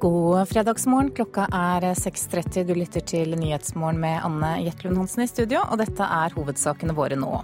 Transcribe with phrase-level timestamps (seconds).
[0.00, 1.10] God fredagsmorgen.
[1.10, 2.64] Klokka er 6.30.
[2.68, 7.18] Du lytter til Nyhetsmorgen med Anne Jetlund Hansen i studio, og dette er hovedsakene våre
[7.18, 7.40] nå.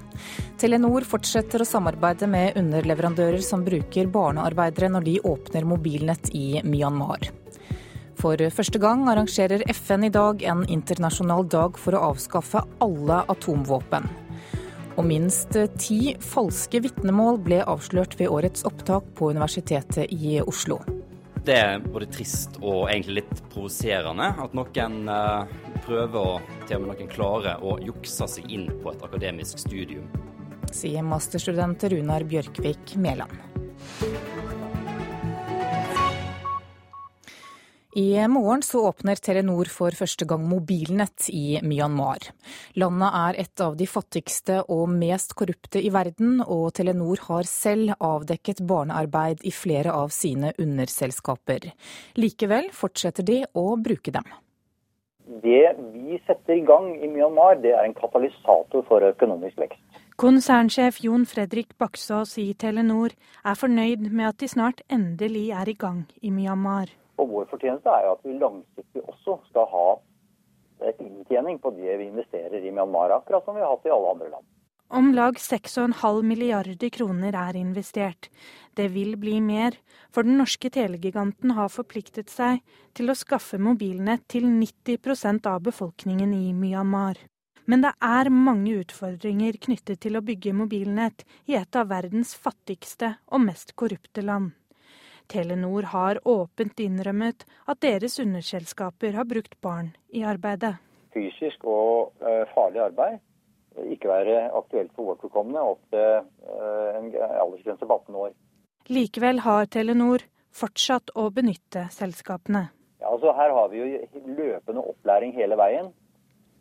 [0.61, 7.27] Telenor fortsetter å samarbeide med underleverandører som bruker barnearbeidere når de åpner mobilnett i Myanmar.
[8.23, 14.07] For første gang arrangerer FN i dag en internasjonal dag for å avskaffe alle atomvåpen.
[14.95, 20.78] Og minst ti falske vitnemål ble avslørt ved årets opptak på Universitetet i Oslo.
[21.45, 25.45] Det er både trist og egentlig litt provoserende at noen uh,
[25.84, 30.09] prøver å til og med noen klarer, å jukse seg inn på et akademisk studium.
[30.73, 33.37] Sier masterstudent Runar Bjørkvik Mæland.
[37.97, 42.25] I morgen så åpner Telenor for første gang mobilnett i Myanmar.
[42.75, 47.95] Landet er et av de fattigste og mest korrupte i verden, og Telenor har selv
[48.03, 51.69] avdekket barnearbeid i flere av sine underselskaper.
[52.19, 54.27] Likevel fortsetter de å bruke dem.
[55.47, 60.03] Det vi setter i gang i Myanmar, det er en katalysator for økonomisk vekst.
[60.19, 63.14] Konsernsjef Jon Fredrik Baksås i Telenor
[63.47, 66.91] er fornøyd med at de snart endelig er i gang i Myanmar.
[67.20, 69.87] Og vår fortjeneste er jo at vi langsiktig også skal ha
[70.98, 74.31] inntjening på det vi investerer i Myanmar, akkurat som vi har hatt i alle andre
[74.33, 74.47] land.
[74.95, 78.29] Om lag 6,5 milliarder kroner er investert.
[78.77, 79.79] Det vil bli mer,
[80.12, 82.61] for den norske telegiganten har forpliktet seg
[82.95, 87.19] til å skaffe mobilnett til 90% av befolkningen i Myanmar.
[87.65, 93.15] Men det er mange utfordringer knyttet til å bygge mobilnett i et av verdens fattigste
[93.33, 94.53] og mest korrupte land.
[95.30, 100.75] Telenor har åpent innrømmet at deres underselskaper har brukt barn i arbeidet.
[101.14, 103.20] Fysisk og uh, farlig arbeid
[103.91, 108.33] ikke være aktuelt for vårt vedkommende opp til uh, en aldersgrense på 18 år.
[108.92, 112.68] Likevel har Telenor fortsatt å benytte selskapene.
[113.01, 115.92] Ja, altså Her har vi jo løpende opplæring hele veien.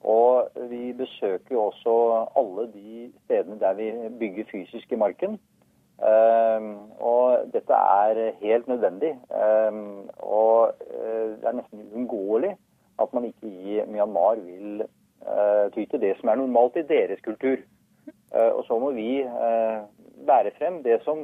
[0.04, 1.94] Og vi besøker jo også
[2.36, 5.38] alle de stedene der vi bygger fysisk i marken.
[6.04, 9.14] Ehm, og dette er helt nødvendig.
[9.42, 12.56] Ehm, og eh, det er nesten uunngåelig
[13.02, 17.24] at man ikke i Myanmar vil eh, ty til det som er normalt i deres
[17.24, 17.62] kultur.
[18.36, 19.24] Eh, og så må vi
[20.28, 21.24] bære frem det som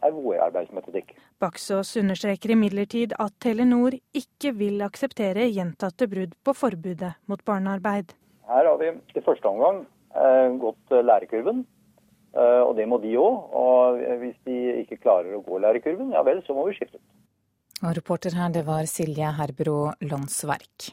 [0.00, 1.14] er vår arbeidsmetodikk.
[1.40, 8.14] Baksås understreker imidlertid at Telenor ikke vil akseptere gjentatte brudd på forbudet mot barnearbeid.
[8.48, 9.84] Her har vi i første omgang
[10.60, 11.66] gått lærekurven.
[12.36, 13.48] Eh, og det må de òg.
[13.56, 17.08] Og hvis de ikke klarer å gå lærekurven, ja vel, så må vi skifte ut.
[17.84, 20.92] Og reporter her, det var Silje Herbro Landsverk.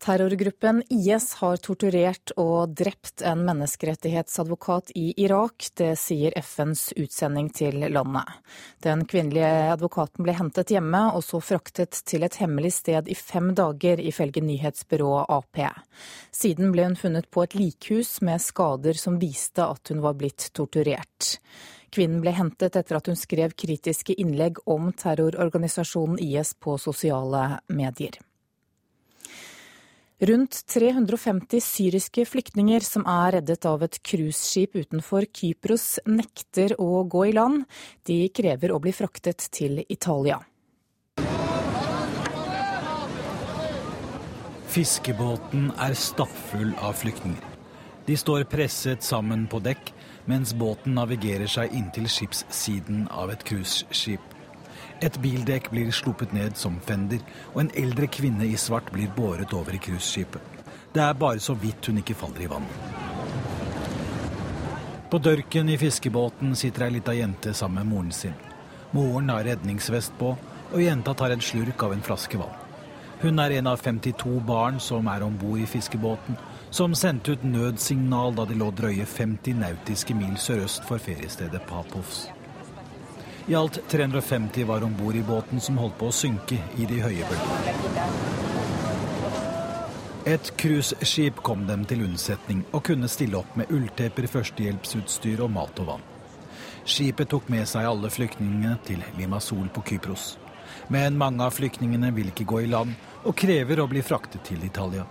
[0.00, 5.66] Terrorgruppen IS har torturert og drept en menneskerettighetsadvokat i Irak.
[5.76, 8.38] Det sier FNs utsending til landet.
[8.80, 13.50] Den kvinnelige advokaten ble hentet hjemme og så fraktet til et hemmelig sted i fem
[13.52, 15.60] dager, ifølge nyhetsbyrået Ap.
[16.32, 20.48] Siden ble hun funnet på et likhus med skader som viste at hun var blitt
[20.56, 21.36] torturert.
[21.92, 28.16] Kvinnen ble hentet etter at hun skrev kritiske innlegg om terrororganisasjonen IS på sosiale medier.
[30.20, 37.22] Rundt 350 syriske flyktninger som er reddet av et cruiseskip utenfor Kypros, nekter å gå
[37.30, 37.62] i land.
[38.04, 40.36] De krever å bli fraktet til Italia.
[44.68, 47.56] Fiskebåten er stappfull av flyktninger.
[48.04, 49.94] De står presset sammen på dekk,
[50.28, 54.36] mens båten navigerer seg inntil skipssiden av et cruiseskip.
[55.00, 57.22] Et bildekk blir sluppet ned som fender,
[57.54, 60.42] og en eldre kvinne i svart blir båret over i cruiseskipet.
[60.92, 62.66] Det er bare så vidt hun ikke faller i vann.
[65.10, 68.34] På dørken i fiskebåten sitter ei lita jente sammen med moren sin.
[68.92, 70.34] Moren har redningsvest på,
[70.70, 72.58] og jenta tar en slurk av en flaske vann.
[73.20, 76.38] Hun er en av 52 barn som er om bord i fiskebåten,
[76.70, 82.28] som sendte ut nødsignal da de lå drøye 50 nautiske mil sørøst for feriestedet Papovs.
[83.46, 87.00] I alt 350 var om bord i båten som holdt på å synke i de
[87.02, 88.08] høye bølgene.
[90.30, 95.80] Et cruiseskip kom dem til unnsetning og kunne stille opp med ulltepper, førstehjelpsutstyr og mat
[95.80, 96.04] og vann.
[96.84, 100.34] Skipet tok med seg alle flyktningene til Limassol på Kypros.
[100.92, 102.92] Men mange av flyktningene vil ikke gå i land
[103.24, 105.06] og krever å bli fraktet til Italia.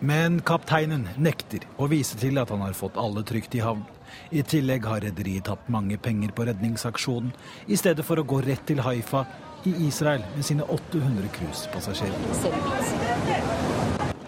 [0.00, 3.82] Men kapteinen nekter å vise til at han har fått alle trygt i havn.
[4.30, 7.30] I tillegg har rederiet tatt mange penger på redningsaksjonen,
[7.66, 9.24] i stedet for å gå rett til Haifa
[9.64, 12.20] i Israel med sine 800 cruisepassasjerer.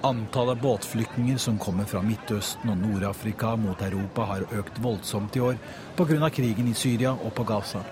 [0.09, 5.61] Antallet båtflyktninger som kommer fra Midtøsten og Nord-Afrika mot Europa har økt voldsomt i år
[5.97, 6.31] pga.
[6.31, 7.85] krigen i Syria og på Gaza.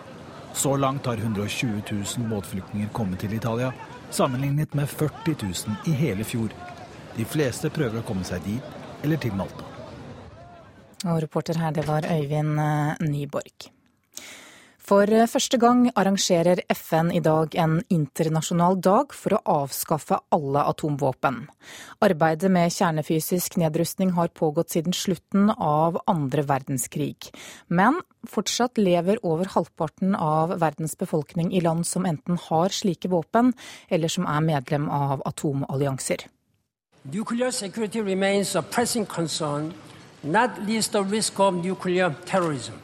[0.54, 3.72] Så langt har 120 000 båtflyktninger kommet til Italia,
[4.10, 6.48] sammenlignet med 40 000 i hele fjor.
[7.16, 9.67] De fleste prøver å komme seg dit eller til Malta.
[11.06, 13.70] Og reporter her, det var Øyvind eh, Nyborg.
[14.88, 20.62] For eh, første gang arrangerer FN i dag en internasjonal dag for å avskaffe alle
[20.70, 21.42] atomvåpen.
[22.02, 27.28] Arbeidet med kjernefysisk nedrustning har pågått siden slutten av andre verdenskrig.
[27.68, 33.52] Men fortsatt lever over halvparten av verdens befolkning i land som enten har slike våpen,
[33.88, 36.26] eller som er medlem av atomallianser.
[37.04, 39.70] Nuclear security remains a pressing concern,
[40.22, 42.74] not least the risk of nuclear terrorism.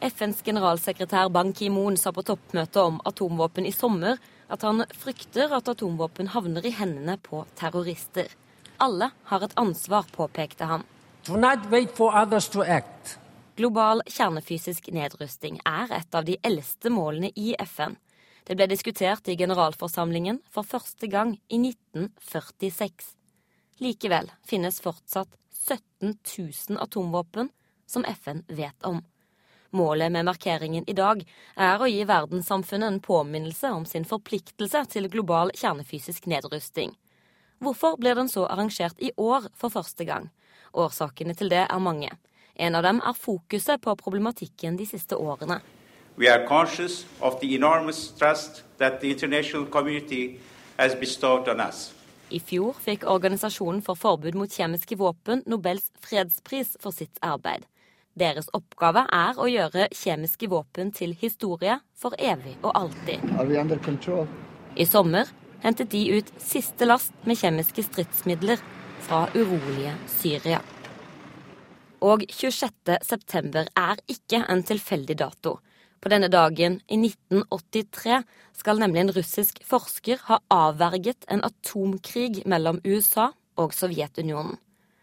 [0.00, 5.68] FNs generalsekretær Ban Ki-moon sa på toppmøtet om atomvåpen i sommer at han frykter at
[5.68, 8.30] atomvåpen havner i hendene på terrorister.
[8.80, 10.86] Alle har et ansvar, påpekte han.
[13.60, 17.98] Global kjernefysisk nedrusting er et av de eldste målene i FN.
[18.48, 23.12] Det ble diskutert i generalforsamlingen for første gang i 1946.
[23.84, 25.36] Likevel finnes fortsatt
[25.68, 27.48] 17 000 atomvåpen
[27.86, 29.02] som FN vet om.
[29.70, 31.22] Målet med markeringen i dag
[31.56, 36.96] er å gi verdenssamfunnet en påminnelse om sin forpliktelse til global kjernefysisk nedrusting.
[37.60, 40.30] Hvorfor blir den så arrangert i år for første gang?
[40.72, 42.10] Årsakene til det er mange.
[42.56, 45.60] En av dem er fokuset på problematikken de siste årene.
[46.16, 50.40] We are conscious of the enormous trust that the international community
[50.78, 51.92] has bestowed on us.
[52.30, 57.66] I fjor fikk Organisasjonen for forbud mot kjemiske våpen Nobels fredspris for sitt arbeid.
[58.18, 63.22] Deres oppgave er å gjøre kjemiske våpen til historie for evig og alltid.
[64.76, 65.30] I sommer
[65.64, 68.62] hentet de ut siste last med kjemiske stridsmidler
[69.06, 70.60] fra urolige Syria.
[72.00, 75.58] Og 26.9 er ikke en tilfeldig dato.
[76.00, 78.22] På denne dagen i 1983
[78.56, 83.30] skal nemlig en russisk forsker ha avverget en atomkrig mellom USA
[83.60, 84.56] og Sovjetunionen.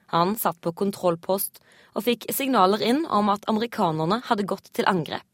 [0.08, 1.60] Han satt på kontrollpost
[1.94, 5.28] og fikk signaler inn om at amerikanerne hadde gått til angrep.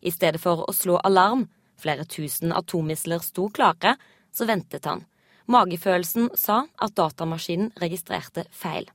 [0.00, 1.46] I stedet for å slå alarm,
[1.80, 3.96] flere tusen atommisler sto klare,
[4.30, 5.02] så ventet han.
[5.50, 8.86] Magefølelsen sa at datamaskinen registrerte feil.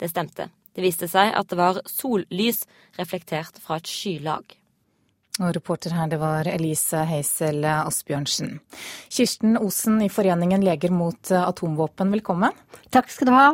[0.00, 0.48] Det stemte.
[0.74, 2.64] Det viste seg at det var sollys
[2.98, 4.56] reflektert fra et skylag.
[5.42, 8.60] Og reporter her, det var Elise Heisel Asbjørnsen.
[9.10, 12.54] Kirsten Osen i Foreningen Leger mot atomvåpen, velkommen.
[12.94, 13.48] Takk skal du ha.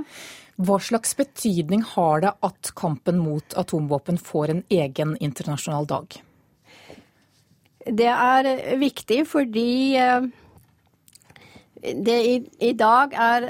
[0.61, 6.19] Hva slags betydning har det at kampen mot atomvåpen får en egen internasjonal dag?
[7.89, 10.29] Det er viktig fordi eh,
[11.81, 13.49] det i, i dag er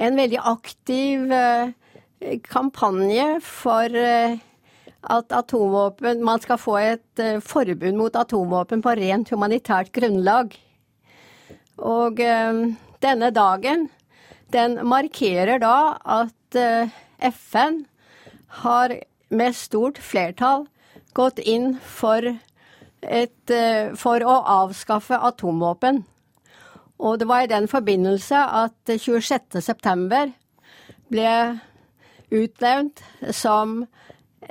[0.00, 1.74] en veldig aktiv eh,
[2.48, 4.40] kampanje for eh,
[5.08, 10.52] at atomvåpen Man skal få et forbud mot atomvåpen på rent humanitært grunnlag.
[11.78, 12.20] Og
[13.00, 13.88] denne dagen
[14.52, 16.88] den markerer da at eh,
[17.20, 17.82] FN
[18.62, 18.94] har
[19.28, 20.66] med stort flertall
[21.16, 22.24] gått inn for,
[23.02, 26.04] et, eh, for å avskaffe atomvåpen.
[26.98, 30.32] Og det var i den forbindelse at 26.9
[31.12, 31.34] ble
[32.34, 33.84] utnevnt som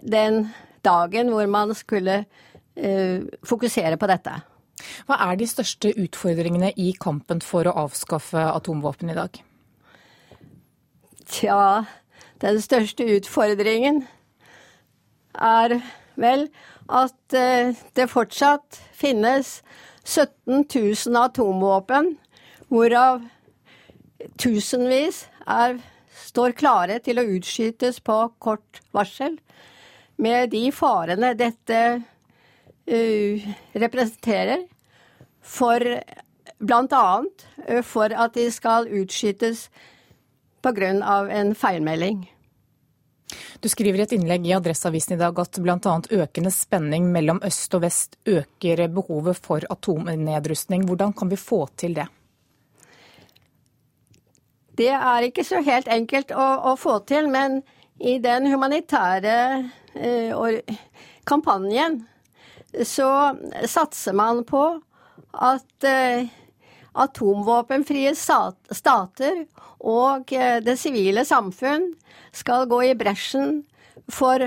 [0.02, 0.48] den
[0.86, 4.38] dagen hvor man skulle uh, fokusere på dette.
[5.08, 9.40] Hva er de største utfordringene i kampen for å avskaffe atomvåpen i dag?
[11.28, 11.88] Tja,
[12.42, 14.04] den største utfordringen
[15.34, 15.80] er
[16.18, 16.48] vel
[16.88, 19.58] at eh, det fortsatt finnes
[20.08, 22.14] 17 000 atomvåpen,
[22.72, 23.26] hvorav
[24.40, 25.82] tusenvis er,
[26.28, 29.38] står klare til å utskytes på kort varsel,
[30.18, 34.66] med de farene dette uh, representerer
[35.42, 35.84] for
[36.58, 37.04] bl.a.
[37.70, 39.68] Uh, for at de skal utskytes
[40.66, 40.90] pga.
[41.30, 42.26] en feilmelding.
[43.60, 45.96] Du skriver i et innlegg i Adresseavisen i dag at bl.a.
[46.22, 50.86] økende spenning mellom øst og vest øker behovet for atomnedrustning.
[50.86, 52.08] Hvordan kan vi få til det?
[54.78, 57.64] Det er ikke så helt enkelt å, å få til, men
[57.98, 59.38] i den humanitære
[61.28, 62.02] kampanjen
[62.86, 63.36] så
[63.66, 64.64] satser man på
[65.32, 66.28] at eh,
[66.98, 69.44] atomvåpenfrie stater
[69.80, 71.92] og eh, det sivile samfunn
[72.36, 73.62] skal gå i bresjen
[74.12, 74.44] for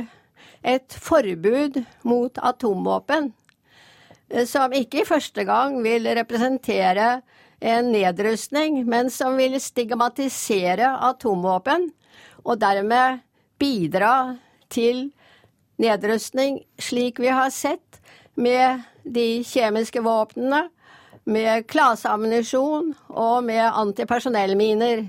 [0.61, 3.31] et forbud mot atomvåpen,
[4.29, 7.21] eh, som ikke i første gang vil representere
[7.61, 11.91] en nedrustning, men som vil stigmatisere atomvåpen,
[12.41, 13.21] og dermed
[13.61, 14.37] bidra
[14.73, 15.11] til
[15.81, 18.01] nedrustning, slik vi har sett
[18.35, 20.69] med de kjemiske våpnene,
[21.25, 25.05] med klaseammunisjon og med antipersonellminer.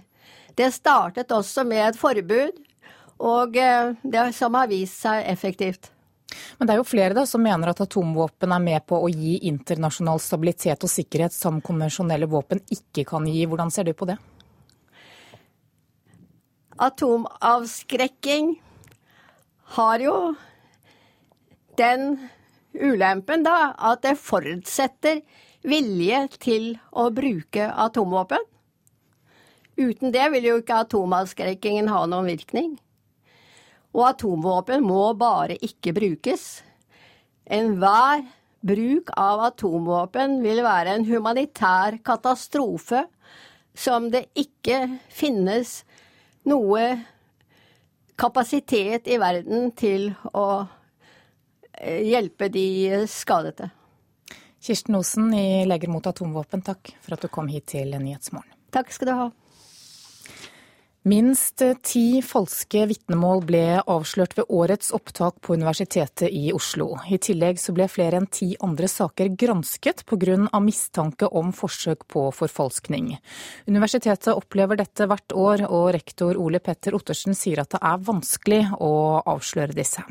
[0.55, 2.59] Det startet også med et forbud,
[3.21, 5.91] og eh, det som har vist seg effektivt.
[6.57, 9.37] Men det er jo flere da, som mener at atomvåpen er med på å gi
[9.49, 13.43] internasjonal stabilitet og sikkerhet som konvensjonelle våpen ikke kan gi.
[13.49, 14.17] Hvordan ser du på det?
[16.81, 18.55] Atomavskrekking
[19.75, 20.15] har jo
[21.79, 22.15] den
[22.73, 25.21] ulempen da at det forutsetter
[25.67, 28.43] vilje til å bruke atomvåpen.
[29.81, 32.75] Uten det vil jo ikke atomavskrekkingen ha noen virkning.
[33.95, 36.61] Og atomvåpen må bare ikke brukes.
[37.51, 38.23] Enhver
[38.61, 43.05] bruk av atomvåpen vil være en humanitær katastrofe
[43.77, 45.81] som det ikke finnes
[46.47, 46.85] noe
[48.19, 50.77] kapasitet i verden til å eh,
[51.79, 52.65] hjelpe de
[53.09, 53.69] skadete.
[54.61, 58.53] Kirsten Osen i Leger mot atomvåpen, takk for at du kom hit til Nyhetsmorgen.
[58.71, 59.29] Takk skal du ha.
[61.01, 66.91] Minst ti falske vitnemål ble avslørt ved årets opptak på Universitetet i Oslo.
[67.09, 70.37] I tillegg så ble flere enn ti andre saker gransket pga.
[70.61, 73.15] mistanke om forsøk på forfalskning.
[73.65, 78.67] Universitetet opplever dette hvert år, og rektor Ole Petter Ottersen sier at det er vanskelig
[78.77, 80.05] å avsløre disse.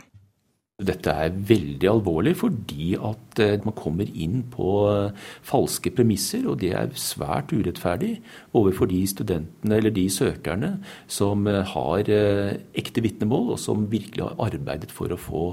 [0.81, 6.61] Dette er veldig alvorlig fordi at eh, man kommer inn på eh, falske premisser, og
[6.63, 8.15] det er svært urettferdig
[8.57, 10.73] overfor de studentene eller de søkerne
[11.11, 15.45] som eh, har ekte vitnemål, og som virkelig har arbeidet for å få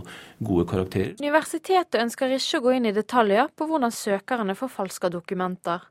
[0.44, 1.18] gode karakterer.
[1.20, 5.84] Universitetet ønsker ikke å gå inn i detaljer på hvordan søkerne forfalsker dokumenter,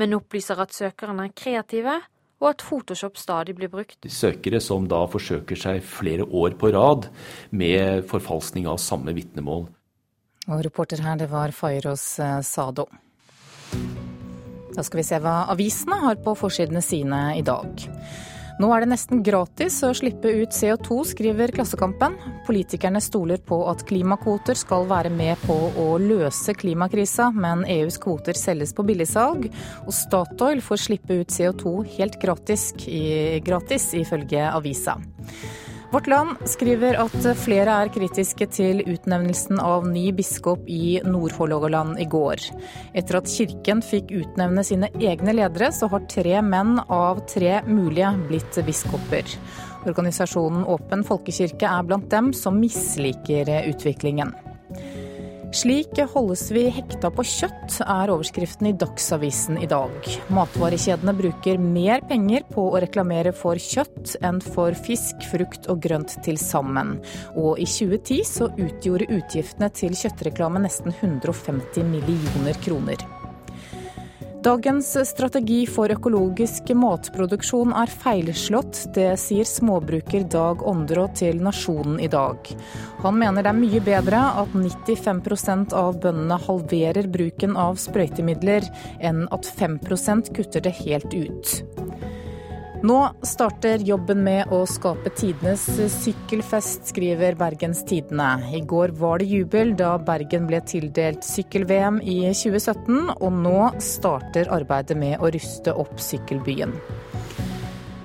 [0.00, 2.00] men opplyser at søkerne er kreative
[2.40, 4.08] og at Photoshop stadig blir brukt.
[4.08, 7.10] Søkere som da forsøker seg flere år på rad
[7.52, 9.68] med forfalskning av samme vitnemål.
[10.50, 12.88] Og reporter her, det var Fairos eh, Sado.
[14.70, 17.84] Da skal vi se hva avisene har på forsidene sine i dag.
[18.60, 22.18] Nå er det nesten gratis å slippe ut CO2, skriver Klassekampen.
[22.44, 28.36] Politikerne stoler på at klimakvoter skal være med på å løse klimakrisa, men EUs kvoter
[28.36, 29.48] selges på billigsalg,
[29.86, 32.68] og Statoil får slippe ut CO2 helt gratis,
[33.48, 34.98] gratis ifølge avisa.
[35.90, 42.06] Vårt Land skriver at flere er kritiske til utnevnelsen av ny biskop i Nord-Hålogaland i
[42.06, 42.44] går.
[42.94, 48.12] Etter at kirken fikk utnevne sine egne ledere, så har tre menn av tre mulige
[48.28, 49.34] blitt biskoper.
[49.90, 54.30] Organisasjonen Åpen folkekirke er blant dem som misliker utviklingen.
[55.50, 60.06] Slik holdes vi hekta på kjøtt, er overskriften i Dagsavisen i dag.
[60.30, 66.14] Matvarekjedene bruker mer penger på å reklamere for kjøtt enn for fisk, frukt og grønt
[66.22, 67.00] til sammen.
[67.34, 73.19] Og i 2010 så utgjorde utgiftene til kjøttreklame nesten 150 millioner kroner.
[74.40, 78.86] Dagens strategi for økologisk matproduksjon er feilslått.
[78.96, 82.48] Det sier småbruker Dag Åndrå til Nasjonen i dag.
[83.02, 88.64] Han mener det er mye bedre at 95% av bøndene halverer bruken av sprøytemidler,
[89.04, 91.54] enn at 5% kutter det helt ut.
[92.82, 98.30] Nå starter jobben med å skape tidenes sykkelfest, skriver Bergens Tidende.
[98.56, 104.48] I går var det jubel da Bergen ble tildelt sykkel-VM i 2017, og nå starter
[104.56, 106.72] arbeidet med å ruste opp sykkelbyen.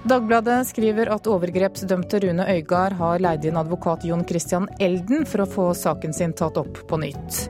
[0.05, 5.47] Dagbladet skriver at overgrepsdømte Rune Øygard har leid inn advokat Jon Christian Elden for å
[5.49, 7.45] få saken sin tatt opp på nytt.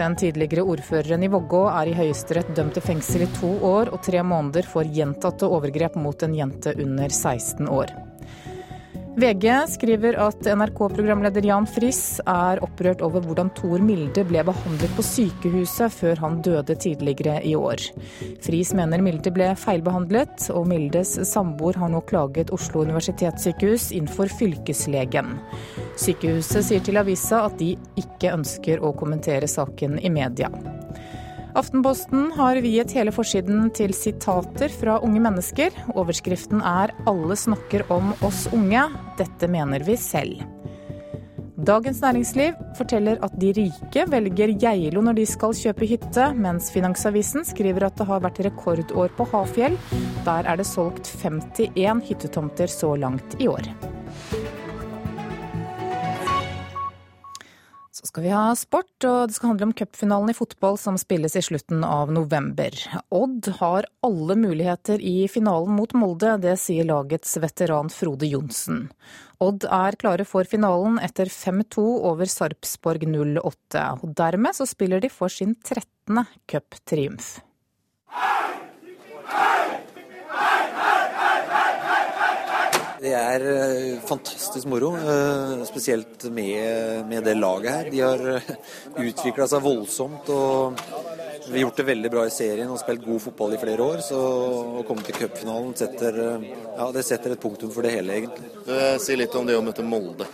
[0.00, 4.00] Den tidligere ordføreren i Vågå er i Høyesterett dømt til fengsel i to år og
[4.06, 7.92] tre måneder for gjentatte overgrep mot en jente under 16 år.
[9.16, 15.02] VG skriver at NRK-programleder Jan Friis er opprørt over hvordan Tor Milde ble behandlet på
[15.02, 17.82] sykehuset før han døde tidligere i år.
[18.44, 25.34] Friis mener Milde ble feilbehandlet, og Mildes samboer har nå klaget Oslo universitetssykehus innenfor fylkeslegen.
[25.98, 30.52] Sykehuset sier til avisa at de ikke ønsker å kommentere saken i media.
[31.54, 35.74] Aftenposten har viet hele forsiden til sitater fra unge mennesker.
[35.98, 38.82] Overskriften er 'Alle snakker om oss unge.
[39.18, 40.46] Dette mener vi selv'.
[41.60, 47.44] Dagens Næringsliv forteller at de rike velger Geilo når de skal kjøpe hytte, mens Finansavisen
[47.44, 49.76] skriver at det har vært rekordår på Hafjell.
[50.24, 53.66] Der er det solgt 51 hyttetomter så langt i år.
[58.06, 61.42] Skal vi ha sport, og det skal handle om cupfinalen i fotball som spilles i
[61.44, 62.76] slutten av november.
[63.12, 68.88] Odd har alle muligheter i finalen mot Molde, det sier lagets veteran Frode Johnsen.
[69.40, 75.12] Odd er klare for finalen etter 5-2 over Sarpsborg 08, og dermed så spiller de
[75.12, 76.24] for sin 13.
[76.50, 77.38] cuptriumf.
[83.00, 87.88] Det er eh, fantastisk moro, eh, spesielt med, med det laget her.
[87.94, 88.50] De har eh,
[89.06, 90.28] utvikla seg voldsomt.
[90.28, 90.82] og
[91.46, 94.04] Vi har gjort det veldig bra i serien og spilt god fotball i flere år.
[94.04, 98.52] Så å komme til cupfinalen setter, ja, setter et punktum for det hele, egentlig.
[99.00, 100.28] Si litt om det å møte Molde.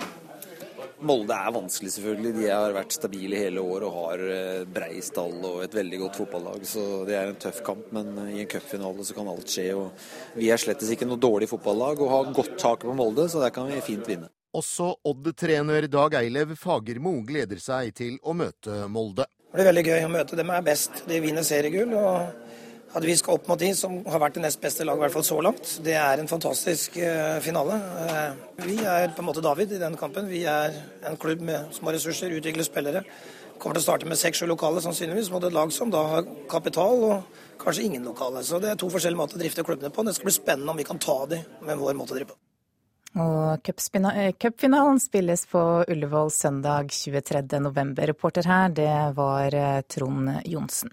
[1.04, 2.32] Molde er vanskelig, selvfølgelig.
[2.38, 6.20] De har vært stabile hele år og har eh, brei stall og et veldig godt
[6.22, 6.64] fotballag.
[6.68, 9.66] Så det er en tøff kamp, men eh, i en cupfinale så kan alt skje.
[9.76, 13.44] Og vi er slettes ikke noe dårlig fotballag og har godt tak på Molde, så
[13.44, 14.32] der kan vi fint vinne.
[14.56, 19.28] Også Odd-trener Dag Eilev Fagermo gleder seg til å møte Molde.
[19.50, 21.04] Det blir veldig gøy å møte dem er best.
[21.08, 21.92] De vinner seriegull.
[21.96, 22.45] og
[22.96, 25.16] at vi skal opp mot de som har vært det nest beste laget, i hvert
[25.18, 27.76] fall så langt, det er en fantastisk uh, finale.
[27.76, 30.30] Uh, vi er på en måte David i den kampen.
[30.32, 30.76] Vi er
[31.08, 33.04] en klubb med små ressurser, utvikler spillere.
[33.60, 37.04] Kommer til å starte med seks-sju lokale sannsynligvis mot et lag som da har kapital
[37.10, 38.44] og kanskje ingen lokale.
[38.44, 40.04] Så det er to forskjellige måter å drifte klubbene på.
[40.04, 42.40] Det skal bli spennende om vi kan ta de med vår måte å drive på.
[43.16, 47.94] Og eh, cupfinalen spilles på Ullevål søndag 23.11.
[48.12, 49.56] Reporter her, det var
[49.88, 50.92] Trond Johnsen.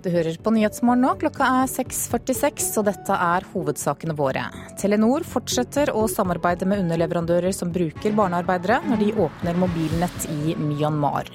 [0.00, 1.10] Du hører på Nyhetsmorgen nå.
[1.20, 4.46] Klokka er 6.46, og dette er hovedsakene våre.
[4.80, 11.28] Telenor fortsetter å samarbeide med underleverandører som bruker barnearbeidere, når de åpner mobilnett i Myanmar.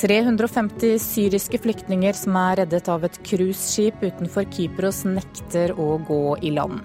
[0.00, 6.56] 350 syriske flyktninger som er reddet av et cruiseskip utenfor Kypros, nekter å gå i
[6.56, 6.80] land.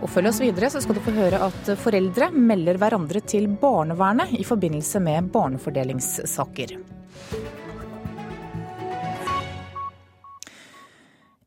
[0.00, 4.32] Og følg oss videre, så skal du få høre at foreldre melder hverandre til barnevernet
[4.38, 6.78] i forbindelse med barnefordelingssaker.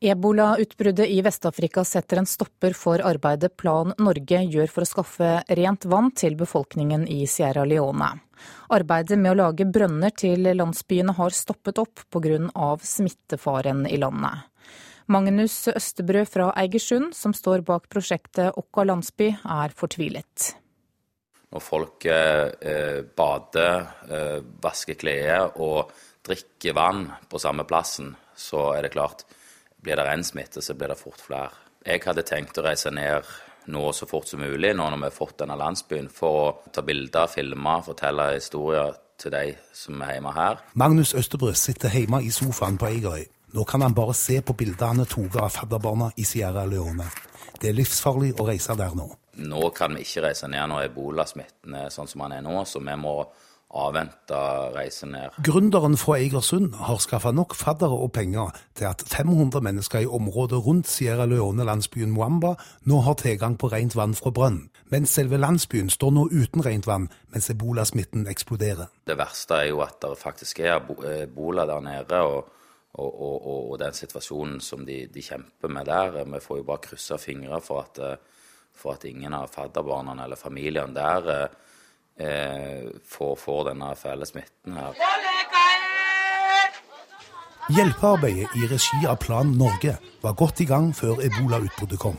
[0.04, 5.28] Ebolautbruddet i Vest-Afrika setter en stopper for arbeidet Plan Norge gjør for å skaffe
[5.60, 8.08] rent vann til befolkningen i Sierra Leone.
[8.74, 12.72] Arbeidet med å lage brønner til landsbyene har stoppet opp pga.
[12.82, 14.50] smittefaren i landet.
[15.06, 20.56] Magnus Østebrød fra Eigersund, som står bak prosjektet Okka landsby, er fortvilet.
[21.54, 25.94] Når folk eh, bader, eh, vasker klær og
[26.26, 29.28] drikker vann på samme plassen, så er det klart
[29.82, 31.52] blir det én smitte, så blir det fort flere.
[31.86, 33.26] Jeg hadde tenkt å reise ned
[33.72, 36.84] nå så fort som mulig, nå når vi har fått denne landsbyen, for å ta
[36.86, 39.44] bilder, filme, fortelle historier til de
[39.78, 40.62] som er hjemme her.
[40.74, 43.26] Magnus Østerbø sitter hjemme i sofaen på Eigerøy.
[43.52, 47.10] Nå kan han bare se på bildene tatt av fadderbarna i Sierra Leone.
[47.60, 49.10] Det er livsfarlig å reise der nå.
[49.42, 52.80] Nå kan vi ikke reise ned når ebolasmitten er sånn som den er nå, så
[52.80, 53.16] vi må
[53.74, 54.38] avvente
[54.76, 55.36] reisen ned.
[55.44, 60.66] Gründeren fra Eigersund har skaffa nok faddere og penger til at 500 mennesker i området
[60.66, 62.56] rundt Sierra Leone-landsbyen Mwamba
[62.86, 64.70] nå har tilgang på rent vann fra brønn.
[64.92, 68.92] Men selve landsbyen står nå uten rent vann mens ebolasmitten eksploderer.
[69.08, 70.82] Det verste er jo at det faktisk er
[71.24, 72.22] ebola der nede.
[72.22, 72.58] og
[72.94, 76.26] og, og, og, den situasjonen som de, de, kjemper med der.
[76.28, 78.20] Vi får jo bare krysse fingre for at,
[78.76, 81.48] for at ingen av fadderbarna eller familiene der
[82.20, 84.94] eh, får, får denne fæle smitten her.
[87.72, 89.94] Hjelpearbeidet i regi av Plan Norge
[90.24, 92.18] var godt i gang før ebolautbruddet kom.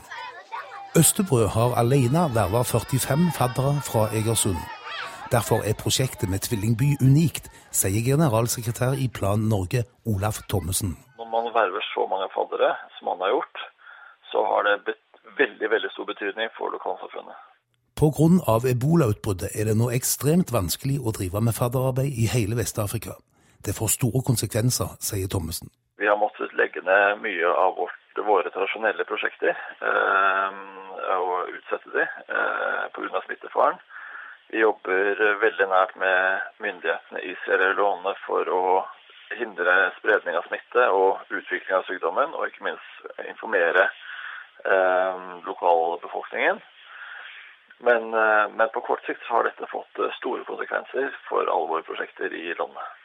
[0.97, 4.61] Østebrød har alene verva 45 faddere fra Egersund.
[5.35, 7.45] Derfor er prosjektet med tvillingby unikt,
[7.79, 10.93] sier generalsekretær i Plan Norge, Olaf Thommessen.
[11.19, 13.57] Når man verver så mange faddere som man har gjort,
[14.31, 14.95] så har det
[15.41, 17.37] veldig, veldig stor betydning for lokalsamfunnet.
[17.99, 18.55] Pga.
[18.73, 23.13] ebolautbruddet er det nå ekstremt vanskelig å drive med fadderarbeid i hele Vest-Afrika.
[23.65, 25.69] Det får store konsekvenser, sier Thommessen.
[26.01, 30.57] Vi har måttet legge ned mye av vårt, våre tradisjonelle prosjekter øh,
[31.19, 33.21] og utsette de øh, pga.
[33.27, 33.79] smittefaren.
[34.49, 38.65] Vi jobber veldig nært med myndighetene i Sierra Leone for å
[39.37, 43.87] hindre spredning av smitte og utvikling av sykdommen, og ikke minst informere
[44.65, 46.61] øh, lokalbefolkningen.
[47.81, 51.87] Men, eh, men, på kort sikt har dette fått eh, store konsekvenser for alle våre
[51.87, 52.99] prosjekter i landet.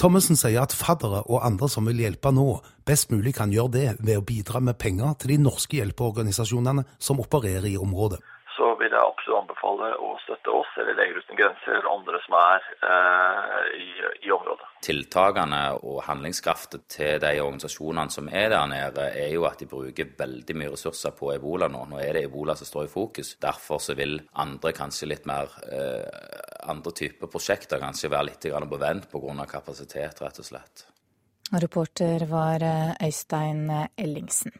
[0.00, 2.46] Thommessen sier at faddere og andre som vil hjelpe nå,
[2.88, 7.20] best mulig kan gjøre det ved å bidra med penger til de norske hjelpeorganisasjonene som
[7.20, 8.22] opererer i området
[8.92, 12.66] vil jeg absolutt anbefale å støtte oss eller Leger uten grenser eller andre som er
[12.88, 13.88] eh, i,
[14.26, 14.68] i, området.
[14.84, 20.12] Tiltakene og handlingskraften til de organisasjonene som er der nede, er jo at de bruker
[20.18, 21.86] veldig mye ressurser på ebola nå.
[21.88, 23.34] Nå er det ebola som står i fokus.
[23.42, 26.04] Derfor så vil andre kanskje litt mer eh,
[26.68, 29.46] andre typer prosjekter kanskje være litt på vent pga.
[29.48, 30.84] kapasitet, rett og slett.
[31.52, 34.52] Reporter var eh, Øystein Ellingsen.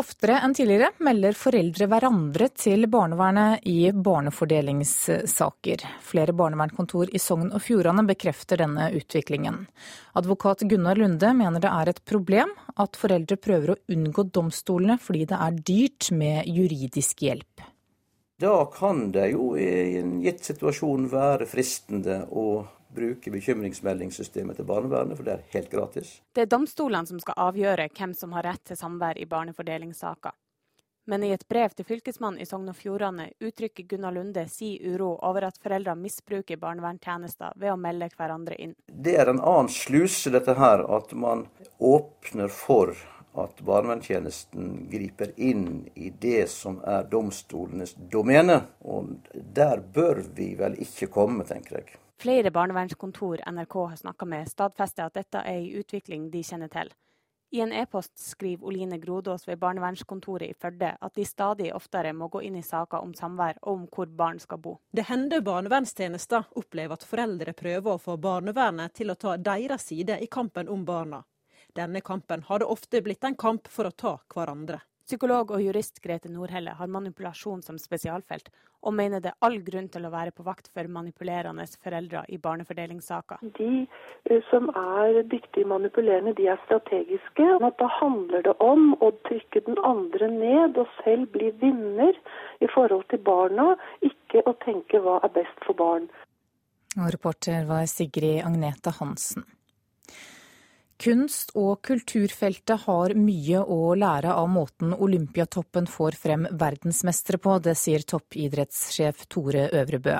[0.00, 5.84] Oftere enn tidligere melder foreldre hverandre til barnevernet i barnefordelingssaker.
[6.00, 9.66] Flere barnevernkontor i Sogn og Fjordane bekrefter denne utviklingen.
[10.16, 15.26] Advokat Gunnar Lunde mener det er et problem at foreldre prøver å unngå domstolene fordi
[15.28, 17.68] det er dyrt med juridisk hjelp.
[18.40, 22.62] Da kan det jo i en gitt situasjon være fristende å
[22.94, 26.14] bruke bekymringsmeldingssystemet til barnevernet, for det er helt gratis.
[26.32, 30.36] Det er domstolene som skal avgjøre hvem som har rett til samvær i barnefordelingssaker.
[31.04, 35.16] Men i et brev til Fylkesmannen i Sogn og Fjordane uttrykker Gunnar Lunde si uro
[35.26, 38.76] over at foreldre misbruker barnevernstjenester ved å melde hverandre inn.
[38.86, 41.48] Det er en annen sluse, dette her, at man
[41.82, 42.94] åpner for
[43.34, 48.60] at barnevernstjenesten griper inn i det som er domstolenes domene.
[48.86, 51.98] Og der bør vi vel ikke komme, tenker jeg.
[52.20, 56.92] Flere barnevernskontor NRK har snakka med, stadfester at dette er en utvikling de kjenner til.
[57.52, 62.30] I en e-post skriver Oline Grodås ved barnevernskontoret i Førde at de stadig oftere må
[62.32, 64.78] gå inn i saker om samvær og om hvor barn skal bo.
[64.88, 70.16] Det hender barnevernstjenester opplever at foreldre prøver å få barnevernet til å ta deres side
[70.24, 71.20] i kampen om barna.
[71.76, 74.80] Denne kampen har det ofte blitt en kamp for å ta hverandre.
[75.12, 78.46] Psykolog og jurist Grete Nordhelle har manipulasjon som spesialfelt,
[78.80, 82.38] og mener det er all grunn til å være på vakt for manipulerende foreldre i
[82.40, 83.42] barnefordelingssaker.
[83.58, 87.50] De eh, som er dyktige manipulerende, de er strategiske.
[87.60, 92.16] Da handler det om å trykke den andre ned og selv bli vinner
[92.64, 96.08] i forhold til barna, ikke å tenke hva er best for barn.
[96.96, 99.44] Og reporter var Sigrid Agnete Hansen.
[101.02, 107.74] Kunst- og kulturfeltet har mye å lære av måten Olympiatoppen får frem verdensmestere på, det
[107.80, 110.14] sier toppidrettssjef Tore Øvrebø.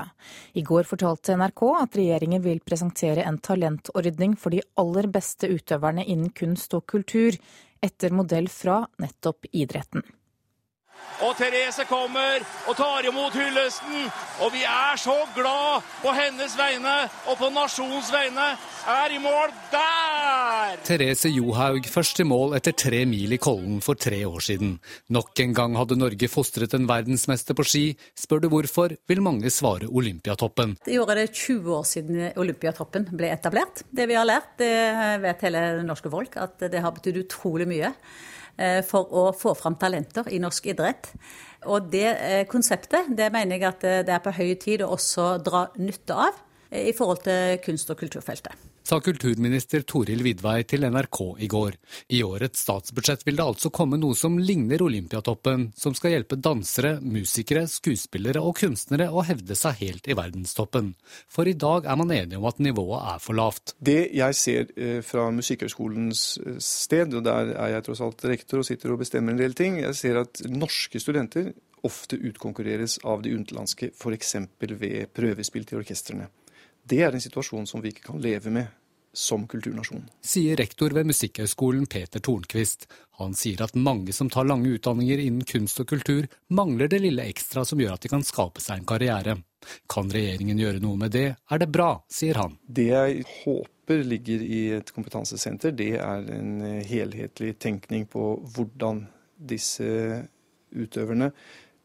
[0.59, 6.03] I går fortalte NRK at regjeringen vil presentere en talentordning for de aller beste utøverne
[6.03, 7.39] innen kunst og kultur,
[7.79, 10.03] etter modell fra nettopp idretten.
[11.23, 14.07] Og Therese kommer og tar imot hyllesten.
[14.43, 16.95] Og vi er så glad på hennes vegne
[17.29, 18.47] og på nasjonens vegne.
[18.89, 20.81] Er i mål der!
[20.83, 24.75] Therese Johaug først i mål etter tre mil i Kollen for tre år siden.
[25.15, 27.85] Nok en gang hadde Norge fostret en verdensmester på ski.
[28.19, 30.75] Spør du hvorfor, vil mange svare Olympiatoppen.
[30.91, 33.85] I år er det 20 år siden Olympiatoppen ble etablert.
[33.87, 34.75] Det vi har lært, det
[35.23, 37.95] vet hele det norske folk, at det har betydd utrolig mye.
[38.53, 41.09] Eh, for å få fram talenter i norsk idrett.
[41.73, 44.91] Og det eh, konseptet det mener jeg at eh, det er på høy tid å
[44.93, 46.37] også dra nytte av
[46.69, 51.77] i forhold til kunst- og kulturfeltet sa kulturminister Toril Vidvei til NRK i går.
[52.13, 56.97] I årets statsbudsjett vil det altså komme noe som ligner Olympiatoppen, som skal hjelpe dansere,
[57.01, 60.93] musikere, skuespillere og kunstnere å hevde seg helt i verdenstoppen.
[61.31, 63.75] For i dag er man enige om at nivået er for lavt.
[63.79, 68.61] Det jeg ser eh, fra Musikkhøgskolens eh, sted, og der er jeg tross alt rektor
[68.61, 73.23] og sitter og bestemmer en del ting, jeg ser at norske studenter ofte utkonkurreres av
[73.23, 74.35] de utenlandske, f.eks.
[74.59, 76.29] ved prøvespill til orkestrene.
[76.83, 78.71] Det er en situasjon som vi ikke kan leve med
[79.13, 80.07] som kulturnasjon.
[80.25, 82.87] Sier rektor ved Musikkhøgskolen Peter Tornquist.
[83.21, 87.27] Han sier at mange som tar lange utdanninger innen kunst og kultur, mangler det lille
[87.29, 89.37] ekstra som gjør at de kan skape seg en karriere.
[89.91, 92.57] Kan regjeringen gjøre noe med det, er det bra, sier han.
[92.65, 99.05] Det jeg håper ligger i et kompetansesenter, det er en helhetlig tenkning på hvordan
[99.37, 99.85] disse
[100.73, 101.29] utøverne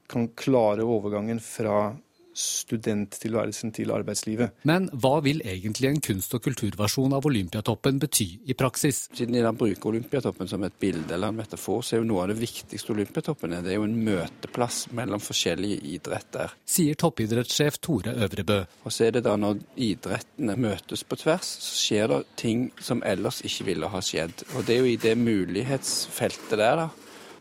[0.09, 1.93] kan klare overgangen fra
[2.39, 4.63] studenttilværelsen til arbeidslivet.
[4.69, 9.07] Men hva vil egentlig en kunst- og kulturversjon av Olympiatoppen bety i praksis?
[9.17, 12.33] Siden de bruker Olympiatoppen som et bilde eller en metafor, så er jo noe av
[12.33, 16.55] det viktigste Olympiatoppen er, det er jo en møteplass mellom forskjellige idretter.
[16.69, 18.61] Sier toppidrettssjef Tore Øvrebø.
[18.85, 23.03] Og så er det da når idrettene møtes på tvers, så skjer det ting som
[23.07, 24.47] ellers ikke ville ha skjedd.
[24.55, 26.89] Og det er jo i det mulighetsfeltet der da,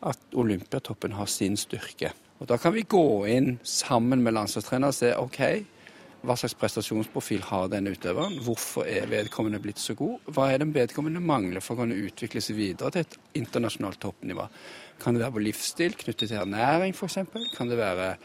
[0.07, 2.13] at Olympiatoppen har sin styrke.
[2.37, 5.41] Og Da kan vi gå inn sammen med landslagstrener og se OK,
[6.27, 8.39] hva slags prestasjonsprofil har denne utøveren?
[8.45, 10.17] Hvorfor er vedkommende blitt så god?
[10.33, 14.47] Hva er det vedkommende mangler for å kunne utvikle seg videre til et internasjonalt toppnivå?
[15.01, 17.21] Kan det være på livsstil knyttet til ernæring f.eks.?
[17.55, 18.15] Kan det være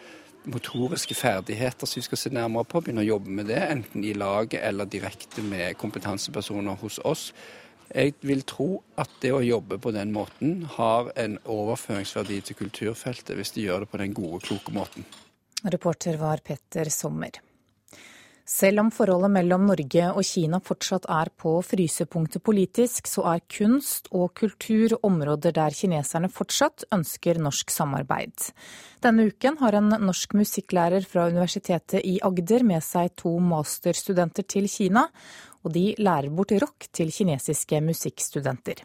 [0.50, 2.82] motoriske ferdigheter som vi skal se nærmere på?
[2.82, 7.28] Begynne å jobbe med det, enten i laget eller direkte med kompetansepersoner hos oss.
[7.92, 13.36] Jeg vil tro at det å jobbe på den måten har en overføringsverdi til kulturfeltet,
[13.36, 15.04] hvis de gjør det på den gode, kloke måten.
[15.62, 17.36] Reporter var Petter Sommer.
[18.48, 24.10] Selv om forholdet mellom Norge og Kina fortsatt er på frysepunktet politisk, så er kunst
[24.10, 28.50] og kultur områder der kineserne fortsatt ønsker norsk samarbeid.
[29.04, 34.66] Denne uken har en norsk musikklærer fra Universitetet i Agder med seg to masterstudenter til
[34.68, 35.06] Kina,
[35.64, 38.84] og de lærer bort rock til kinesiske musikkstudenter.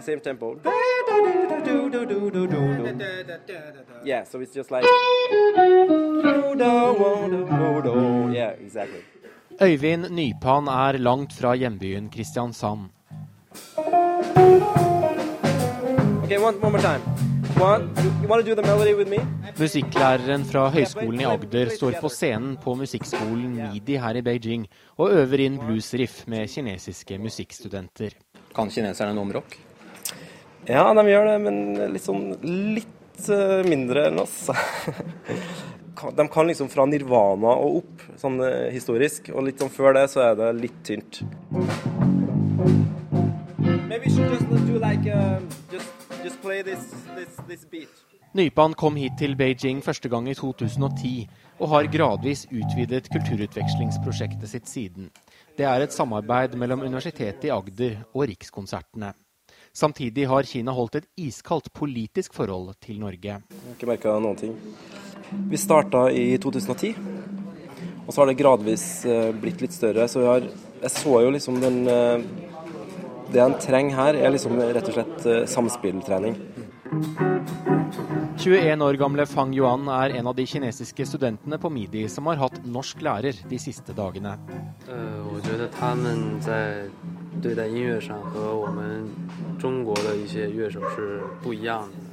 [0.00, 0.56] Same tempo.
[4.04, 4.84] Yeah, so it's just like
[8.32, 9.02] yeah, exactly.
[9.60, 12.80] Øyvind Nypan er langt fra hjembyen Kristiansand.
[16.24, 17.02] Okay, one, one more time.
[17.60, 17.90] One,
[18.22, 19.18] you want to do the melody with me?
[19.62, 24.64] Musikklæreren fra Høgskolen i Agder står på scenen på musikkskolen MIDI her i Beijing
[24.96, 28.16] og øver inn bluesriff med kinesiske musikkstudenter.
[28.56, 29.54] Kan kineserne noe om rock?
[30.66, 31.60] Ja, de gjør det, men
[31.94, 32.24] litt sånn
[32.74, 34.50] litt eh, mindre enn oss.
[36.18, 39.30] de kan liksom fra nirvana og opp, sånn eh, historisk.
[39.30, 41.22] Og litt sånn før det så er det litt tynt.
[48.32, 51.26] Nypan kom hit til Beijing første gang i 2010,
[51.60, 55.10] og har gradvis utvidet kulturutvekslingsprosjektet sitt siden.
[55.52, 59.12] Det er et samarbeid mellom Universitetet i Agder og Rikskonsertene.
[59.76, 63.36] Samtidig har Kina holdt et iskaldt politisk forhold til Norge.
[63.36, 64.56] Jeg har ikke merka noen ting.
[65.52, 66.94] Vi starta i 2010,
[68.06, 70.08] og så har det gradvis eh, blitt litt større.
[70.08, 70.48] Så har,
[70.80, 72.24] jeg så jo liksom den eh,
[73.32, 76.40] Det en trenger her, er liksom rett og slett eh, samspilltrening.
[76.92, 82.36] 21 år gamle Fang Yuan er en av de kinesiske studentene på Midi som har
[82.40, 84.34] hatt norsk lærer de siste dagene.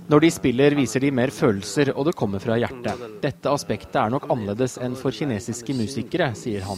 [0.10, 3.08] Når de spiller, viser de mer følelser, og det kommer fra hjertet.
[3.26, 6.78] Dette aspektet er nok annerledes enn for kinesiske musikere, sier han.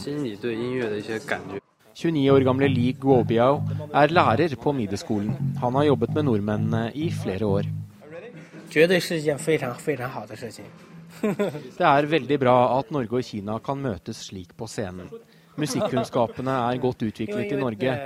[1.92, 3.60] 29 år gamle Li Guobiao
[3.92, 5.36] er lærer på Midi-skolen.
[5.60, 7.68] Han har jobbet med nordmennene i flere år.
[11.78, 15.10] Det er veldig bra at Norge og Kina kan møtes slik på scenen.
[15.60, 17.96] Musikkunnskapene er godt utviklet i Norge,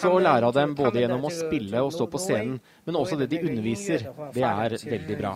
[0.00, 2.56] så å lære av dem både gjennom å spille og stå på scenen,
[2.86, 5.34] men også det de underviser, det er veldig bra.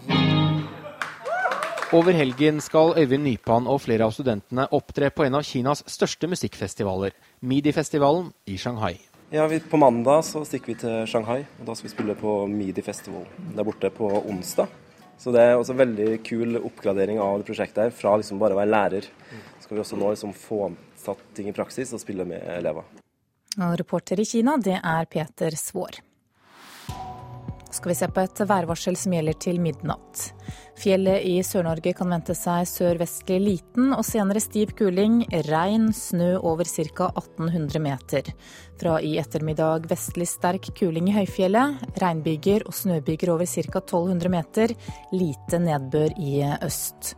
[1.93, 6.29] Over helgen skal Øyvind Nypan og flere av studentene opptre på en av Kinas største
[6.29, 9.08] musikkfestivaler, Midi-festivalen i Shanghai.
[9.31, 12.47] Ja, vi, På mandag så stikker vi til Shanghai, og da skal vi spille på
[12.49, 14.71] Midi-festival der borte på onsdag.
[15.21, 18.57] Så det er også en veldig kul oppgradering av det prosjektet her, fra liksom bare
[18.57, 19.11] å være lærer.
[19.59, 22.89] Så skal vi også nå liksom få satt ting i praksis og spille med elever.
[23.59, 26.01] Og reporter i Kina, det er Peter Svår.
[27.71, 30.31] Skal vi se på et værvarsel som gjelder til midnatt.
[30.79, 35.21] Fjellet i Sør-Norge kan vente seg sørvestlig liten og senere stiv kuling.
[35.49, 37.11] Regn, snø over ca.
[37.13, 38.33] 1800 meter.
[38.81, 41.85] Fra i ettermiddag vestlig sterk kuling i høyfjellet.
[42.01, 43.83] Regnbyger og snøbyger over ca.
[43.85, 44.77] 1200 meter.
[45.13, 47.17] Lite nedbør i øst.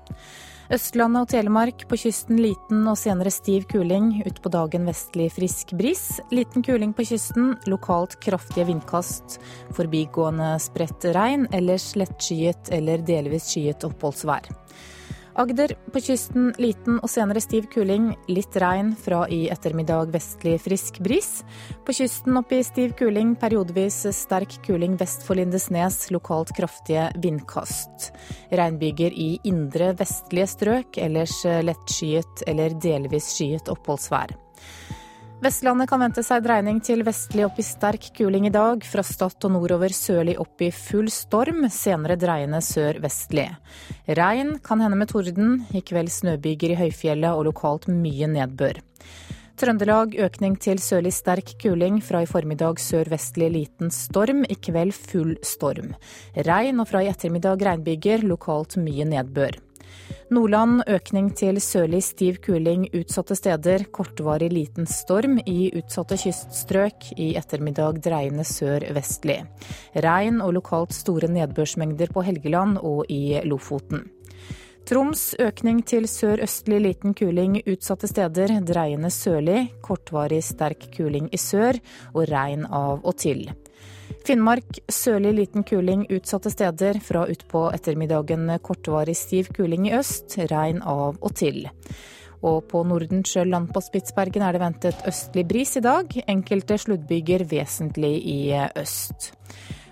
[0.71, 4.21] Østlandet og Telemark på kysten liten og senere stiv kuling.
[4.23, 6.05] Utpå dagen vestlig frisk bris.
[6.31, 9.41] Liten kuling på kysten, lokalt kraftige vindkast.
[9.75, 14.47] Forbigående spredt regn, ellers lettskyet eller delvis skyet oppholdsvær.
[15.41, 18.11] Agder på kysten liten og senere stiv kuling.
[18.29, 21.31] Litt regn, fra i ettermiddag vestlig frisk bris.
[21.87, 26.11] På kysten opp i stiv kuling, periodevis sterk kuling vest for Lindesnes.
[26.13, 28.11] Lokalt kraftige vindkast.
[28.53, 34.37] Regnbyger i indre vestlige strøk, ellers lettskyet eller delvis skyet oppholdsvær.
[35.41, 38.83] Vestlandet kan vente seg dreining til vestlig opp i sterk kuling i dag.
[38.85, 43.47] Fra Stad og nordover sørlig opp i full storm, senere dreiende sør-vestlig.
[44.21, 45.63] Regn kan hende med torden.
[45.73, 48.83] I kveld snøbyger i høyfjellet og lokalt mye nedbør.
[49.57, 52.03] Trøndelag økning til sørlig sterk kuling.
[52.05, 54.45] Fra i formiddag sørvestlig liten storm.
[54.45, 55.95] I kveld full storm.
[56.37, 59.57] Regn og fra i ettermiddag regnbyger, lokalt mye nedbør.
[60.31, 63.87] Nordland økning til sørlig stiv kuling utsatte steder.
[63.91, 67.11] Kortvarig liten storm i utsatte kyststrøk.
[67.19, 69.41] I ettermiddag dreiende sør-vestlig.
[70.07, 74.07] Regn og lokalt store nedbørsmengder på Helgeland og i Lofoten.
[74.91, 78.57] Troms økning til sørøstlig liten kuling utsatte steder.
[78.67, 79.69] Dreiende sørlig.
[79.85, 81.79] Kortvarig sterk kuling i sør
[82.15, 83.45] og regn av og til.
[84.27, 87.01] Finnmark sørlig liten kuling utsatte steder.
[87.05, 90.39] Fra utpå ettermiddagen kortvarig stiv kuling i øst.
[90.51, 91.67] Regn av og til.
[92.47, 96.15] Og på Nordensjøland på Spitsbergen er det ventet østlig bris i dag.
[96.31, 98.41] Enkelte sluddbyger vesentlig i
[98.81, 99.33] øst.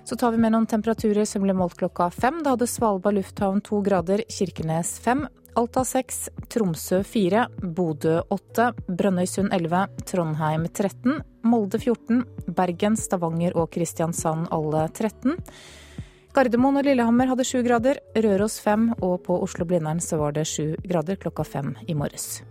[0.08, 2.38] Så tar vi med noen temperaturer som ble målt klokka fem.
[2.44, 5.26] Da hadde Svalbard lufthavn to grader, Kirkenes fem.
[5.58, 13.70] Alta seks, Tromsø fire, Bodø åtte, Brønnøysund 11, Trondheim 13, Molde 14, Bergen, Stavanger og
[13.72, 15.38] Kristiansand alle 13.
[16.36, 20.76] Gardermoen og Lillehammer hadde sju grader, Røros fem, og på Oslo-Blindern så var det sju
[20.84, 22.42] grader klokka fem i morges.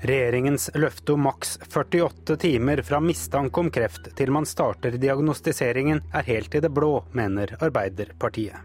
[0.00, 6.24] Regjeringens løfte om maks 48 timer fra mistanke om kreft til man starter diagnostiseringen er
[6.24, 8.56] helt i det blå, mener Arbeiderpartiet.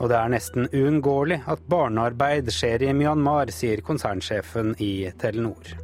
[0.00, 5.76] Og det er nesten uunngåelig at barnearbeid skjer i Myanmar, sier konsernsjefen i Telenor.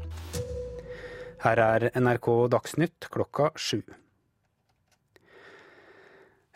[1.45, 3.83] Her er NRK Dagsnytt klokka sju.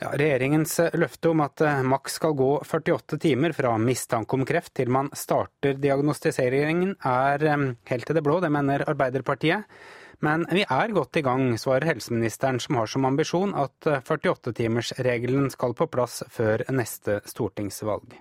[0.02, 4.90] Ja, regjeringens løfte om at maks skal gå 48 timer fra mistanke om kreft til
[4.90, 9.70] man starter diagnostiseringen er eh, helt til det blå, det mener Arbeiderpartiet.
[10.24, 15.74] Men vi er godt i gang, svarer helseministeren, som har som ambisjon at 48-timersregelen skal
[15.76, 18.16] på plass før neste stortingsvalg.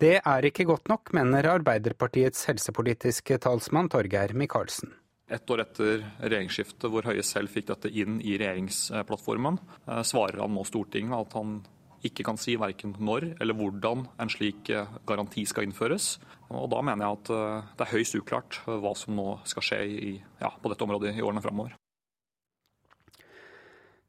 [0.00, 4.94] Det er ikke godt nok, mener Arbeiderpartiets helsepolitiske talsmann Torgeir Micaelsen.
[5.28, 10.54] Ett år etter regjeringsskiftet, hvor Høie selv fikk dette inn i regjeringsplattformen, eh, svarer han
[10.56, 11.58] nå Stortinget at han
[12.06, 16.16] ikke kan si verken når eller hvordan en slik eh, garanti skal innføres.
[16.48, 19.82] Og Da mener jeg at eh, det er høyst uklart hva som nå skal skje
[19.84, 21.76] i, ja, på dette området i årene framover.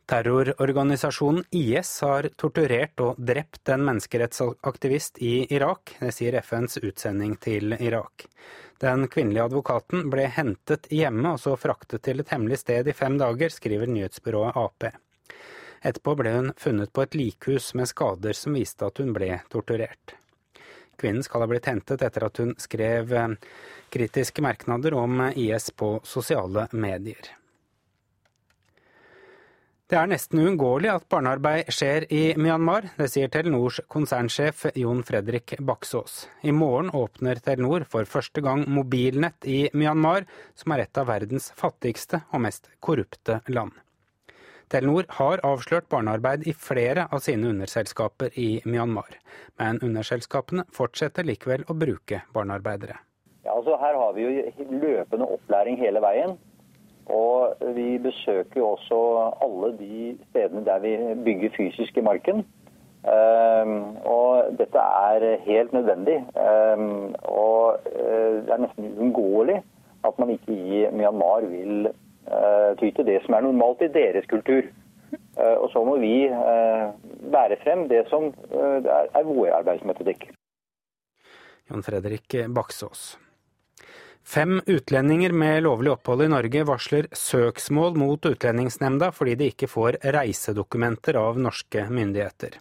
[0.10, 5.91] Terrororganisasjonen IS har torturert og drept en menneskerettsaktivist i Irak.
[6.00, 8.26] Det sier FNs utsending til Irak.
[8.82, 13.19] Den kvinnelige advokaten ble hentet hjemme og så fraktet til et hemmelig sted i fem
[13.22, 14.88] dager, skriver nyhetsbyrået Ap.
[15.86, 20.15] Etterpå ble hun funnet på et likhus med skader som viste at hun ble torturert.
[20.98, 23.38] Kvinnen skal ha blitt hentet etter at hun skrev eh,
[23.93, 27.36] kritiske merknader om IS på sosiale medier.
[29.89, 32.91] Det er nesten uunngåelig at barnearbeid skjer i Myanmar.
[32.93, 36.28] Det sier Telenors konsernsjef Jon Fredrik Baksås.
[36.45, 41.49] I morgen åpner Telenor for første gang mobilnett i Myanmar, som er et av verdens
[41.58, 43.73] fattigste og mest korrupte land.
[44.69, 49.17] Telenor har avslørt barnearbeid i flere av sine underselskaper i Myanmar,
[49.58, 52.99] men underselskapene fortsetter likevel å bruke barnearbeidere.
[53.41, 56.38] Ja, altså Her har vi jo løpende opplæring hele veien.
[57.10, 59.00] Og vi besøker jo også
[59.41, 62.45] alle de stedene der vi bygger fysisk i marken.
[63.08, 66.17] Ehm, og dette er helt nødvendig.
[66.45, 69.62] Ehm, og eh, det er nesten uunngåelig
[70.08, 74.28] at man ikke i Myanmar vil eh, ty til det som er normalt i deres
[74.30, 74.67] kultur.
[75.39, 76.28] Eh, og så må vi
[77.32, 80.30] bære frem det som er vår arbeidsmetodikk.
[81.69, 83.17] Jon Fredrik Baksås.
[84.30, 89.98] Fem utlendinger med lovlig opphold i Norge varsler søksmål mot Utlendingsnemnda fordi de ikke får
[90.13, 92.60] reisedokumenter av norske myndigheter.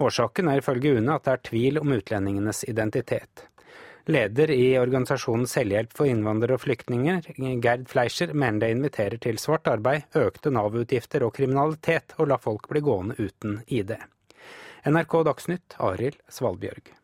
[0.00, 3.44] Årsaken er ifølge UNE at det er tvil om utlendingenes identitet.
[4.08, 7.28] Leder i organisasjonen Selvhjelp for innvandrere og flyktninger,
[7.60, 12.72] Gerd Fleischer, mener det inviterer til svart arbeid, økte Nav-utgifter og kriminalitet og la folk
[12.72, 13.98] bli gående uten ID.
[14.88, 16.94] NRK Dagsnytt, Arild Svalbjørg.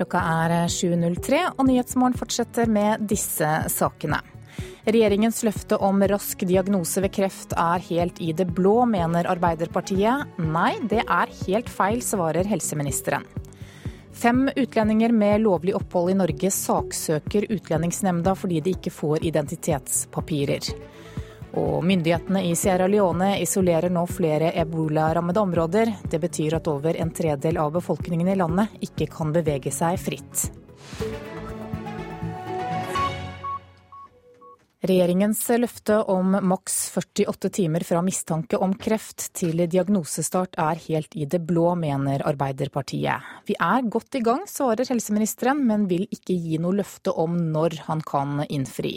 [0.00, 4.22] Klokka er 7.03, og Nyhetsmorgen fortsetter med disse sakene.
[4.86, 10.38] Regjeringens løfte om rask diagnose ved kreft er helt i det blå, mener Arbeiderpartiet.
[10.40, 13.28] Nei, det er helt feil, svarer helseministeren.
[14.16, 20.72] Fem utlendinger med lovlig opphold i Norge saksøker Utlendingsnemnda fordi de ikke får identitetspapirer.
[21.58, 25.92] Og myndighetene i Sierra Leone isolerer nå flere ebolarammede områder.
[26.10, 30.50] Det betyr at over en tredel av befolkningen i landet ikke kan bevege seg fritt.
[34.80, 41.26] Regjeringens løfte om maks 48 timer fra mistanke om kreft til diagnosestart er helt i
[41.28, 43.26] det blå, mener Arbeiderpartiet.
[43.44, 47.76] Vi er godt i gang, svarer helseministeren, men vil ikke gi noe løfte om når
[47.90, 48.94] han kan innfri.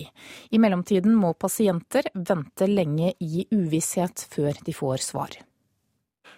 [0.55, 5.35] I mellomtiden må pasienter vente lenge i uvisshet før de får svar.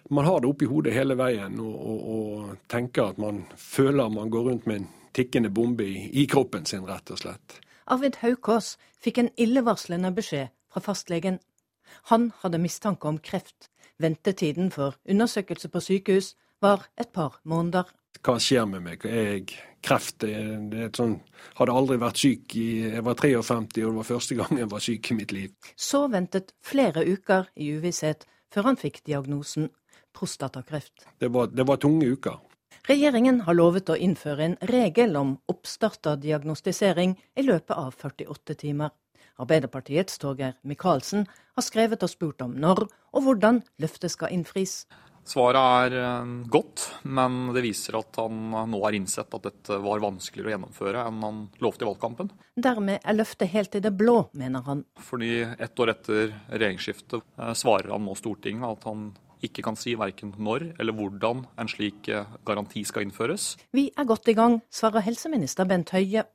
[0.10, 4.34] Man har det oppi hodet hele veien og, og, og tenker at man føler man
[4.34, 7.60] går rundt med en tikkende bombe i, i kroppen sin, rett og slett.
[7.86, 11.38] Arvid Haukås fikk en illevarslende beskjed fra fastlegen.
[12.10, 13.69] Han hadde mistanke om kreft.
[14.02, 17.86] Ventetiden for undersøkelse på sykehus var et par måneder.
[18.25, 19.06] Hva skjer med meg?
[19.06, 19.46] Jeg
[19.86, 20.23] kreft?
[20.23, 20.33] Det
[20.88, 21.19] et sånn,
[21.60, 24.86] hadde aldri vært syk i Jeg var 53, og det var første gang jeg var
[24.88, 25.54] syk i mitt liv.
[25.77, 29.69] Så ventet flere uker i uvisshet før han fikk diagnosen
[30.15, 31.06] prostatakreft.
[31.21, 32.42] Det var, det var tunge uker.
[32.86, 38.54] Regjeringen har lovet å innføre en regel om oppstart av diagnostisering i løpet av 48
[38.62, 38.92] timer.
[39.42, 44.83] Arbeiderpartiets Torgeir Micaelsen har skrevet og spurt om når og hvordan løftet skal innfris.
[45.25, 50.06] Svaret er eh, godt, men det viser at han nå har innsett at dette var
[50.06, 52.29] vanskeligere å gjennomføre enn han lovte i valgkampen.
[52.54, 54.86] Dermed er løftet helt i det blå, mener han.
[55.10, 59.08] Fordi ett år etter regjeringsskiftet eh, svarer han nå Stortinget at han
[59.48, 63.56] ikke kan si verken når eller hvordan en slik eh, garanti skal innføres.
[63.75, 66.25] Vi er godt i gang, svarer helseminister Bent Høie.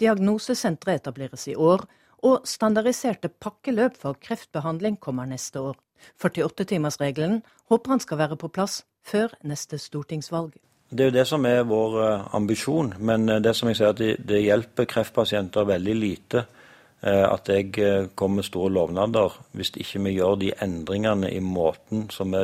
[0.00, 1.84] Diagnosesenteret etableres i år,
[2.26, 5.76] og standardiserte pakkeløp for kreftbehandling kommer neste år.
[6.22, 10.56] 48-timersregelen håper han skal være på plass før neste stortingsvalg.
[10.88, 13.92] Det er jo det som er vår eh, ambisjon, men eh, det som jeg sier
[13.92, 16.46] at det, hjelper kreftpasienter veldig lite
[17.02, 17.70] at jeg
[18.18, 22.40] kommer med store lovnader hvis ikke vi gjør de endringene i måten som vi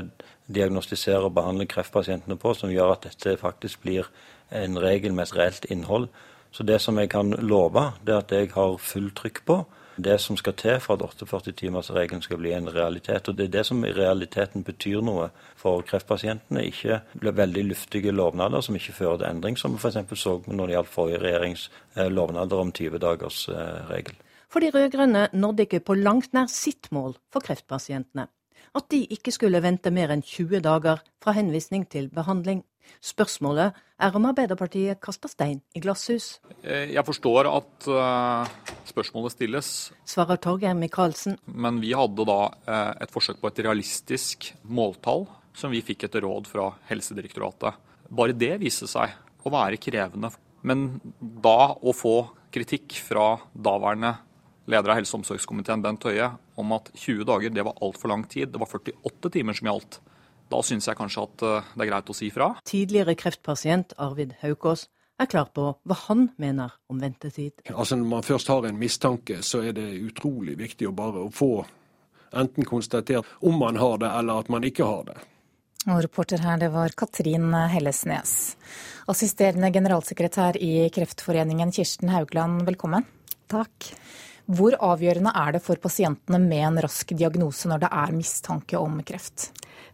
[0.46, 4.06] diagnostiserer og behandler kreftpasientene på, som gjør at dette faktisk blir
[4.54, 6.08] en regel med et reelt innhold.
[6.54, 9.64] Så det som jeg kan love, det er at jeg har fullt trykk på
[9.96, 13.28] det som skal til for at 48-timersregelen skal bli en realitet.
[13.28, 16.64] Og Det er det som i realiteten betyr noe for kreftpasientene.
[16.66, 20.18] Ikke veldig luftige lovnader som ikke fører til endring, som vi f.eks.
[20.18, 24.16] så når det gjaldt forrige regjerings eh, lovnader om 20 dagers eh, regel.
[24.54, 28.28] For de rød-grønne nådde ikke på langt nær sitt mål for kreftpasientene.
[28.78, 32.60] At de ikke skulle vente mer enn 20 dager fra henvisning til behandling.
[33.02, 36.36] Spørsmålet er om Arbeiderpartiet kaster stein i glasshus.
[36.62, 38.52] Eh, jeg forstår at uh,
[38.86, 39.70] spørsmålet stilles.
[40.06, 41.34] Svarer Torgeir Micaelsen.
[41.50, 45.26] Men vi hadde da uh, et forsøk på et realistisk måltall
[45.58, 47.74] som vi fikk etter råd fra Helsedirektoratet.
[48.14, 50.30] Bare det viste seg å være krevende.
[50.62, 50.86] Men
[51.18, 52.20] da å få
[52.54, 54.14] kritikk fra daværende
[54.70, 58.24] leder av helse- og omsorgskomiteen, Bent Høie, om at 20 dager det var altfor lang
[58.28, 60.00] tid, det var 48 timer som gjaldt,
[60.52, 62.50] da syns jeg kanskje at eh, det er greit å si fra.
[62.68, 64.88] Tidligere kreftpasient Arvid Haukås
[65.20, 67.64] er klar på hva han mener om ventetid.
[67.72, 71.52] Altså Når man først har en mistanke, så er det utrolig viktig å bare få
[72.34, 75.16] enten konstatert om man har det, eller at man ikke har det.
[75.84, 78.56] Og reporter her, det var Katrin Hellesnes.
[79.12, 83.04] Assisterende generalsekretær i Kreftforeningen, Kirsten Haugland, velkommen.
[83.52, 83.92] Takk.
[84.44, 88.98] Hvor avgjørende er det for pasientene med en rask diagnose når det er mistanke om
[89.06, 89.50] kreft?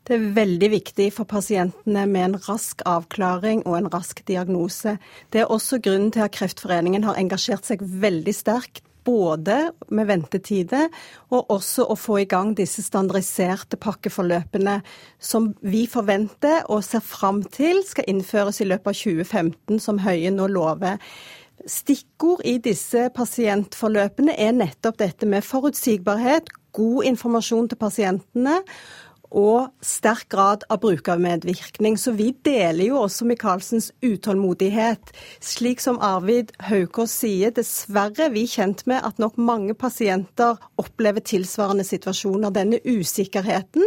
[0.07, 4.97] Det er veldig viktig for pasientene med en rask avklaring og en rask diagnose.
[5.31, 9.57] Det er også grunnen til at Kreftforeningen har engasjert seg veldig sterkt både
[9.89, 10.89] med ventetider
[11.33, 14.81] og også å få i gang disse standardiserte pakkeforløpene
[15.31, 20.33] som vi forventer og ser fram til skal innføres i løpet av 2015, som Høie
[20.35, 21.01] nå lover.
[21.69, 28.61] Stikkord i disse pasientforløpene er nettopp dette med forutsigbarhet, god informasjon til pasientene
[29.31, 31.97] og sterk grad av brukermedvirkning.
[31.99, 35.13] Så vi deler jo også Michaelsens utålmodighet.
[35.43, 41.23] Slik som Arvid Haukås sier, dessverre er vi kjent med at nok mange pasienter opplever
[41.23, 42.51] tilsvarende situasjoner.
[42.55, 43.87] Denne usikkerheten,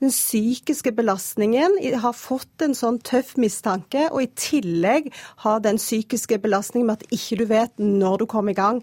[0.00, 5.10] den psykiske belastningen, har fått en sånn tøff mistanke, og i tillegg
[5.44, 8.82] har den psykiske belastningen med at ikke du vet når du kommer i gang.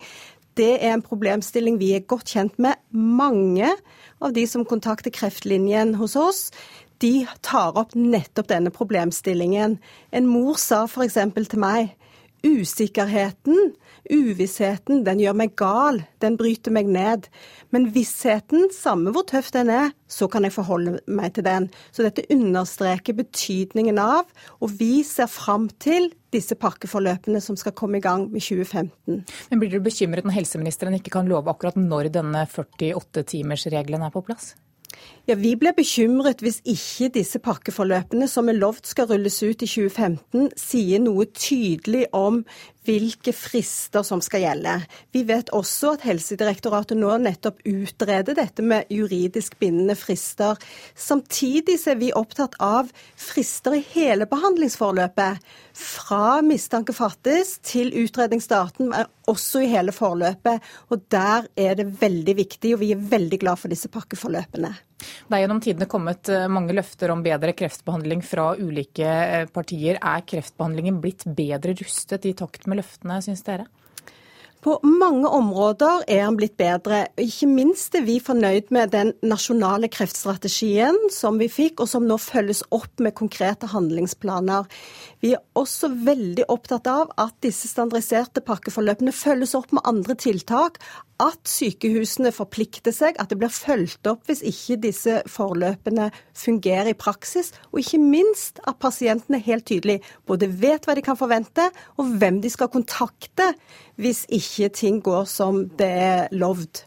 [0.56, 2.80] Det er en problemstilling vi er godt kjent med.
[2.92, 3.72] Mange
[4.24, 6.50] av de som kontakter Kreftlinjen hos oss,
[7.04, 9.78] de tar opp nettopp denne problemstillingen.
[10.16, 11.20] En mor sa f.eks.
[11.36, 11.96] til meg
[12.46, 13.74] usikkerheten,
[14.12, 17.30] uvissheten, den gjør meg gal, den bryter meg ned.
[17.74, 21.70] Men vissheten, samme hvor tøff den er, så kan jeg forholde meg til den.
[21.96, 24.30] Så dette understreker betydningen av,
[24.62, 29.24] og vi ser fram til disse pakkeforløpene som skal komme i gang med 2015.
[29.52, 34.24] Men Blir du bekymret når helseministeren ikke kan love akkurat når denne 48-timersregelen er på
[34.26, 34.54] plass?
[35.26, 39.66] Ja, Vi blir bekymret hvis ikke disse pakkeforløpene som er lovt skal rulles ut i
[39.66, 42.44] 2015, sier noe tydelig om
[42.86, 44.76] hvilke frister som skal gjelde.
[45.18, 50.62] Vi vet også at Helsedirektoratet nå nettopp utreder dette med juridisk bindende frister.
[50.94, 55.42] Samtidig er vi opptatt av frister i hele behandlingsforløpet.
[55.74, 60.62] Fra mistanke fattes til utredningsdaten, men også i hele forløpet.
[60.94, 64.76] Og der er det veldig viktig, og vi er veldig glad for disse pakkeforløpene.
[64.96, 70.00] Det er gjennom tidene kommet eh, mange løfter om bedre kreftbehandling fra ulike eh, partier.
[70.00, 73.68] Er kreftbehandlingen blitt bedre rustet i takt med løftene, syns dere?
[74.66, 77.04] På mange områder er han blitt bedre.
[77.22, 82.18] Ikke minst er vi fornøyd med den nasjonale kreftstrategien som vi fikk, og som nå
[82.18, 84.66] følges opp med konkrete handlingsplaner.
[85.22, 90.82] Vi er også veldig opptatt av at disse standardiserte pakkeforløpene følges opp med andre tiltak.
[91.22, 96.98] At sykehusene forplikter seg, at det blir fulgt opp hvis ikke disse forløpene fungerer i
[96.98, 97.54] praksis.
[97.70, 101.70] Og ikke minst at pasientene helt tydelig både vet hva de kan forvente,
[102.02, 103.54] og hvem de skal kontakte
[104.02, 106.84] hvis ikke ting går som det er lovd.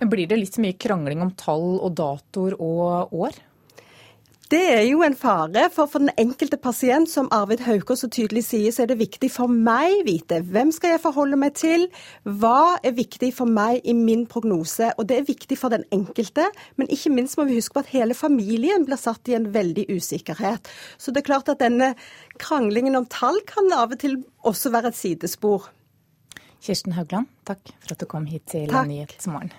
[0.00, 3.36] Men Blir det litt mye krangling om tall og datoer og år?
[4.46, 8.44] Det er jo en fare, for for den enkelte pasient, som Arvid Hauker så tydelig
[8.46, 11.88] sier, så er det viktig for meg vite hvem skal jeg forholde meg til,
[12.22, 14.92] hva er viktig for meg i min prognose.
[15.02, 16.46] Og det er viktig for den enkelte,
[16.78, 19.88] men ikke minst må vi huske på at hele familien blir satt i en veldig
[19.90, 20.70] usikkerhet.
[20.94, 21.96] Så det er klart at denne
[22.38, 25.72] kranglingen om tall kan av og til også være et sidespor.
[26.62, 28.72] Kirsten Haugland, takk for at du kom hit til.
[28.72, 29.54] Nyhetsmorgen.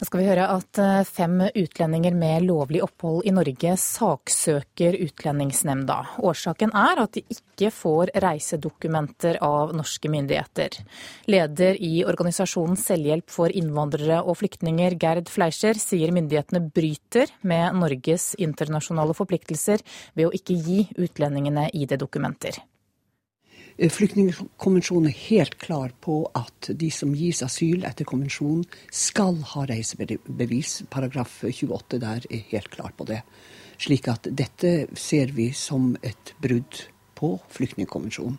[0.00, 5.98] Da skal vi høre at eh, fem utlendinger med lovlig opphold i Norge saksøker Utlendingsnemnda.
[6.24, 10.78] Årsaken er at de ikke får reisedokumenter av norske myndigheter.
[11.28, 18.32] Leder i organisasjonen Selvhjelp for innvandrere og flyktninger, Gerd Fleischer, sier myndighetene bryter med Norges
[18.40, 19.84] internasjonale forpliktelser
[20.16, 22.64] ved å ikke gi utlendingene ID-dokumenter.
[23.80, 30.82] Flyktningkonvensjonen er helt klar på at de som gis asyl etter konvensjonen, skal ha reisebevis.
[30.92, 33.22] Paragraf 28 der er helt klar på det.
[33.80, 36.82] Slik at dette ser vi som et brudd
[37.16, 38.36] på flyktningkonvensjonen.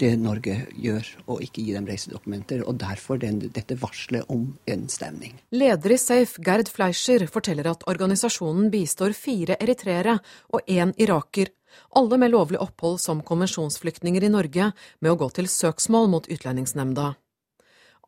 [0.00, 2.64] Det Norge gjør, å ikke gi dem reisedokumenter.
[2.64, 5.36] Og derfor den, dette varselet om en stemning.
[5.52, 10.16] Leder i Safe, Gerd Fleischer, forteller at organisasjonen bistår fire eritreere
[10.56, 11.52] og én iraker
[11.90, 14.70] alle med lovlig opphold som konvensjonsflyktninger i Norge,
[15.00, 17.14] med å gå til søksmål mot Utlendingsnemnda.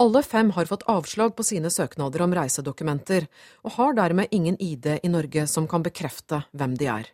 [0.02, 3.28] Alle fem har fått avslag på sine søknader om reisedokumenter,
[3.62, 7.10] og har dermed ingen ID i Norge som kan bekrefte hvem de er.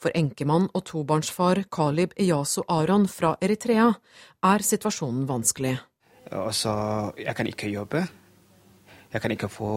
[0.00, 3.90] For enkemann og tobarnsfar Kalib Iyasu Aron fra Eritrea
[4.42, 5.76] er situasjonen vanskelig.
[6.30, 6.72] Altså,
[7.18, 8.04] jeg kan ikke jobbe.
[9.12, 9.70] Jeg kan ikke få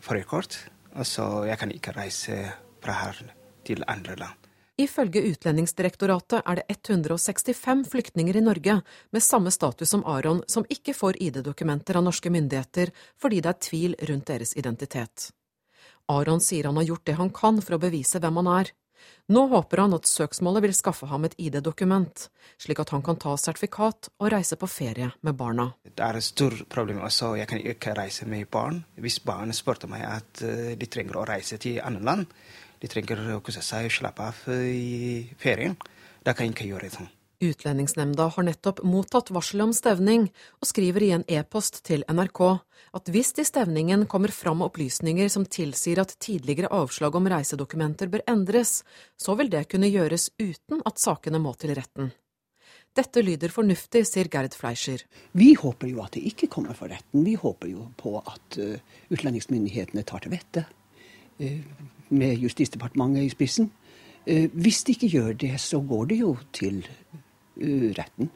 [0.00, 0.58] førerkort.
[0.94, 2.44] Altså, jeg kan ikke reise
[2.82, 3.22] fra her
[3.66, 4.48] til andre land.
[4.78, 8.76] Ifølge Utlendingsdirektoratet er det 165 flyktninger i Norge
[9.10, 13.64] med samme status som Aron som ikke får ID-dokumenter av norske myndigheter fordi det er
[13.66, 15.32] tvil rundt deres identitet.
[16.08, 18.70] Aron sier han har gjort det han kan for å bevise hvem han er.
[19.28, 22.28] Nå håper han at søksmålet vil skaffe ham et ID-dokument,
[22.60, 25.68] slik at han kan ta sertifikat og reise på ferie med barna.
[25.84, 27.02] Det er et stort problem.
[27.04, 27.34] også.
[27.36, 28.84] jeg kan ikke reise med barn.
[28.96, 32.26] Hvis barn spurte meg at eh, de trenger å reise til andre land,
[32.80, 35.76] de trenger å kose seg og slappe av i ferien.
[36.24, 37.10] Da kan jeg ikke gjøre sånn.
[37.40, 40.24] Utlendingsnemnda har nettopp mottatt varsel om stevning,
[40.58, 42.40] og skriver i en e-post til NRK
[42.98, 48.10] at hvis det i stevningen kommer fram opplysninger som tilsier at tidligere avslag om reisedokumenter
[48.10, 48.80] bør endres,
[49.14, 52.10] så vil det kunne gjøres uten at sakene må til retten.
[52.98, 55.04] Dette lyder fornuftig, sier Gerd Fleischer.
[55.38, 57.22] Vi håper jo at det ikke kommer for retten.
[57.22, 58.74] Vi håper jo på at uh,
[59.14, 60.66] utlendingsmyndighetene tar til vettet.
[61.38, 61.62] Uh,
[62.10, 63.70] med Justisdepartementet i spissen.
[64.28, 66.82] Eh, hvis de ikke gjør det, så går det jo til
[67.60, 68.30] eh, retten.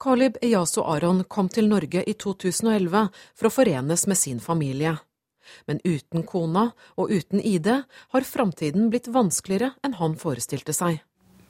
[0.00, 4.96] Kalib Eyaso Aron kom til Norge i 2011 for å forenes med sin familie.
[5.68, 7.68] Men uten kona og uten ID
[8.12, 11.00] har framtiden blitt vanskeligere enn han forestilte seg.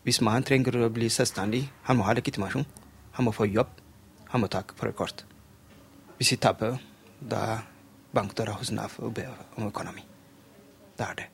[0.05, 2.67] Hvis man trenger å bli selvstendig, han må ha legitimasjon.
[3.17, 3.71] Han må få jobb.
[4.35, 5.25] Han må ta førerkort.
[6.19, 6.77] Hvis vi taper,
[7.19, 7.63] da
[8.15, 10.05] banker hos Nav og ber om økonomi.
[10.95, 11.29] Det er det.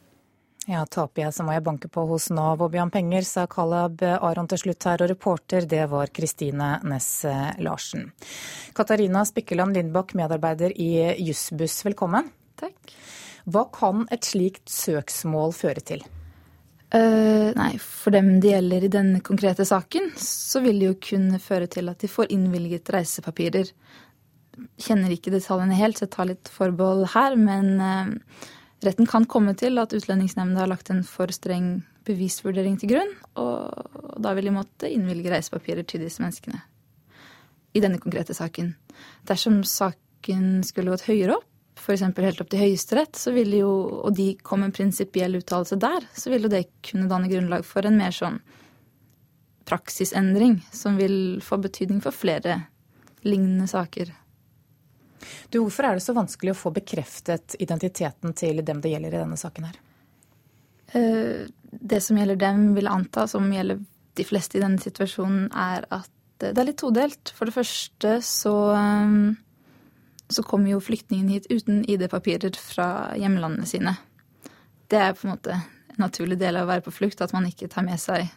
[0.71, 3.49] Ja, taper jeg så må jeg banke på hos Nav og be om penger, sa
[3.51, 7.25] Kalab Aron til slutt her, og reporter det var Kristine Næss
[7.59, 8.13] Larsen.
[8.77, 10.93] Katarina Spykkeland Lindbakk, medarbeider i
[11.27, 12.29] Jussbuss, velkommen.
[12.61, 12.95] Takk.
[13.51, 16.07] Hva kan et slikt søksmål føre til?
[16.95, 21.43] Uh, nei, For dem det gjelder i denne konkrete saken, så vil det jo kunne
[21.43, 23.75] føre til at de får innvilget reisepapirer.
[24.79, 28.49] Kjenner ikke detaljene helt, så jeg tar litt forbehold her, men uh,
[28.85, 34.17] Retten kan komme til at Utlendingsnemnda har lagt en for streng bevisvurdering til grunn, og
[34.23, 36.63] da vil de måtte innvilge reisepapirer til disse menneskene.
[37.77, 38.73] I denne konkrete saken.
[39.29, 41.47] Dersom saken skulle gått høyere opp,
[41.81, 42.03] f.eks.
[42.17, 43.71] helt opp til Høyesterett, så ville jo,
[44.05, 47.87] og de kom med en prinsipiell uttalelse der, så ville det kunne danne grunnlag for
[47.87, 48.41] en mer sånn
[49.69, 52.63] praksisendring som vil få betydning for flere
[53.23, 54.11] lignende saker.
[55.53, 59.23] Du, hvorfor er det så vanskelig å få bekreftet identiteten til dem det gjelder i
[59.23, 59.81] denne saken her?
[60.97, 63.83] Eh, det som gjelder dem, vil anta, som gjelder
[64.19, 66.11] de fleste i denne situasjonen, er at
[66.41, 67.33] det er litt todelt.
[67.37, 68.55] For det første så,
[70.33, 72.89] så kommer jo flyktningene hit uten ID-papirer fra
[73.21, 73.95] hjemlandene sine.
[74.91, 77.47] Det er på en måte en naturlig del av å være på flukt, at man
[77.49, 78.31] ikke tar med seg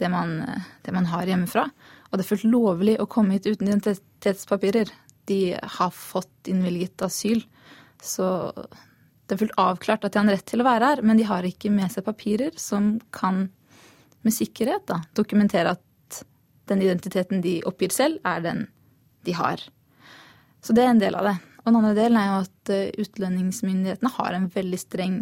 [0.00, 0.38] det man,
[0.86, 1.66] det man har hjemmefra.
[2.10, 4.90] Og det er fullt lovlig å komme hit uten identitetspapirer.
[5.30, 7.44] De har fått innvilget asyl.
[8.02, 8.26] Så
[9.26, 11.26] det er fullt avklart at de har en rett til å være her, men de
[11.28, 13.46] har ikke med seg papirer som kan
[14.22, 16.22] med sikkerhet da, dokumentere at
[16.70, 18.66] den identiteten de oppgir selv, er den
[19.26, 19.62] de har.
[20.62, 21.36] Så det er en del av det.
[21.62, 25.16] Og den andre delen er jo at eh, utlendingsmyndighetene har en veldig streng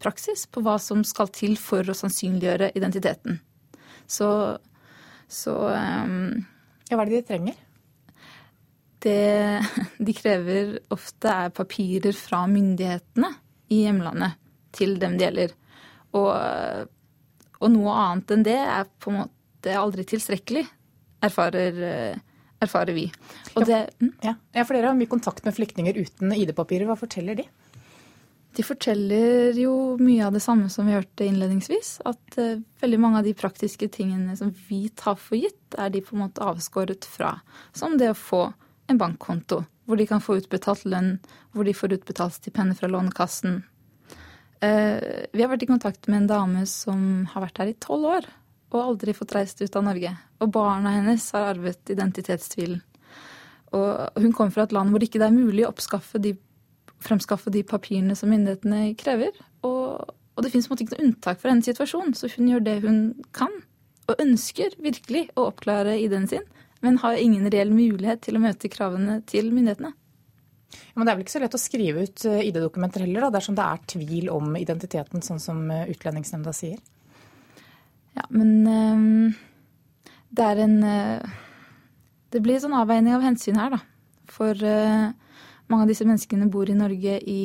[0.00, 3.40] praksis på hva som skal til for å sannsynliggjøre identiteten.
[4.08, 4.28] Så,
[5.28, 6.40] så um,
[6.88, 7.58] Ja, hva er det de trenger?
[9.00, 9.66] Det
[10.06, 13.32] de krever ofte, er papirer fra myndighetene
[13.70, 14.38] i hjemlandet
[14.76, 15.54] til dem det gjelder.
[16.18, 16.32] Og,
[17.60, 20.64] og noe annet enn det er på en måte aldri tilstrekkelig,
[21.22, 21.80] erfarer,
[22.62, 23.06] erfarer vi.
[23.54, 24.12] Det, mm?
[24.24, 24.34] ja,
[24.64, 26.88] for Dere har mye kontakt med flyktninger uten ID-papirer.
[26.88, 27.46] Hva forteller de?
[28.56, 32.00] De forteller jo mye av det samme som vi hørte innledningsvis.
[32.08, 36.02] At uh, veldig mange av de praktiske tingene som vi tar for gitt, er de
[36.02, 37.36] på en måte avskåret fra.
[37.76, 38.48] Som det å få
[38.90, 41.16] en bankkonto hvor de kan få utbetalt lønn,
[41.50, 43.56] hvor de får utbetalt stipender fra Lånekassen.
[44.62, 48.06] Uh, vi har vært i kontakt med en dame som har vært her i tolv
[48.12, 48.28] år
[48.70, 50.12] og aldri fått reist ut av Norge.
[50.38, 52.84] Og barna hennes har arvet identitetstvilen.
[53.74, 55.70] Og hun kommer fra et land hvor det ikke er mulig å
[56.22, 56.34] de
[57.00, 59.34] fremskaffe de papirene som myndighetene krever.
[59.66, 63.00] Og, og det måte ikke noe unntak for hennes situasjon, så hun gjør det hun
[63.36, 63.52] kan.
[64.10, 66.46] Og ønsker virkelig å oppklare ID-en sin,
[66.84, 69.92] men har ingen reell mulighet til å møte kravene til myndighetene.
[70.70, 73.32] Ja, men Det er vel ikke så lett å skrive ut eh, ID-dokumenter heller, da,
[73.38, 76.78] dersom det er tvil om identiteten, sånn som eh, Utlendingsnemnda sier?
[78.14, 79.34] Ja, men um,
[80.34, 80.76] det er en
[82.30, 83.80] Det blir en sånn avveining av hensyn her, da.
[84.30, 84.54] For
[85.70, 87.40] mange av disse menneskene bor i Norge i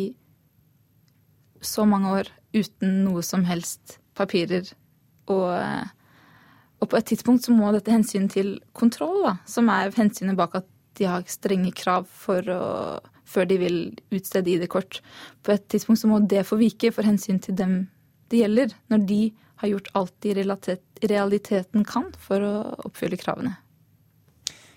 [1.65, 4.67] så mange år uten noe som helst papirer.
[5.25, 5.49] Og,
[6.81, 10.57] og på et tidspunkt så må dette hensynet til kontroll, da, som er hensynet bak
[10.59, 10.67] at
[10.99, 12.07] de har strenge krav
[12.51, 12.59] å,
[13.27, 13.79] før de vil
[14.15, 15.01] utstede ID-kort.
[15.43, 17.75] På et tidspunkt så må det få vike for hensyn til dem
[18.31, 19.19] det gjelder, når de
[19.61, 22.53] har gjort alt de i realiteten kan for å
[22.89, 23.55] oppfylle kravene.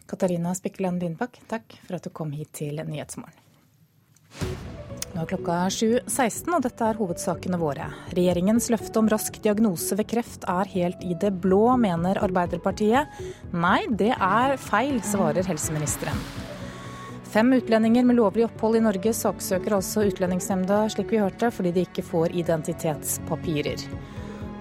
[0.09, 3.45] Katarina Spikkeland Lindbakk, takk for at du kom hit til Nyhetsmorgen.
[5.19, 7.89] Nå er klokka 7.16, og dette er hovedsakene våre.
[8.15, 13.19] Regjeringens løfte om rask diagnose ved kreft er helt i det blå, mener Arbeiderpartiet.
[13.51, 16.23] Nei, det er feil, svarer helseministeren.
[17.35, 21.89] Fem utlendinger med lovlig opphold i Norge saksøker altså Utlendingsnemnda, slik vi hørte, fordi de
[21.89, 23.83] ikke får identitetspapirer.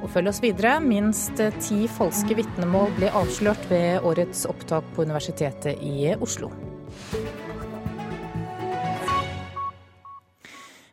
[0.02, 0.80] Og følg oss videre.
[0.82, 1.38] Minst
[1.68, 6.50] ti falske vitnemål ble avslørt ved årets opptak på Universitetet i Oslo.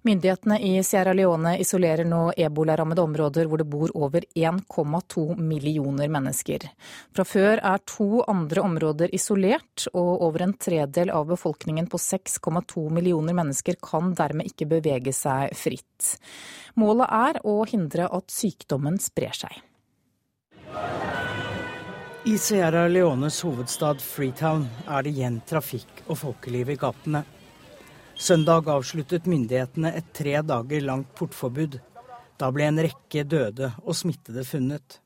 [0.04, 6.66] Myndighetene i Sierra Leone isolerer nå ebolarammede områder hvor det bor over 1,2 millioner mennesker.
[7.16, 12.84] Fra før er to andre områder isolert, og over en tredel av befolkningen på 6,2
[12.92, 16.18] millioner mennesker kan dermed ikke bevege seg fritt.
[16.76, 19.56] Målet er å hindre at sykdommen sprer seg.
[22.28, 27.24] I Sierra Leones hovedstad Freetown er det igjen trafikk og folkeliv i gatene.
[28.16, 31.80] Søndag avsluttet myndighetene et tre dager langt portforbud.
[32.38, 35.00] Da ble en rekke døde og smittede funnet.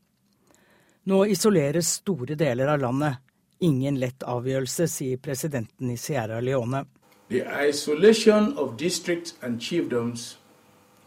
[1.08, 3.16] Nå isoleres store deler av landet.
[3.64, 6.84] Ingen lett avgjørelse, sier presidenten i Sierra Leone.
[7.28, 10.36] The isolation of districts and chiefdoms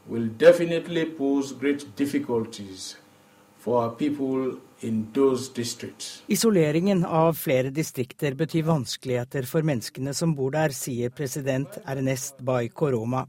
[0.07, 0.29] will
[1.17, 2.97] pose great difficulties
[3.57, 3.95] for our
[6.27, 12.69] Isoleringen av flere distrikter betyr vanskeligheter for menneskene som bor der, sier president Ernest Bay
[12.69, 13.27] Koroma.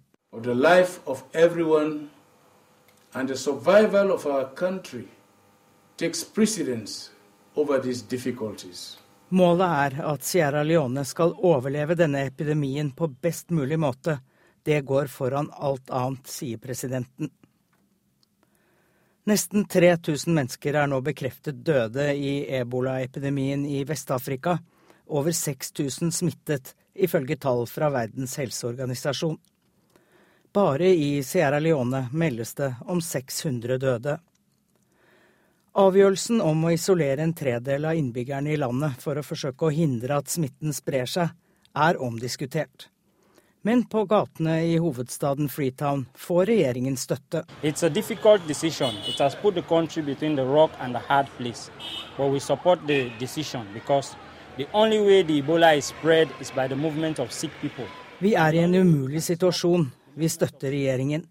[9.33, 14.19] Målet er at Sierra Leone skal overleve denne epidemien på best mulig måte.
[14.65, 17.31] Det går foran alt annet, sier presidenten.
[19.25, 24.57] Nesten 3000 mennesker er nå bekreftet døde i ebolaepidemien i Vest-Afrika.
[25.07, 29.39] Over 6000 smittet, ifølge tall fra Verdens helseorganisasjon.
[30.53, 34.19] Bare i Sierra Leone meldes det om 600 døde.
[35.73, 40.19] Avgjørelsen om å isolere en tredel av innbyggerne i landet for å forsøke å hindre
[40.19, 41.31] at smitten sprer seg,
[41.73, 42.91] er omdiskutert.
[43.65, 47.45] Men på gatene i hovedstaden Freetown får regjeringen støtte.
[47.63, 48.95] It's a difficult decision.
[49.07, 51.71] It has put the country between the rock and the hard place.
[52.17, 54.17] But we support the decision because
[54.57, 57.87] the only way the Ebola is spread is by the movement of sick people.
[58.19, 59.91] Vi er i en umulig situasjon.
[60.15, 61.23] Vi støtter regjeringen.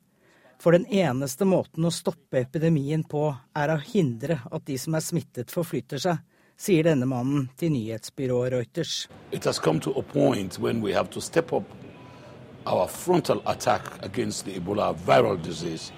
[0.59, 5.03] For den eneste måten å stoppe epidemien på, er å hindre at de som er
[5.03, 6.23] smittet, forflytter seg,
[6.55, 9.07] sier denne mannen til nyhetsbyrået Reuters.
[9.31, 11.65] It has come to a point when we have to step up
[12.65, 15.91] our frontal attack against the Ebola viral disease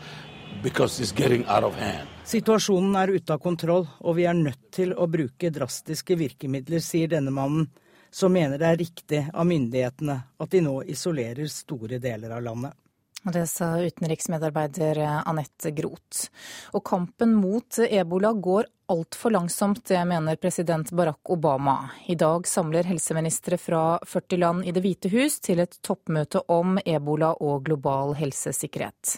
[0.61, 2.07] because it's getting out of hand.
[2.23, 7.11] Situasjonen er ute av kontroll, og vi er nødt til å bruke drastiske virkemidler, sier
[7.11, 7.67] denne mannen,
[8.13, 12.77] som mener det er riktig av myndighetene at de nå isolerer store deler av landet.
[13.23, 16.27] Det sa utenriksmedarbeider Anette Groth.
[16.75, 21.89] Og kampen mot ebola går altfor langsomt, det mener president Barack Obama.
[22.05, 26.75] I dag samler helseministre fra 40 land i Det hvite hus til et toppmøte om
[26.83, 29.15] ebola og global helsesikkerhet.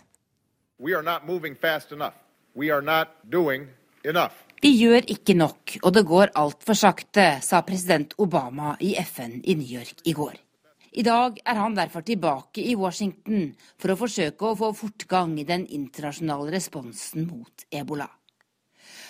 [4.62, 9.58] Vi gjør ikke nok, og det går altfor sakte, sa president Obama i FN i
[9.58, 10.45] New York i går.
[10.96, 15.44] I dag er han derfor tilbake i Washington for å forsøke å få fortgang i
[15.48, 18.08] den internasjonale responsen mot ebola.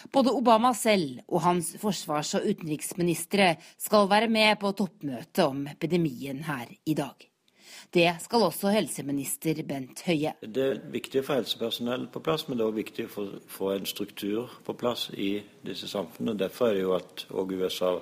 [0.09, 6.41] Både Obama selv og hans forsvars- og utenriksministre skal være med på toppmøtet om epidemien
[6.49, 7.29] her i dag.
[7.93, 10.33] Det skal også helseminister Bent Høie.
[10.41, 13.25] Det er viktig å få helsepersonell på plass, men det er også viktig å
[13.59, 16.39] få en struktur på plass i disse samfunnene.
[16.47, 17.97] Derfor er det jo at også USA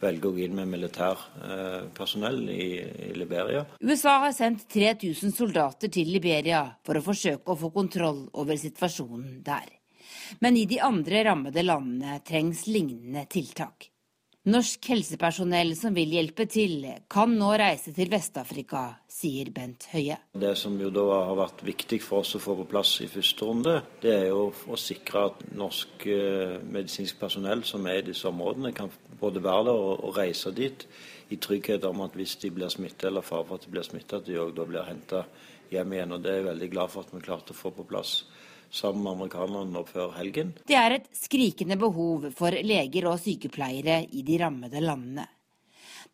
[0.00, 2.68] velge å gå inn med militærpersonell eh, i,
[3.08, 3.64] i Liberia.
[3.80, 9.42] USA har sendt 3000 soldater til Liberia for å forsøke å få kontroll over situasjonen
[9.46, 9.68] der.
[10.42, 13.90] Men i de andre rammede landene trengs lignende tiltak.
[14.46, 20.20] Norsk helsepersonell som vil hjelpe til, kan nå reise til Vest-Afrika, sier Bent Høie.
[20.38, 23.48] Det som jo da har vært viktig for oss å få på plass i første
[23.48, 23.72] runde,
[24.04, 28.70] det er jo å sikre at norsk eh, medisinsk personell som er i disse områdene,
[28.76, 30.86] kan både være der og, reise dit
[31.34, 34.20] i trygghet om at hvis de blir smittet eller fare for at de blir smittet,
[34.20, 35.26] at de òg da blir henta
[35.74, 36.14] hjem igjen.
[36.14, 38.20] Og Det er jeg veldig glad for at vi klarte å få på plass
[38.70, 40.52] sammen med amerikanerne nå før helgen.
[40.66, 45.26] Det er et skrikende behov for leger og sykepleiere i de rammede landene.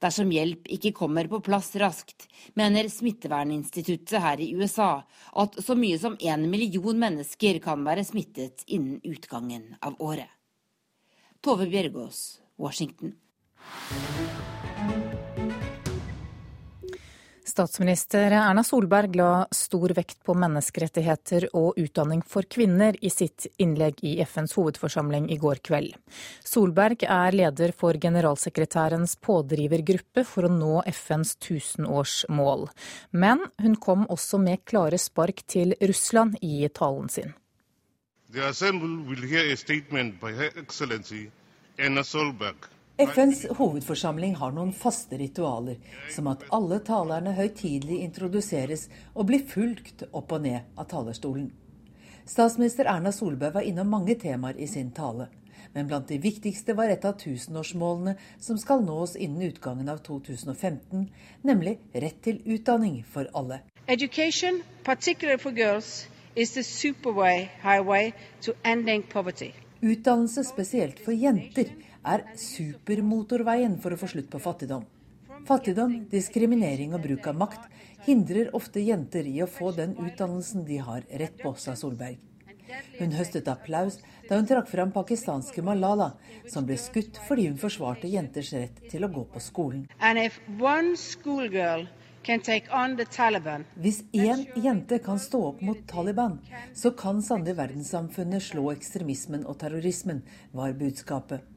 [0.02, 2.26] Dersom hjelp ikke kommer på plass raskt,
[2.58, 5.04] mener Smitteverninstituttet her i USA
[5.38, 10.30] at så mye som en million mennesker kan være smittet innen utgangen av året.
[11.42, 13.14] Tove Bjørgaas, Washington.
[17.44, 23.98] Statsminister Erna Solberg la stor vekt på menneskerettigheter og utdanning for kvinner i sitt innlegg
[24.06, 25.96] i FNs hovedforsamling i går kveld.
[26.46, 32.68] Solberg er leder for generalsekretærens pådrivergruppe for å nå FNs tusenårsmål.
[33.10, 37.34] Men hun kom også med klare spark til Russland i talen sin.
[38.30, 41.26] The Assembly will hear a statement by Her Excellency
[41.76, 42.70] Erna Solberg
[43.02, 45.78] FNs hovedforsamling har noen faste ritualer,
[46.14, 48.84] som at alle talerne høytidelig introduseres
[49.14, 51.48] og blir fulgt opp og ned av talerstolen.
[52.22, 55.26] Statsminister Erna Solberg var innom mange temaer i sin tale.
[55.74, 61.08] Men blant de viktigste var et av tusenårsmålene som skal nås innen utgangen av 2015,
[61.42, 63.64] nemlig rett til utdanning for alle.
[63.88, 69.50] Education, particularly for girls, is the superway highway to ending poverty.
[69.82, 71.72] Utdannelse spesielt for jenter
[72.04, 74.84] er supermotorveien for å få slutt på fattigdom.
[75.46, 77.70] Fattigdom, diskriminering og bruk av makt
[78.06, 82.20] hindrer ofte jenter i å få den utdannelsen de har rett på, sa Solberg.
[82.98, 83.98] Hun høstet applaus
[84.28, 86.12] da hun trakk fram pakistanske Malala,
[86.48, 89.84] som ble skutt fordi hun forsvarte jenters rett til å gå på skolen.
[93.84, 96.38] Hvis én jente kan stå opp mot Taliban,
[96.72, 100.22] så kan sannelig verdenssamfunnet slå ekstremismen og terrorismen,
[100.54, 101.51] var budskapet.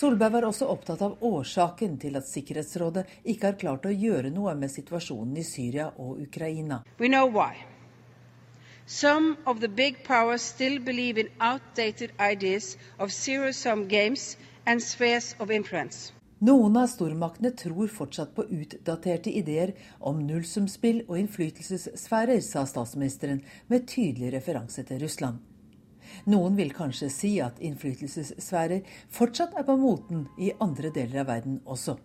[0.00, 4.54] Solberg var også opptatt av årsaken til at Sikkerhetsrådet ikke har klart å gjøre noe
[4.56, 6.78] med situasjonen i Syria og Ukraina.
[6.96, 7.58] We know why.
[8.86, 15.34] Some of the big powers still believe in outdated ideas of zero-sum games and spheres
[15.38, 16.14] of influence.
[16.40, 23.84] Noen av stormaktene tror fortsatt på utdaterte ideer om nullsumspill og innflytelsessfærer, sa statsministeren med
[23.92, 25.49] tydelig referanse til Russland.
[26.30, 31.60] Noen vil kanskje si at innflytelsessfærer fortsatt er på moten i andre deler av verden
[31.64, 31.96] også.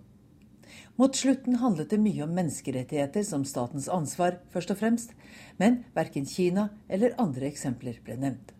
[0.95, 5.15] Mot slutten handlet det mye om menneskerettigheter som statens ansvar, først og fremst,
[5.59, 8.53] men verken Kina eller andre eksempler ble nevnt.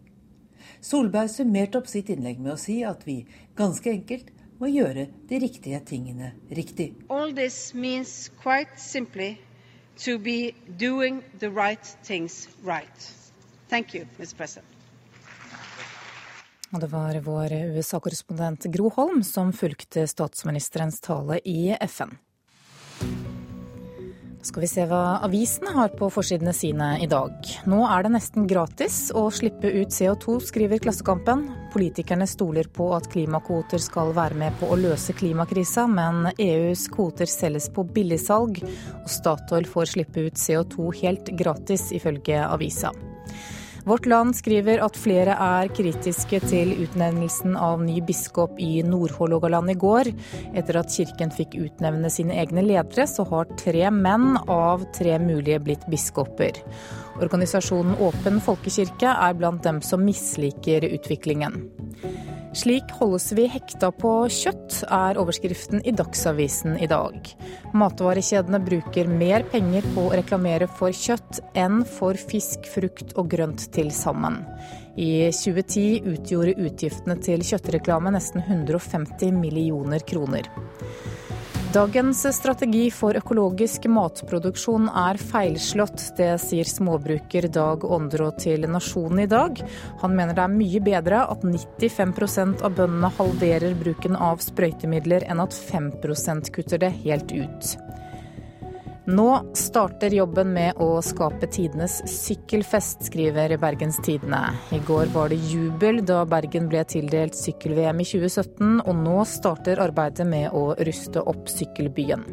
[0.81, 3.21] Solberg summerte opp sitt innlegg med å si at vi
[3.57, 6.93] ganske enkelt må gjøre de riktige tingene riktig.
[9.97, 10.53] Simply
[11.49, 13.13] right things right.
[13.69, 14.35] Thank you, Mr.
[14.35, 14.74] President.
[16.75, 22.11] Og det var vår USA-korrespondent Gro Holm som fulgte statsministerens tale i FN.
[24.43, 27.31] Skal vi se hva avisene har på forsidene sine i dag.
[27.65, 31.47] Nå er det nesten gratis å slippe ut CO2, skriver Klassekampen.
[31.73, 37.31] Politikerne stoler på at klimakvoter skal være med på å løse klimakrisa, men EUs kvoter
[37.31, 38.59] selges på billigsalg,
[38.99, 42.91] og Statoil får slippe ut CO2 helt gratis, ifølge avisa.
[43.85, 49.77] Vårt Land skriver at flere er kritiske til utnevnelsen av ny biskop i Nord-Hålogaland i
[49.77, 50.09] går.
[50.57, 55.61] Etter at kirken fikk utnevne sine egne ledere, så har tre menn av tre mulige
[55.67, 56.57] blitt biskoper.
[57.23, 61.61] Organisasjonen Åpen folkekirke er blant dem som misliker utviklingen.
[62.55, 67.17] Slik holdes vi hekta på kjøtt, er overskriften i Dagsavisen i dag.
[67.75, 73.67] Matvarekjedene bruker mer penger på å reklamere for kjøtt enn for fisk, frukt og grønt
[73.75, 74.39] til sammen.
[74.95, 80.47] I 2010 utgjorde utgiftene til kjøttreklame nesten 150 millioner kroner.
[81.75, 86.05] Dagens strategi for økologisk matproduksjon er feilslått.
[86.15, 89.59] Det sier småbruker Dag Åndrå til Nasjonen i dag.
[89.99, 95.43] Han mener det er mye bedre at 95% av bøndene halverer bruken av sprøytemidler, enn
[95.43, 97.75] at 5% kutter det helt ut.
[99.07, 104.39] Nå starter jobben med å skape tidenes sykkelfest, skriver Bergens Tidende.
[104.73, 109.83] I går var det jubel da Bergen ble tildelt sykkel-VM i 2017, og nå starter
[109.85, 112.25] arbeidet med å ruste opp sykkelbyen.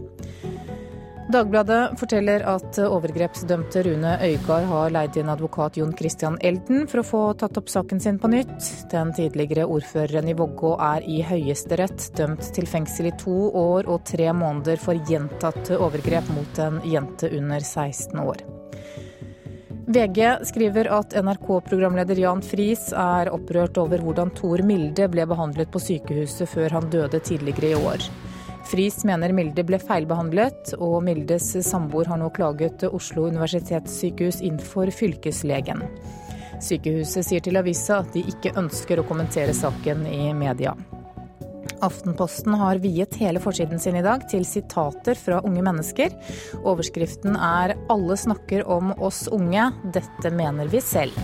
[1.33, 7.05] Dagbladet forteller at overgrepsdømte Rune Øygard har leid inn advokat Jon Christian Elden for å
[7.09, 8.67] få tatt opp saken sin på nytt.
[8.93, 14.05] Den tidligere ordføreren i Vågå er i Høyesterett dømt til fengsel i to år og
[14.11, 18.43] tre måneder for gjentatte overgrep mot en jente under 16 år.
[19.93, 20.21] VG
[20.51, 26.51] skriver at NRK-programleder Jan Friis er opprørt over hvordan Tor Milde ble behandlet på sykehuset
[26.53, 28.13] før han døde tidligere i år.
[28.69, 34.91] Friis mener Milde ble feilbehandlet, og Mildes samboer har nå klaget Oslo universitetssykehus inn for
[34.95, 35.83] fylkeslegen.
[36.63, 40.77] Sykehuset sier til avisa at de ikke ønsker å kommentere saken i media.
[41.83, 46.15] Aftenposten har viet hele forsiden sin i dag til sitater fra unge mennesker.
[46.63, 51.19] Overskriften er 'Alle snakker om oss unge, dette mener vi selv'.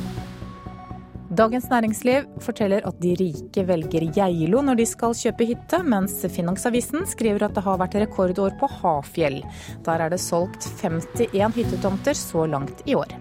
[1.38, 7.06] Dagens Næringsliv forteller at de rike velger Geilo når de skal kjøpe hytte, mens Finansavisen
[7.06, 9.38] skriver at det har vært rekordår på Hafjell.
[9.86, 13.14] Der er det solgt 51 hyttetomter så langt i år.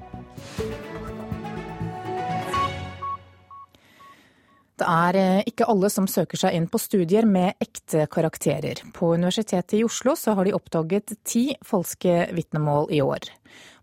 [4.78, 8.82] Det er eh, ikke alle som søker seg inn på studier med ekte karakterer.
[8.97, 13.30] På Universitetet i Oslo så har de oppdaget ti falske vitnemål i år.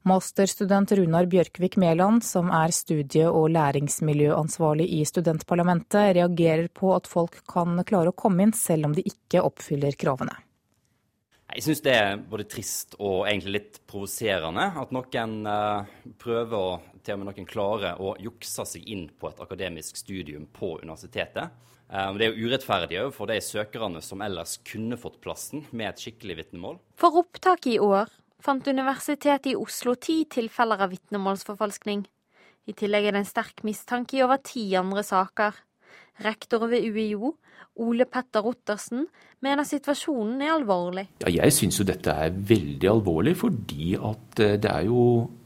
[0.04, 7.38] Masterstudent Runar Bjørkvik Mæland, som er studie- og læringsmiljøansvarlig i studentparlamentet, reagerer på at folk
[7.48, 10.34] kan klare å komme inn selv om de ikke oppfyller kravene.
[11.54, 15.88] Jeg syns det er både trist og egentlig litt provoserende at noen uh,
[16.20, 20.44] prøver og til og med noen klarer å jukse seg inn på et akademisk studium
[20.52, 21.48] på universitetet.
[21.88, 26.04] Um, det er jo urettferdig for de søkerne som ellers kunne fått plassen med et
[26.04, 26.76] skikkelig vitnemål.
[27.00, 28.12] For opptaket i år
[28.42, 32.04] fant Universitetet i Oslo ti tilfeller av vitnemålsforfalskning.
[32.64, 35.56] I tillegg er det en sterk mistanke i over ti andre saker.
[36.24, 37.34] Rektor ved UiO,
[37.82, 39.08] Ole Petter Ottersen,
[39.42, 41.08] mener situasjonen er alvorlig.
[41.24, 45.00] Ja, jeg syns jo dette er veldig alvorlig, fordi at eh, det er jo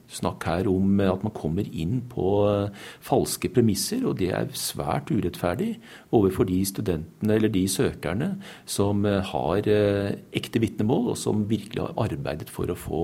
[0.08, 5.12] snakk her om at man kommer inn på eh, falske premisser, og det er svært
[5.12, 5.74] urettferdig
[6.16, 8.30] overfor de studentene eller de søkerne
[8.68, 13.02] som eh, har eh, ekte vitnemål, og som virkelig har arbeidet for å få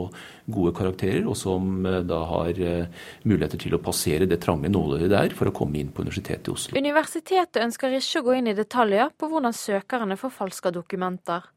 [0.51, 2.59] gode karakterer, og som da har
[3.25, 6.55] muligheter til å passere det trange nåløyet der for å komme inn på Universitetet i
[6.55, 6.77] Oslo.
[6.79, 11.49] Universitetet ønsker ikke å gå inn i detaljer på hvordan søkerne forfalsker dokumenter,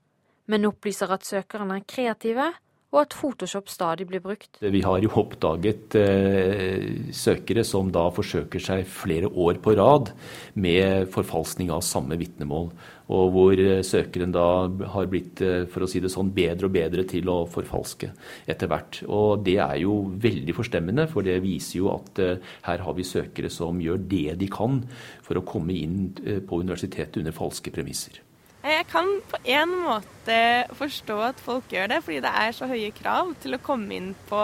[0.47, 2.47] men opplyser at søkerne er kreative
[2.93, 4.61] og at Photoshop stadig blir brukt.
[4.61, 10.13] Vi har jo oppdaget eh, søkere som da forsøker seg flere år på rad
[10.55, 12.69] med forfalskning av samme vitnemål.
[13.11, 14.45] Og hvor eh, søkeren da
[14.93, 18.13] har blitt eh, for å si det sånn, bedre og bedre til å forfalske
[18.47, 19.01] etter hvert.
[19.11, 23.07] Og det er jo veldig forstemmende, for det viser jo at eh, her har vi
[23.07, 24.79] søkere som gjør det de kan
[25.27, 28.23] for å komme inn eh, på universitetet under falske premisser.
[28.67, 30.37] Jeg kan på en måte
[30.75, 34.09] forstå at folk gjør det, fordi det er så høye krav til å komme inn
[34.27, 34.41] på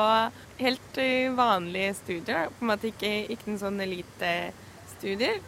[0.61, 0.99] helt
[1.36, 2.51] vanlige studier.
[2.55, 4.61] På en måte ikke, ikke en sånn elitestudier
[5.04, 5.41] studier.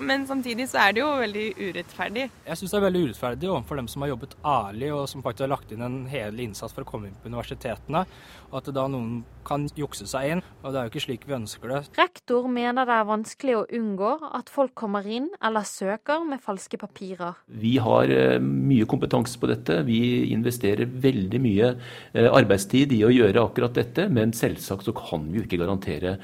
[0.00, 2.28] Men samtidig så er det jo veldig urettferdig.
[2.46, 5.44] Jeg syns det er veldig urettferdig overfor dem som har jobbet ærlig og som faktisk
[5.44, 8.06] har lagt inn en hel innsats for å komme inn på universitetene.
[8.48, 10.42] Og at da noen kan jukse seg inn.
[10.62, 11.82] Og det er jo ikke slik vi ønsker det.
[11.98, 16.80] Rektor mener det er vanskelig å unngå at folk kommer inn eller søker med falske
[16.80, 17.36] papirer.
[17.52, 19.82] Vi har uh, mye kompetanse på dette.
[19.88, 20.00] Vi
[20.32, 24.08] investerer veldig mye uh, arbeidstid i å gjøre akkurat dette.
[24.08, 26.18] Men selvsagt så kan vi jo ikke garantere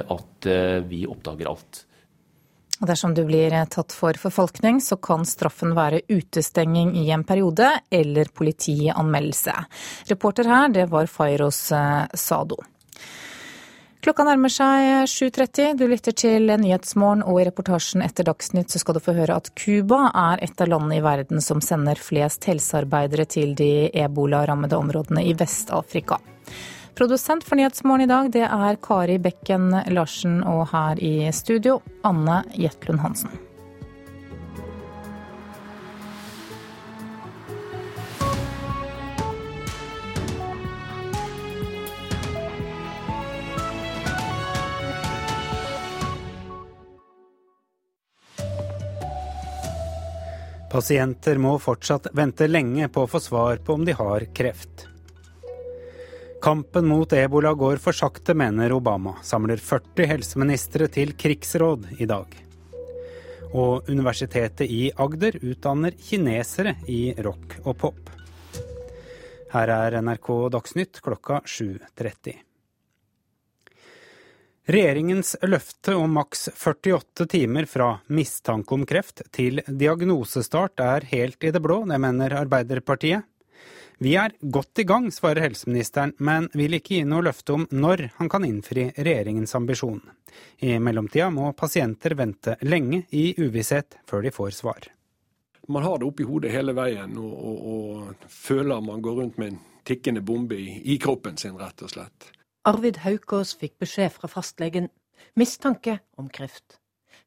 [0.00, 0.48] at
[0.88, 1.84] vi oppdager alt.
[2.82, 8.30] Dersom du blir tatt for forfalkning, så kan straffen være utestenging i en periode eller
[8.34, 9.54] politianmeldelse.
[10.10, 12.58] Reporter her, det var Fairos eh, Sado.
[14.02, 15.76] Klokka nærmer seg 7.30.
[15.78, 19.52] Du lytter til Nyhetsmorgen, og i reportasjen etter Dagsnytt så skal du få høre at
[19.54, 25.22] Cuba er et av landene i verden som sender flest helsearbeidere til de ebolarammede områdene
[25.22, 26.18] i Vest-Afrika.
[26.94, 32.42] Produsent for Nyhetsmorgen i dag, det er Kari Bekken Larsen, og her i studio, Anne
[32.52, 33.32] Jetlund Hansen.
[50.72, 54.91] Pasienter må fortsatt vente lenge på å få svar på om de har kreft.
[56.42, 59.12] Kampen mot ebola går for sakte, mener Obama.
[59.22, 62.34] Samler 40 helseministre til krigsråd i dag.
[63.54, 68.10] Og Universitetet i Agder utdanner kinesere i rock og pop.
[69.54, 72.34] Her er NRK Dagsnytt klokka 7.30.
[74.66, 81.54] Regjeringens løfte om maks 48 timer fra mistanke om kreft til diagnosestart er helt i
[81.54, 83.30] det blå, det mener Arbeiderpartiet.
[84.02, 88.08] Vi er godt i gang, svarer helseministeren, men vil ikke gi noe løfte om når
[88.16, 90.00] han kan innfri regjeringens ambisjon.
[90.58, 94.88] I mellomtida må pasienter vente lenge i uvisshet før de får svar.
[95.70, 99.52] Man har det oppi hodet hele veien og, og, og føler man går rundt med
[99.52, 102.32] en tikkende bombe i, i kroppen sin, rett og slett.
[102.66, 104.90] Arvid Haukås fikk beskjed fra fastlegen.
[105.38, 106.80] Mistanke om kreft.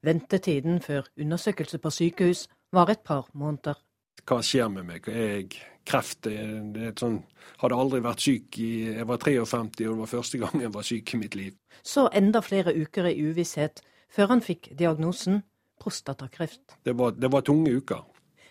[0.03, 3.79] Ventetiden før undersøkelse på sykehus var et par måneder.
[4.25, 5.07] Hva skjer med meg?
[5.11, 5.49] Er jeg
[5.85, 6.23] kreft?
[6.25, 7.19] Det er sånn,
[7.61, 10.87] hadde aldri vært syk i Jeg var 53, og det var første gang jeg var
[10.87, 11.53] syk i mitt liv.
[11.85, 15.43] Så enda flere uker i uvisshet før han fikk diagnosen
[15.81, 16.79] prostatakreft.
[16.87, 18.01] Det var, det var tunge uker.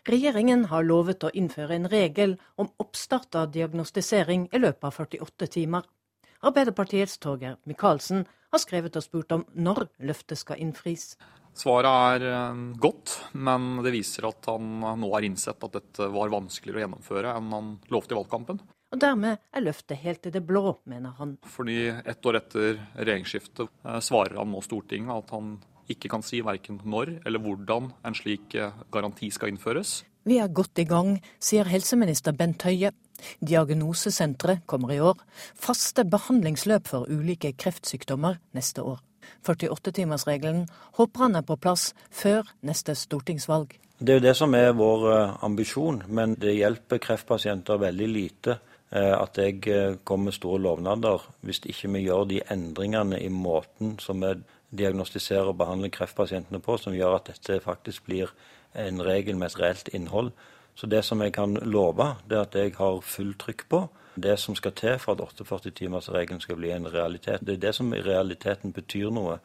[0.07, 5.49] Regjeringen har lovet å innføre en regel om oppstart av diagnostisering i løpet av 48
[5.57, 5.87] timer.
[6.45, 11.15] Arbeiderpartiets Torgeir Micaelsen har skrevet og spurt om når løftet skal innfris.
[11.55, 16.33] Svaret er eh, godt, men det viser at han nå har innsett at dette var
[16.35, 18.63] vanskeligere å gjennomføre enn han lovte i valgkampen.
[18.95, 21.37] Og dermed er løftet helt i det blå, mener han.
[21.51, 25.57] Fordi ett år etter regjeringsskiftet eh, svarer han nå Stortinget at han
[25.91, 30.03] ikke kan si verken når eller hvordan en slik eh, garanti skal innføres.
[30.25, 32.95] Vi er godt i gang, sier helseminister Bent Høie.
[33.45, 35.19] Diagnosesenteret kommer i år.
[35.59, 39.03] Faste behandlingsløp for ulike kreftsykdommer neste år.
[39.47, 40.67] 48-timersregelen
[40.99, 43.75] håper han er på plass før neste stortingsvalg.
[43.99, 48.57] Det er jo det som er vår eh, ambisjon, men det hjelper kreftpasienter veldig lite
[48.91, 53.31] eh, at jeg eh, kommer med store lovnader hvis ikke vi gjør de endringene i
[53.31, 54.35] måten som vi
[54.75, 58.35] diagnostiserer og behandler kreftpasientene på, som gjør at dette faktisk blir
[58.75, 60.33] en regel med et reelt innhold.
[60.75, 63.85] Så det som jeg kan love, det er at jeg har fullt trykk på
[64.17, 67.43] det som skal til for at 48-timersregelen skal bli en realitet.
[67.43, 69.39] Det er det som i realiteten betyr noe.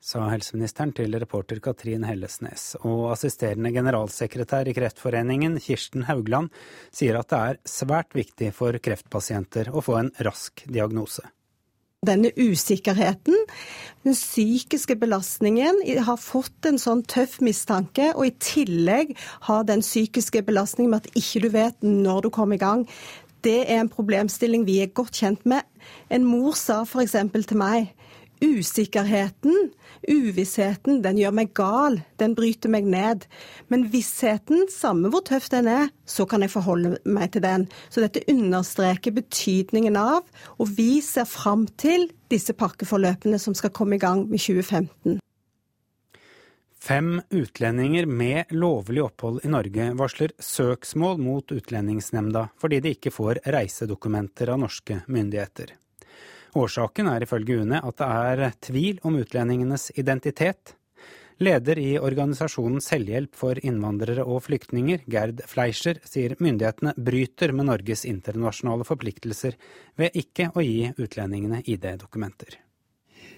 [0.00, 2.70] Sa helseministeren til reporter Katrin Hellesnes.
[2.88, 6.48] Og assisterende generalsekretær i Kreftforeningen, Kirsten Haugland,
[6.88, 11.26] sier at det er svært viktig for kreftpasienter å få en rask diagnose.
[12.08, 13.34] Denne usikkerheten,
[14.08, 19.12] den psykiske belastningen, har fått en sånn tøff mistanke, og i tillegg
[19.50, 22.86] har den psykiske belastningen med at ikke du vet når du kommer i gang.
[23.44, 25.64] Det er en problemstilling vi er godt kjent med.
[26.12, 27.16] En mor sa f.eks.
[27.48, 27.92] til meg
[28.40, 29.70] usikkerheten,
[30.08, 33.26] uvissheten, den gjør meg gal, den bryter meg ned.
[33.72, 37.68] Men vissheten, samme hvor tøff den er, så kan jeg forholde meg til den.
[37.92, 40.24] Så dette understreker betydningen av,
[40.58, 45.20] og vi ser fram til disse pakkeforløpene som skal komme i gang med 2015.
[46.80, 53.42] Fem utlendinger med lovlig opphold i Norge varsler søksmål mot Utlendingsnemnda fordi de ikke får
[53.52, 55.74] reisedokumenter av norske myndigheter.
[56.56, 60.72] Årsaken er ifølge UNE at det er tvil om utlendingenes identitet.
[61.40, 68.06] Leder i organisasjonen Selvhjelp for innvandrere og flyktninger, Gerd Fleischer, sier myndighetene bryter med Norges
[68.08, 69.60] internasjonale forpliktelser
[70.00, 72.56] ved ikke å gi utlendingene ID-dokumenter.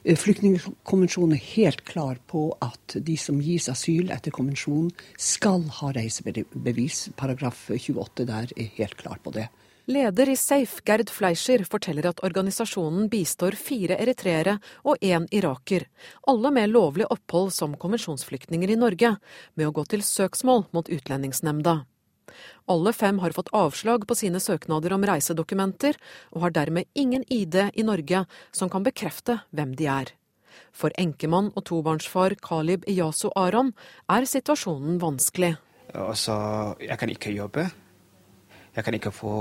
[0.05, 5.93] Eh, flyktningkonvensjonen er helt klar på at de som gis asyl etter konvensjonen, skal ha
[5.95, 7.09] reisebevis.
[7.17, 9.49] Paragraf 28 der er helt klar på det.
[9.87, 15.89] Leder i Safe, Gerd Fleischer, forteller at organisasjonen bistår fire eritreere og én iraker,
[16.31, 19.17] alle med lovlig opphold som konvensjonsflyktninger i Norge,
[19.59, 21.81] med å gå til søksmål mot Utlendingsnemnda.
[22.71, 25.99] Alle fem har fått avslag på sine søknader om reisedokumenter,
[26.33, 30.13] og har dermed ingen ID i Norge som kan bekrefte hvem de er.
[30.73, 33.73] For enkemann og tobarnsfar Kalib Iyasu Aron
[34.13, 35.55] er situasjonen vanskelig.
[35.93, 36.35] Altså,
[36.81, 37.67] jeg kan ikke jobbe.
[38.73, 39.35] Jeg kan ikke få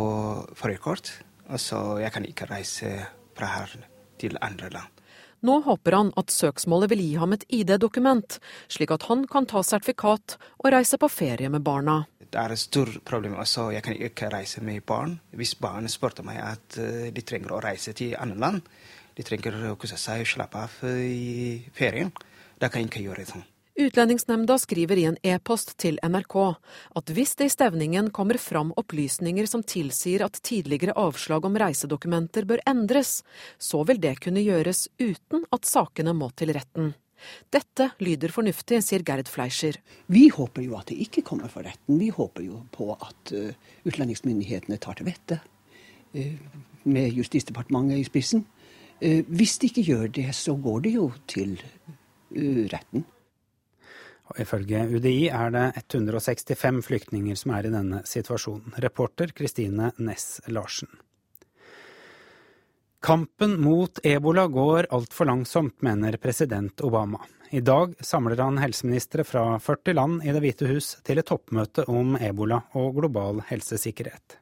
[0.55, 1.13] førerkort.
[1.47, 2.91] Altså, jeg kan ikke reise
[3.37, 3.75] fra her
[4.19, 5.00] til andre land.
[5.41, 8.37] Nå håper han at søksmålet vil gi ham et ID-dokument,
[8.69, 12.59] slik at han kan ta sertifikat og reise på ferie med barna det er et
[12.59, 13.35] stort problem.
[13.39, 15.19] Altså, jeg kan ikke reise med barn.
[15.35, 18.61] Hvis barn spurte meg at eh, de trenger å reise til andre land,
[19.17, 22.11] de trenger å kose seg og slappe av i ferien,
[22.61, 23.43] da kan jeg ikke gjøre sånn.
[23.75, 26.35] Utlendingsnemnda skriver i en e-post til NRK
[26.99, 32.47] at hvis det i stevningen kommer fram opplysninger som tilsier at tidligere avslag om reisedokumenter
[32.49, 33.21] bør endres,
[33.57, 36.91] så vil det kunne gjøres uten at sakene må til retten.
[37.53, 39.77] Dette lyder fornuftig, sier Gerd Fleischer.
[40.11, 41.99] Vi håper jo at det ikke kommer for retten.
[42.01, 43.53] Vi håper jo på at uh,
[43.87, 45.45] utlendingsmyndighetene tar til vettet,
[46.17, 48.43] uh, med Justisdepartementet i spissen.
[48.99, 51.55] Uh, hvis de ikke gjør det, så går det jo til
[52.73, 53.05] retten.
[54.31, 58.77] Og ifølge UDI er det 165 flyktninger som er i denne situasjonen.
[58.79, 60.87] Reporter Kristine Næss Larsen.
[63.03, 67.19] Kampen mot ebola går altfor langsomt, mener president Obama.
[67.51, 71.83] I dag samler han helseministre fra 40 land i Det hvite hus til et toppmøte
[71.91, 74.37] om ebola og global helsesikkerhet.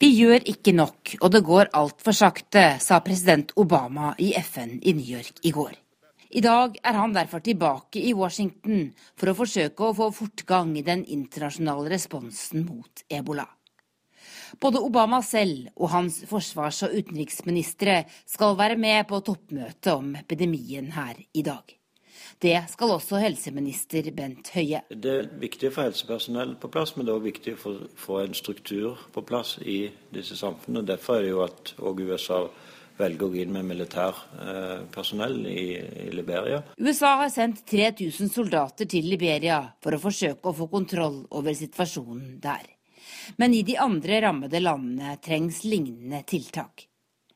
[0.00, 4.94] Vi gjør ikke nok, og det går altfor sakte, sa president Obama i FN i
[4.96, 5.74] New York i går.
[6.32, 10.84] I dag er han derfor tilbake i Washington for å forsøke å få fortgang i
[10.86, 13.44] den internasjonale responsen mot ebola.
[14.56, 20.88] Både Obama selv og hans forsvars- og utenriksministre skal være med på toppmøtet om epidemien
[20.96, 21.76] her i dag.
[22.40, 24.80] Det skal også helseminister Bent Høie.
[24.88, 28.20] Det er viktig å få helsepersonell på plass, men det er også viktig å få
[28.22, 29.82] en struktur på plass i
[30.14, 30.86] disse samfunnene.
[30.88, 32.40] Derfor er det jo at USA
[33.00, 35.66] velger å gå inn med militærpersonell eh, i,
[36.06, 36.62] i Liberia.
[36.80, 42.38] USA har sendt 3000 soldater til Liberia for å forsøke å få kontroll over situasjonen
[42.40, 42.64] der.
[43.36, 46.89] Men i de andre rammede landene trengs lignende tiltak.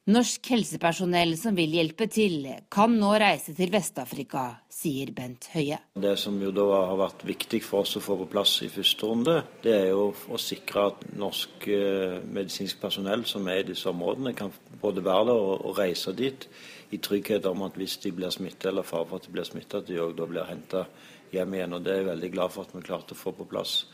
[0.04, 5.78] Norsk helsepersonell som vil hjelpe til, kan nå reise til Vest-Afrika, sier Bent Høie.
[5.96, 9.08] Det som jo da har vært viktig for oss å få på plass i første
[9.08, 13.88] runde, det er jo å sikre at norsk eh, medisinsk personell som er i disse
[13.88, 14.52] områdene, kan
[14.82, 16.44] både være der og, reise dit
[16.92, 19.78] i trygghet om at hvis de blir smittet eller fare for at de blir smittet,
[19.80, 20.84] at de òg da blir henta
[21.32, 21.78] hjem igjen.
[21.78, 23.86] Og Det er jeg veldig glad for at vi klarte å få på plass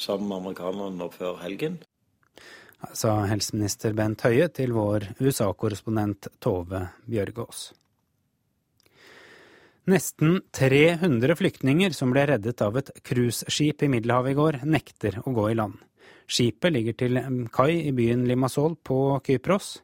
[0.00, 1.76] sammen med amerikanerne nå før helgen.
[2.94, 7.72] Sa helseminister Bent Høie til vår USA-korrespondent Tove Bjørgaas.
[9.88, 15.32] Nesten 300 flyktninger som ble reddet av et cruiseskip i Middelhavet i går, nekter å
[15.34, 15.78] gå i land.
[16.28, 17.18] Skipet ligger til
[17.54, 19.78] kai i byen Limassol på Kypros.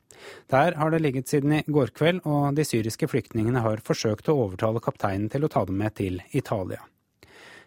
[0.53, 4.37] Der har det ligget siden i går kveld, og de syriske flyktningene har forsøkt å
[4.45, 6.85] overtale kapteinen til å ta dem med til Italia.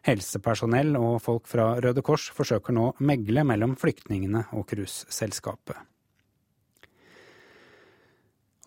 [0.05, 5.77] Helsepersonell og folk fra Røde Kors forsøker nå megle mellom flyktningene og cruiseselskapet.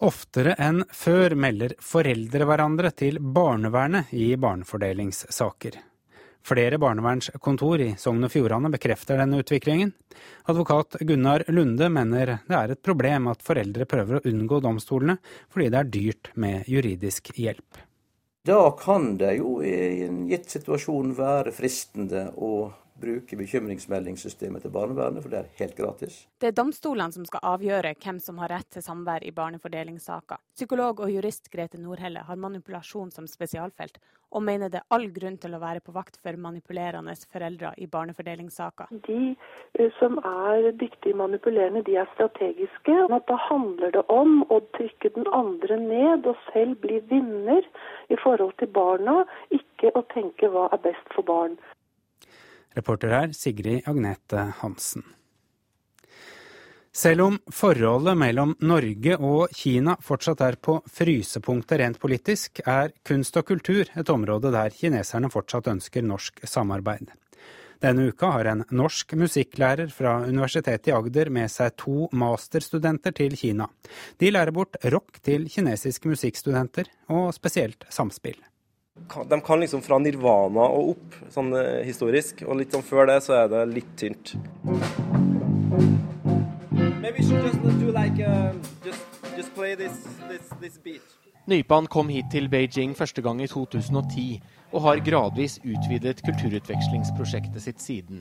[0.00, 5.76] Oftere enn før melder foreldre hverandre til barnevernet i barnefordelingssaker.
[6.40, 9.92] Flere barnevernskontor i Sogn og Fjordane bekrefter denne utviklingen.
[10.48, 15.18] Advokat Gunnar Lunde mener det er et problem at foreldre prøver å unngå domstolene
[15.52, 17.84] fordi det er dyrt med juridisk hjelp.
[18.46, 22.70] Da kan det jo i en gitt situasjon være fristende å
[23.00, 26.20] bruke bekymringsmeldingssystemet til barnevernet, for det er helt gratis.
[26.40, 30.40] Det er domstolene som skal avgjøre hvem som har rett til samvær i barnefordelingssaker.
[30.54, 33.98] Psykolog og jurist Grete Nordhelle har manipulasjon som spesialfelt,
[34.30, 37.88] og mener det er all grunn til å være på vakt for manipulerende foreldre i
[37.90, 38.92] barnefordelingssaker.
[39.08, 42.96] De eh, som er dyktige manipulerende, de er strategiske.
[43.10, 47.66] Da handler det om å trykke den andre ned og selv bli vinner
[48.08, 51.58] i forhold til barna, ikke å tenke hva er best for barn.
[52.76, 55.04] Reporter her Sigrid Agnete Hansen.
[56.92, 63.38] Selv om forholdet mellom Norge og Kina fortsatt er på frysepunktet rent politisk, er kunst
[63.38, 67.12] og kultur et område der kineserne fortsatt ønsker norsk samarbeid.
[67.80, 73.38] Denne uka har en norsk musikklærer fra Universitetet i Agder med seg to masterstudenter til
[73.38, 73.70] Kina.
[74.20, 78.36] De lærer bort rock til kinesiske musikkstudenter, og spesielt samspill.
[79.28, 82.44] De kan liksom fra nirvana og opp, sånn eh, historisk.
[82.46, 84.34] Og litt sånn før det så er det litt tynt.
[87.90, 88.54] Like, uh,
[88.84, 89.02] just,
[89.36, 89.96] just this,
[90.60, 91.18] this, this
[91.50, 94.40] Nypan kom hit til Beijing første gang i 2010,
[94.70, 98.20] og har gradvis utvidet kulturutvekslingsprosjektet sitt siden.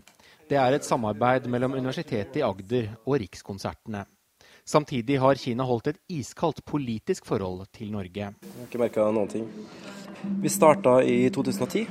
[0.49, 4.07] Det er et samarbeid mellom Universitetet i Agder og Rikskonsertene.
[4.69, 8.27] Samtidig har Kina holdt et iskaldt politisk forhold til Norge.
[8.29, 9.47] Jeg har ikke merka noen ting.
[10.43, 11.87] Vi starta i 2010,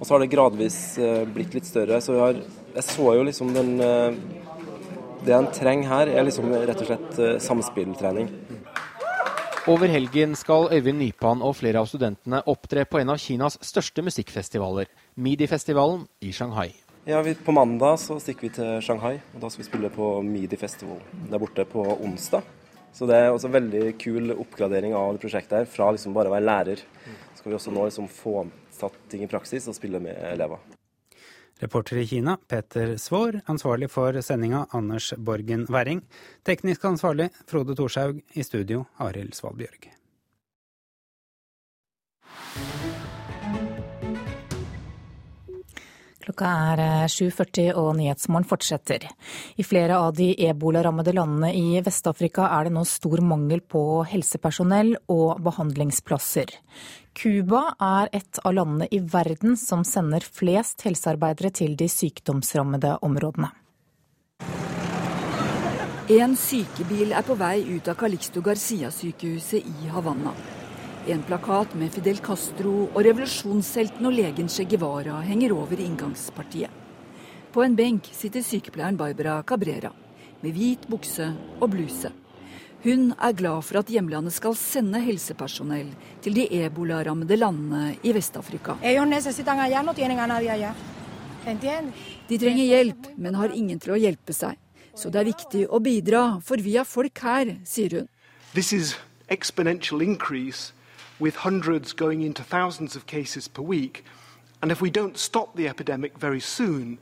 [0.00, 2.00] og så har det gradvis eh, blitt litt større.
[2.02, 2.40] Så har,
[2.74, 4.18] jeg så jo liksom den eh,
[5.20, 8.30] Det en trenger her, er liksom rett og slett eh, samspilltrening.
[9.68, 14.02] Over helgen skal Øyvind Nypan og flere av studentene opptre på en av Kinas største
[14.02, 14.88] musikkfestivaler,
[15.20, 16.72] Midi-festivalen i Shanghai.
[17.04, 20.08] Ja, vi, På mandag så stikker vi til Shanghai, og da skal vi spille på
[20.22, 20.98] Midi-festival
[21.30, 22.44] der borte på onsdag.
[22.92, 26.28] Så det er også en veldig kul oppgradering av det prosjektet her, fra liksom bare
[26.28, 26.82] å være lærer.
[27.32, 28.42] Så skal vi også nå liksom få
[28.74, 30.60] satt ting i praksis og spille med elever.
[31.60, 33.40] Reporter i Kina, Peter Svaar.
[33.52, 36.02] Ansvarlig for sendinga, Anders Borgen Werring.
[36.44, 38.20] Teknisk ansvarlig, Frode Thorshaug.
[38.32, 39.99] I studio, Arild Svalbjørg.
[46.30, 49.02] Klokka er 7.40 eh, og Nyhetsmorgen fortsetter.
[49.58, 54.92] I flere av de ebolarammede landene i Vest-Afrika er det nå stor mangel på helsepersonell
[55.10, 56.52] og behandlingsplasser.
[57.18, 63.50] Cuba er et av landene i verden som sender flest helsearbeidere til de sykdomsrammede områdene.
[66.14, 70.59] En sykebil er på vei ut av Calixto Garcia-sykehuset i Havanna.
[71.10, 76.70] En plakat med Fidel Castro og revolusjonshelten og legen Che Guevara henger over inngangspartiet.
[77.50, 79.90] På en benk sitter sykepleieren Barbara Cabrera
[80.40, 82.12] med hvit bukse og bluse.
[82.84, 85.90] Hun er glad for at hjemlandet skal sende helsepersonell
[86.22, 88.78] til de ebolarammede landene i Vest-Afrika.
[92.28, 94.54] De trenger hjelp, men har ingen til å hjelpe seg.
[94.94, 98.12] Så det er viktig å bidra, for vi har folk her, sier hun.
[98.54, 98.94] This is
[99.28, 100.70] exponential increase
[101.20, 104.04] with hundreds going into thousands of cases per week.
[104.62, 106.98] And if we don't stop the epidemic very soon,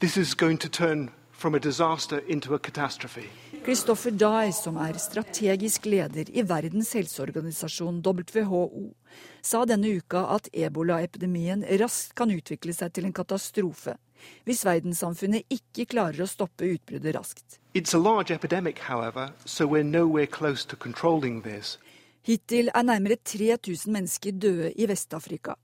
[0.00, 3.28] this is going to turn from a disaster into a catastrophe.
[3.64, 8.94] Christopher Dye, som er strategisk leder i Verdens helseorganisasjon WHO,
[9.42, 13.96] sa denne uka at ebolaepidemien raskt kan utvikle seg til en katastrofe
[14.44, 17.56] hvis verdenssamfunnet ikke klarer å stoppe utbruddet raskt.
[17.72, 21.78] It's a large epidemic, however, so we're nowhere close to controlling this.
[22.26, 25.54] Hittil er nærmere 3000 mennesker døde i Vest-Afrika.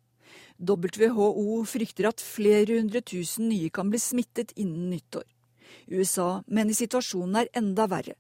[0.56, 5.26] WHO frykter at flere hundre tusen nye kan bli smittet innen nyttår.
[5.92, 8.16] USA mener situasjonen er enda verre.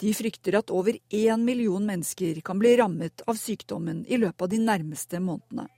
[0.00, 4.52] De frykter at over én million mennesker kan bli rammet av sykdommen i løpet av
[4.52, 5.68] de nærmeste månedene.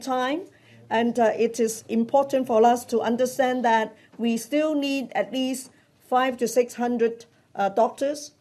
[0.00, 0.46] Time,
[0.88, 5.70] and uh, it is important for us to understand that we still need at least
[6.08, 8.32] five to six hundred uh, doctors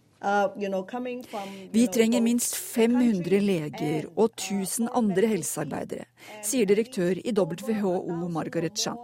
[1.72, 6.10] Vi trenger minst 500 leger og 1000 andre helsearbeidere,
[6.44, 8.98] sier direktør i WHO Margaret Chan.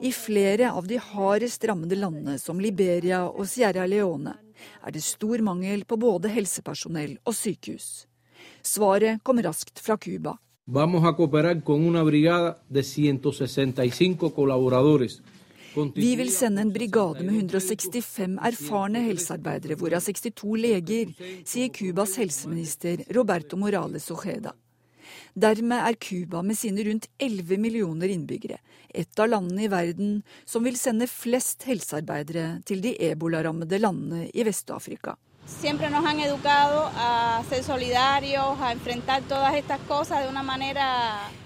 [0.00, 4.32] I flere av de hardest rammede landene, som Liberia og Sierra Leone,
[4.80, 8.06] er det stor mangel på både helsepersonell og sykehus.
[8.64, 10.38] Svaret kommer raskt fra Cuba.
[10.64, 15.20] Vamos a cooperar con una brigada de 165 colaboradores
[15.94, 21.12] vi vil sende en brigade med 165 erfarne helsearbeidere, hvorav 62 leger,
[21.46, 24.52] sier Cubas helseminister Roberto Morales Ojeda.
[25.34, 28.58] Dermed er Cuba med sine rundt 11 millioner innbyggere
[28.94, 34.44] et av landene i verden som vil sende flest helsearbeidere til de ebolarammede landene i
[34.46, 35.16] Vest-Afrika.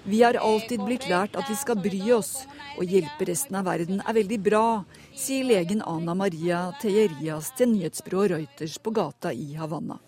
[0.05, 2.35] Vi har alltid blitt lært at vi skal bry oss,
[2.79, 4.65] og hjelpe resten av verden er veldig bra,
[5.15, 9.99] sier legen Ana Maria Tellerias til nyhetsbyrået Reuters på gata i Havanna.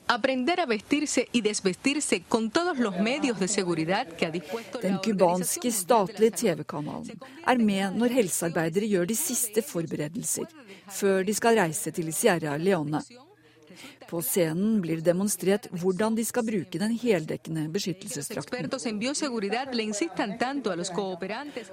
[4.87, 10.51] Den cubanske statlige TV-kanalen er med når helsearbeidere gjør de siste forberedelser,
[10.91, 13.03] før de skal reise til Sierra Leone.
[14.07, 18.71] På scenen blir det demonstrert hvordan de skal bruke den heldekkende beskyttelsesdrakten.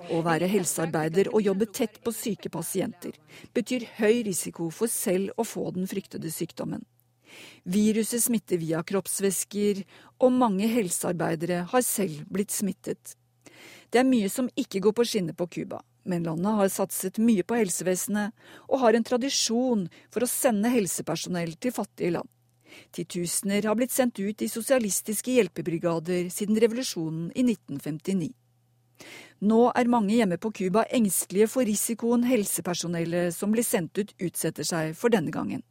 [0.10, 3.14] Å være helsearbeider og jobbe tett på syke pasienter
[3.54, 6.84] betyr høy risiko for selv å få den fryktede sykdommen.
[7.64, 9.84] Viruset smitter via kroppsvæsker,
[10.22, 13.16] og mange helsearbeidere har selv blitt smittet.
[13.90, 17.46] Det er mye som ikke går på skinner på Cuba, men landet har satset mye
[17.48, 18.34] på helsevesenet
[18.68, 22.30] og har en tradisjon for å sende helsepersonell til fattige land.
[22.94, 28.32] Titusener har blitt sendt ut i sosialistiske hjelpebrigader siden revolusjonen i 1959.
[29.44, 34.66] Nå er mange hjemme på Cuba engstelige for risikoen helsepersonellet som blir sendt ut, utsetter
[34.68, 35.64] seg for denne gangen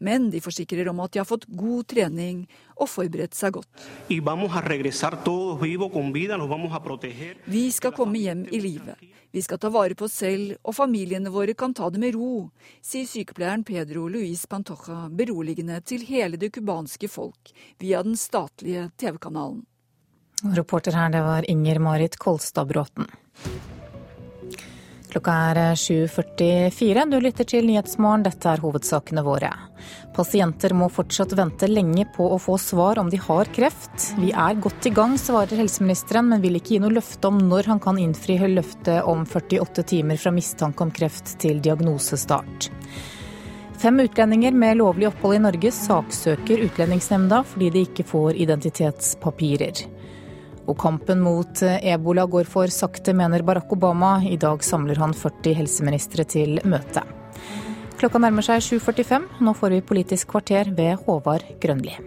[0.00, 2.42] men de forsikrer om at de har fått god trening
[2.80, 3.86] og forberedt seg godt.
[7.44, 8.96] Vi skal komme hjem i live.
[9.30, 12.48] Vi skal ta vare på oss selv, og familiene våre kan ta det med ro,
[12.82, 19.62] sier sykepleieren Pedro Luis Pantoja beroligende til hele det cubanske folk via den statlige TV-kanalen.
[20.56, 23.06] Reporter her, det var Inger Marit Kolstad Bråten.
[25.10, 27.02] Klokka er 7.44.
[27.10, 28.22] Du lytter til Nyhetsmorgen.
[28.22, 29.50] Dette er hovedsakene våre.
[30.14, 34.12] Pasienter må fortsatt vente lenge på å få svar om de har kreft.
[34.22, 37.72] Vi er godt i gang, svarer helseministeren, men vil ikke gi noe løfte om når
[37.72, 42.70] han kan innfri løftet om 48 timer fra mistanke om kreft til diagnosestart.
[43.80, 49.86] Fem utlendinger med lovlig opphold i Norge saksøker Utlendingsnemnda fordi de ikke får identitetspapirer.
[50.70, 54.20] Og kampen mot eh, ebola går for sakte, mener Barack Obama.
[54.22, 57.02] I dag samler han 40 helseministre til møte.
[57.98, 59.26] Klokka nærmer seg 7.45.
[59.42, 61.98] Nå får vi Politisk kvarter ved Håvard Grønli.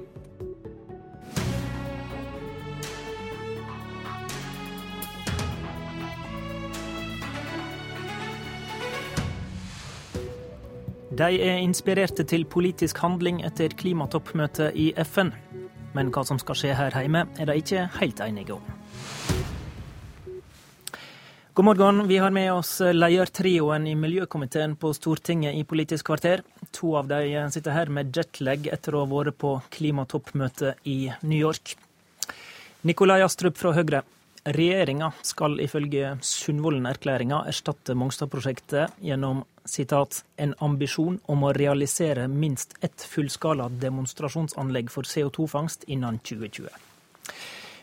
[11.14, 15.30] De er inspirerte til politisk handling etter klimatoppmøtet i FN.
[15.94, 18.64] Men hva som skal skje her hjemme, er de ikke helt enige om.
[21.54, 22.08] God morgen.
[22.10, 26.42] Vi har med oss ledertrioen i miljøkomiteen på Stortinget i Politisk kvarter.
[26.74, 31.38] To av de sitter her med jetlag etter å ha vært på klimatoppmøte i New
[31.38, 31.76] York.
[32.90, 34.02] Nikolai Astrup fra Høyre.
[34.44, 43.06] Regjeringa skal ifølge Sundvolden-erklæringa erstatte Mongstad-prosjektet gjennom citat, en ambisjon om å realisere minst ett
[43.08, 46.68] fullskala demonstrasjonsanlegg for CO2-fangst innen 2020.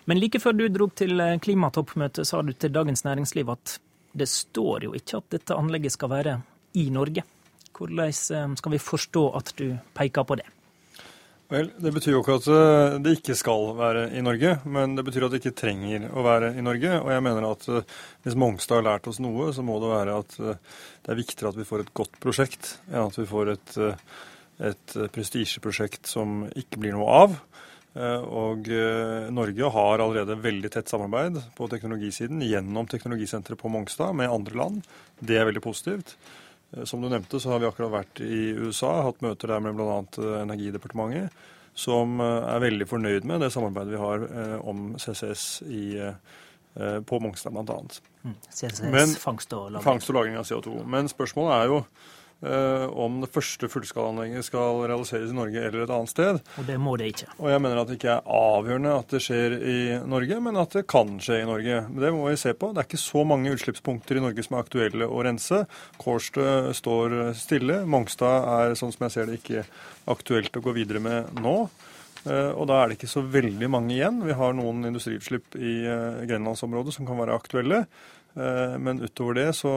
[0.05, 3.79] Men like før du dro til klimatoppmøtet, sa du til Dagens Næringsliv at
[4.13, 6.39] det står jo ikke at dette anlegget skal være
[6.77, 7.25] i Norge.
[7.73, 10.49] Hvordan eh, skal vi forstå at du peker på det?
[11.51, 15.03] Vel, Det betyr jo ikke at eh, det ikke skal være i Norge, men det
[15.07, 16.93] betyr at det ikke trenger å være i Norge.
[17.03, 20.19] Og jeg mener at eh, hvis Mongstad har lært oss noe, så må det være
[20.23, 20.61] at eh,
[21.03, 23.79] det er viktigere at vi får et godt prosjekt, enn at vi får et,
[24.71, 27.35] et prestisjeprosjekt som ikke blir noe av.
[28.31, 28.69] Og
[29.35, 34.93] Norge har allerede veldig tett samarbeid på teknologisiden gjennom teknologisenteret på Mongstad med andre land.
[35.19, 36.15] Det er veldig positivt.
[36.77, 39.79] Eh, som du nevnte, så har vi akkurat vært i USA, hatt møter der med
[39.79, 39.99] bl.a.
[40.19, 41.43] Eh, Energidepartementet,
[41.75, 44.25] som eh, er veldig fornøyd med det samarbeidet vi har
[44.67, 45.85] om CCS i,
[47.07, 47.81] på Mongstad bl.a.
[48.23, 48.37] Mm.
[48.49, 48.83] CCS,
[49.75, 49.85] lagring.
[49.87, 50.83] Fangst og lagring av CO2.
[50.87, 51.81] Men spørsmålet er jo
[52.41, 56.39] om det første fullskalaanlegget skal realiseres i Norge eller et annet sted.
[56.57, 57.29] Og det må det ikke.
[57.37, 59.77] Og jeg mener at det ikke er avgjørende at det skjer i
[60.09, 61.83] Norge, men at det kan skje i Norge.
[62.01, 62.73] Det må vi se på.
[62.73, 65.63] Det er ikke så mange utslippspunkter i Norge som er aktuelle å rense.
[66.01, 66.49] Kårstø
[66.81, 67.83] står stille.
[67.85, 69.69] Mongstad er sånn som jeg ser det ikke
[70.11, 71.57] aktuelt å gå videre med nå.
[72.29, 74.21] Eh, og da er det ikke så veldig mange igjen.
[74.27, 77.85] Vi har noen industriutslipp i eh, grenlandsområdet som kan være aktuelle.
[78.35, 79.71] Eh, men utover det så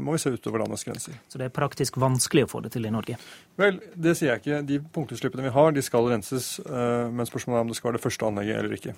[0.00, 1.18] må vi se utover landets grenser.
[1.28, 3.18] Så det er praktisk vanskelig å få det til i Norge?
[3.60, 4.60] Vel, det sier jeg ikke.
[4.68, 6.52] De punktutslippene vi har, de skal renses.
[6.64, 8.96] Eh, men spørsmålet er om det skal være det første anlegget eller ikke.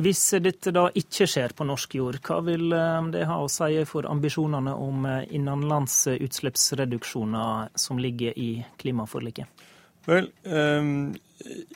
[0.00, 3.84] Hvis dette da ikke skjer på norsk jord, hva vil eh, det ha å si
[3.88, 9.66] for ambisjonene om innenlands utslippsreduksjoner som ligger i klimaforliket?
[10.08, 10.30] Vel,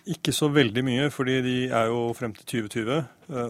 [0.08, 3.02] ikke så veldig mye, fordi de er jo frem til 2020.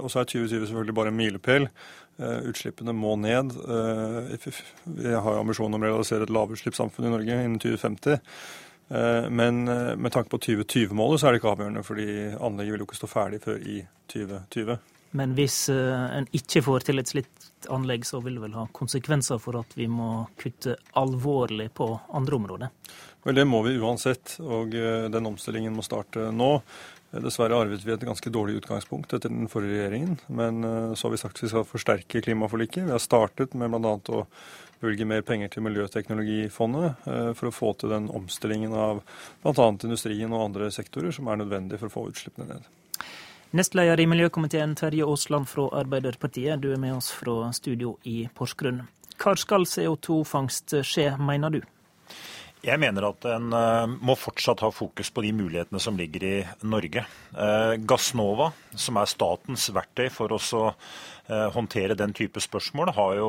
[0.02, 1.68] Og så er 2020 selvfølgelig bare en milepæl.
[2.16, 3.50] Eh, utslippene må ned.
[3.50, 4.50] Eh,
[4.84, 8.20] vi har ambisjonen om å realisere et lavutslippssamfunn i Norge innen 2050.
[8.94, 12.08] Eh, men med tanke på 2020-målet så er det ikke avgjørende, fordi
[12.38, 13.80] anlegget vil jo ikke stå ferdig før i
[14.12, 14.78] 2020.
[15.14, 19.38] Men hvis en ikke får til et slikt anlegg, så vil det vel ha konsekvenser
[19.38, 21.86] for at vi må kutte alvorlig på
[22.18, 22.72] andre områder?
[23.22, 26.50] Vel, Det må vi uansett, og den omstillingen må starte nå.
[27.22, 30.18] Dessverre arvet vi et ganske dårlig utgangspunkt etter den forrige regjeringen.
[30.26, 32.86] Men eh, så har vi sagt vi skal forsterke klimaforliket.
[32.88, 33.94] Vi har startet med bl.a.
[33.94, 34.24] å
[34.80, 39.04] bevilge mer penger til Miljøteknologifondet eh, for å få til den omstillingen av
[39.44, 39.68] bl.a.
[39.86, 42.72] industrien og andre sektorer som er nødvendig for å få utslippene ned.
[43.54, 48.82] Nestleder i miljøkomiteen Terje Aasland fra Arbeiderpartiet, du er med oss fra studio i Porsgrunn.
[49.14, 51.60] Hvor skal CO2-fangst skje, mener du?
[52.64, 56.36] Jeg mener at en uh, må fortsatt ha fokus på de mulighetene som ligger i
[56.64, 57.02] Norge.
[57.36, 60.72] Uh, Gassnova, som er statens verktøy for å uh,
[61.52, 63.28] håndtere den type spørsmål, har jo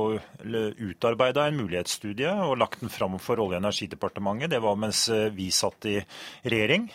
[0.87, 4.53] utarbeida en mulighetsstudie og lagt den fram for Olje- og energidepartementet.
[4.55, 5.03] Det var mens
[5.35, 5.97] vi satt i
[6.47, 6.87] regjering.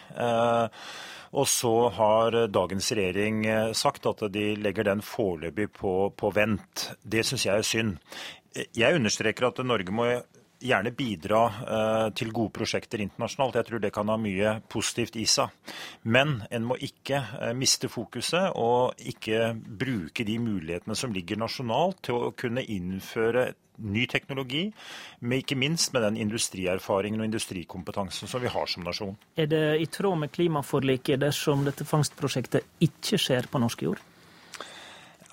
[1.31, 3.45] Og så har dagens regjering
[3.77, 6.91] sagt at de legger den foreløpig på, på vent.
[7.03, 8.21] Det syns jeg er synd.
[8.77, 10.09] Jeg understreker at Norge må
[10.61, 13.59] gjerne bidra eh, til gode prosjekter internasjonalt.
[13.61, 15.53] Jeg tror det kan ha mye positivt i seg.
[16.03, 22.05] Men en må ikke eh, miste fokuset og ikke bruke de mulighetene som ligger nasjonalt
[22.09, 23.51] til å kunne innføre
[23.81, 24.66] ny teknologi,
[25.24, 29.16] men ikke minst med den industrierfaringen og industrikompetansen som vi har som nasjon.
[29.41, 34.03] Er det i tråd med klimaforliket dersom dette fangstprosjektet ikke skjer på norsk jord?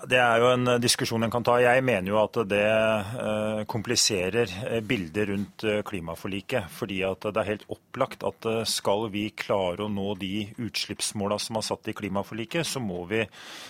[0.05, 1.55] Det er jo en eh, diskusjon en kan ta.
[1.57, 6.69] Jeg mener jo at det eh, kompliserer eh, bildet rundt klimaforliket.
[6.69, 11.57] Fordi at det er helt opplagt at skal vi klare å nå de utslippsmåla som
[11.57, 13.23] er satt i klimaforliket, så må vi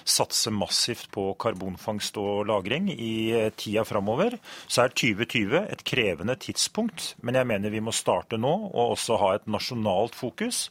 [0.04, 4.36] satse massivt på karbonfangst og -lagring i tida framover.
[4.68, 9.18] Så er 2020 et krevende tidspunkt, men jeg mener vi må starte nå og også
[9.24, 10.68] ha et nasjonalt fokus.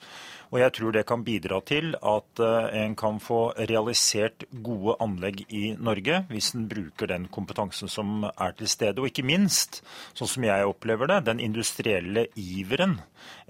[0.53, 3.41] Og jeg tror det kan bidra til at eh, en kan få
[3.71, 9.03] realisert gode anlegg i Norge, hvis en bruker den kompetansen som er til stede.
[9.03, 9.83] Og ikke minst,
[10.15, 13.01] sånn som jeg opplever det, den industrielle iveren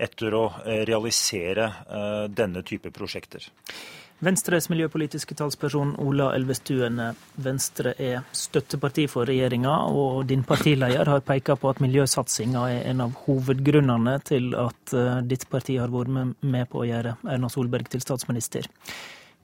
[0.01, 3.51] etter å eh, realisere eh, denne type prosjekter.
[4.25, 6.97] Venstres miljøpolitiske talsperson Ola Elvestuen,
[7.45, 13.05] Venstre er støtteparti for regjeringa, og din partileder har peka på at miljøsatsinga er en
[13.05, 17.93] av hovedgrunnene til at eh, ditt parti har vært med på å gjøre Erna Solberg
[17.93, 18.71] til statsminister.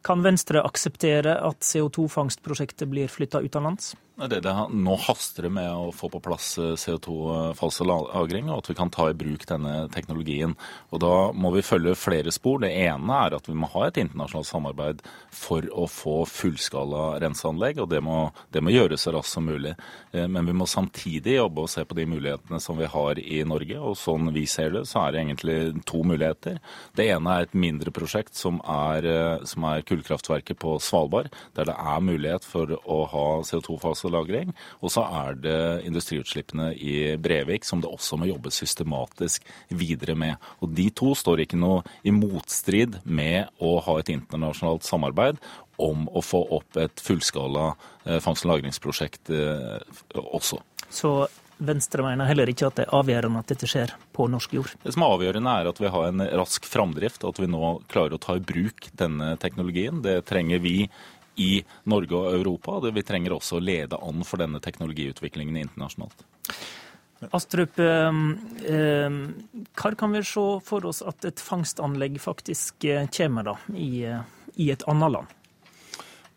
[0.03, 3.93] Kan Venstre akseptere at CO2-fangstprosjektet blir flytta utenlands?
[4.14, 8.74] Det det, nå haster det med å få på plass eh, CO2-fangst og at vi
[8.76, 10.52] kan ta i bruk denne teknologien.
[10.93, 12.60] Og Da må vi følge flere spor.
[12.60, 15.01] Det ene er at vi må ha et internasjonalt samarbeid
[15.32, 18.18] for å få fullskala renseanlegg, og det må,
[18.52, 19.72] det må gjøres så raskt som mulig.
[20.12, 23.40] Eh, men vi må samtidig jobbe og se på de mulighetene som vi har i
[23.48, 23.80] Norge.
[23.80, 25.59] Og sånn vi ser det, så er det egentlig
[25.89, 26.60] to muligheter.
[26.93, 31.72] Det ene er et mindre prosjekt som er, eh, som er kullkraftverket på Svalbard, der
[31.72, 34.52] det er mulighet for å ha CO2-fangst lagring.
[34.80, 40.50] Og så er det industriutslippene i Brevik som det også må jobbes systematisk videre med.
[40.60, 45.38] Og de to står ikke noe i motstrid med å ha et internasjonalt samarbeid
[45.82, 47.72] om å få opp et fullskala
[48.04, 49.78] eh, fangst- og lagringsprosjekt eh,
[50.22, 50.60] også.
[50.92, 51.14] Så
[51.62, 54.72] Venstre mener heller ikke at det er avgjørende at dette skjer på norsk jord?
[54.82, 58.16] Det som er avgjørende, er at vi har en rask framdrift, at vi nå klarer
[58.16, 60.02] å ta i bruk denne teknologien.
[60.02, 60.76] Det trenger vi
[61.36, 62.78] i Norge og Europa.
[62.92, 66.24] Vi trenger også å lede an for denne teknologiutviklingen internasjonalt.
[67.30, 68.09] Astrup, eh,
[68.66, 69.18] eh,
[69.78, 74.02] hva kan vi se for oss at et fangstanlegg faktisk eh, kommer da, i,
[74.59, 75.38] i et annet land?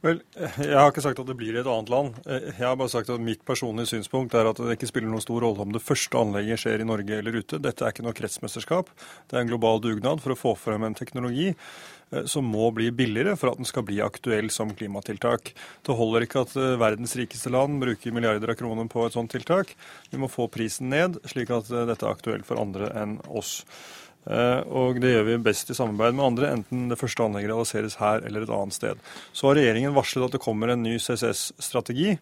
[0.06, 2.20] Vel, Jeg har ikke sagt at det blir i et annet land.
[2.30, 5.42] Jeg har bare sagt at Mitt personlige synspunkt er at det ikke spiller noen stor
[5.42, 7.58] rolle om det første anlegget skjer i Norge eller ute.
[7.58, 8.92] Dette er ikke noe kretsmesterskap.
[9.26, 11.95] Det er en global dugnad for å få frem en teknologi Eh,
[12.30, 15.52] som må bli billigere for at den skal bli aktuell som klimatiltak.
[15.86, 19.34] Det holder ikke at eh, verdens rikeste land bruker milliarder av kroner på et sånt
[19.34, 19.76] tiltak.
[20.12, 23.62] Vi må få prisen ned, slik at eh, dette er aktuelt for andre enn oss.
[24.26, 28.24] Og det gjør vi best i samarbeid med andre, enten det første anlegget realiseres her
[28.26, 29.04] eller et annet sted.
[29.38, 32.16] Så har regjeringen varslet at det kommer en ny CCS-strategi.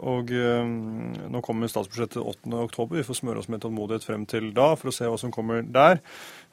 [0.00, 2.94] Og nå kommer statsbudsjettet 8.10.
[2.94, 5.60] Vi får smøre oss med tålmodighet frem til da for å se hva som kommer
[5.60, 6.00] der.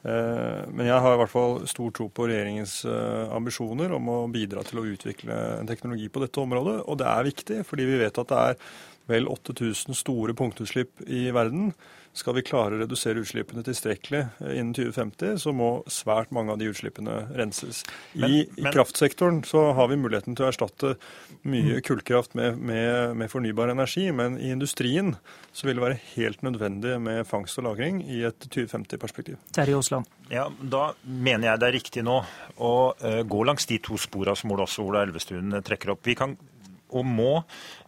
[0.08, 4.18] Eh, men jeg har i hvert fall stor tro på regjeringens eh, ambisjoner om å
[4.32, 6.80] bidra til å utvikle en teknologi på dette området.
[6.88, 8.62] Og det er viktig, fordi vi vet at det er
[9.12, 11.74] vel 8000 store punktutslipp i verden.
[12.18, 16.58] Skal vi klare å redusere utslippene tilstrekkelig eh, innen 2050, så må svært mange av
[16.58, 17.84] de utslippene renses.
[18.18, 18.72] Men, I, men...
[18.74, 20.96] kraftsektoren så har vi muligheten til å erstatte
[21.48, 25.14] mye kullkraft med, med, med, fornybar energi, men i industrien
[25.54, 29.38] så vil det være helt nødvendig med fangst og lagring i et 2050-perspektiv.
[29.54, 30.10] Terje Aasland.
[30.34, 32.18] Ja, Da mener jeg det er riktig nå
[32.58, 36.02] å uh, gå langs de to spora som også Ola Elvestuen trekker opp.
[36.08, 36.34] Vi kan
[36.96, 37.32] og må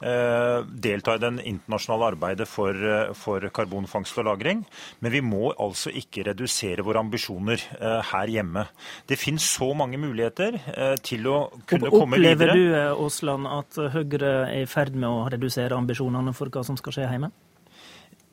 [0.04, 4.64] eh, delta i den internasjonale arbeidet for, eh, for, karbonfangst og -lagring.
[5.00, 8.68] Men vi må altså ikke redusere våre ambisjoner eh, her hjemme.
[9.08, 12.52] Det finnes så mange muligheter eh, til å kunne komme videre.
[12.52, 16.78] Opplever du Åsland, at Høyre er i ferd med å redusere ambisjonene for hva som
[16.78, 17.32] skal skje hjemme?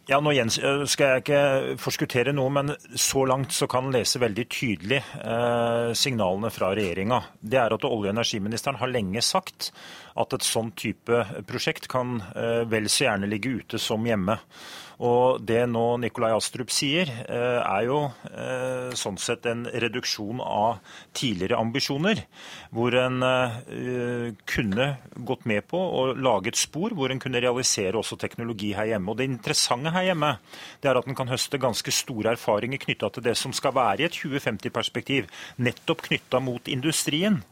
[0.07, 0.31] Ja, nå
[0.87, 5.91] skal jeg ikke forskuttere noe, men så langt så kan en lese veldig tydelig eh,
[5.99, 7.19] signalene fra regjeringa.
[7.43, 9.73] Det er at olje- og energiministeren har lenge sagt
[10.17, 14.39] at et sånn type prosjekt kan eh, vel så gjerne ligge ute som hjemme.
[14.97, 17.99] Og Det nå Nikolai Astrup sier, eh, er jo
[18.31, 20.79] eh, sånn sett en reduksjon av
[21.13, 22.23] tidligere ambisjoner.
[22.73, 23.25] Hvor en
[24.49, 24.87] kunne
[25.29, 29.13] gått med på å lage et spor hvor en kunne realisere også teknologi her hjemme.
[29.13, 30.33] Og Det interessante her hjemme
[30.81, 34.05] det er at en kan høste ganske store erfaringer knytta til det som skal være
[34.05, 35.29] i et 2050-perspektiv,
[35.61, 37.43] nettopp knytta mot industrien.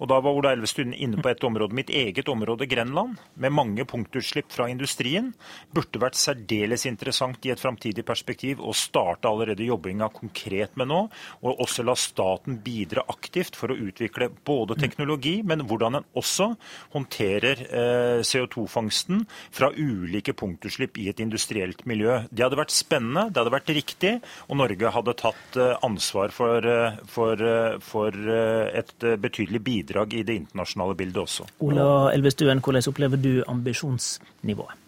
[0.00, 3.86] Og Da var Ola Elvestuen inne på et område, mitt eget område, Grenland, med mange
[3.88, 5.32] punktutslipp fra industrien.
[5.74, 11.00] Burde vært særdeles interessant i et framtidig perspektiv å starte allerede jobbinga konkret med nå.
[11.42, 16.50] Og også la staten bidra aktivt for å utvikle både teknologi, men hvordan en også
[16.94, 19.24] håndterer eh, CO2-fangsten
[19.54, 22.20] fra ulike punktutslipp i et industrielt miljø.
[22.30, 24.14] Det hadde vært spennende, det hadde vært riktig,
[24.50, 27.46] og Norge hadde tatt eh, ansvar for, eh, for,
[27.84, 28.32] for
[28.76, 31.46] et betydelig bidrag bidrag i det internasjonale bildet også.
[31.60, 34.85] Ola Elvestuen, hvordan opplever du ambisjonsnivået?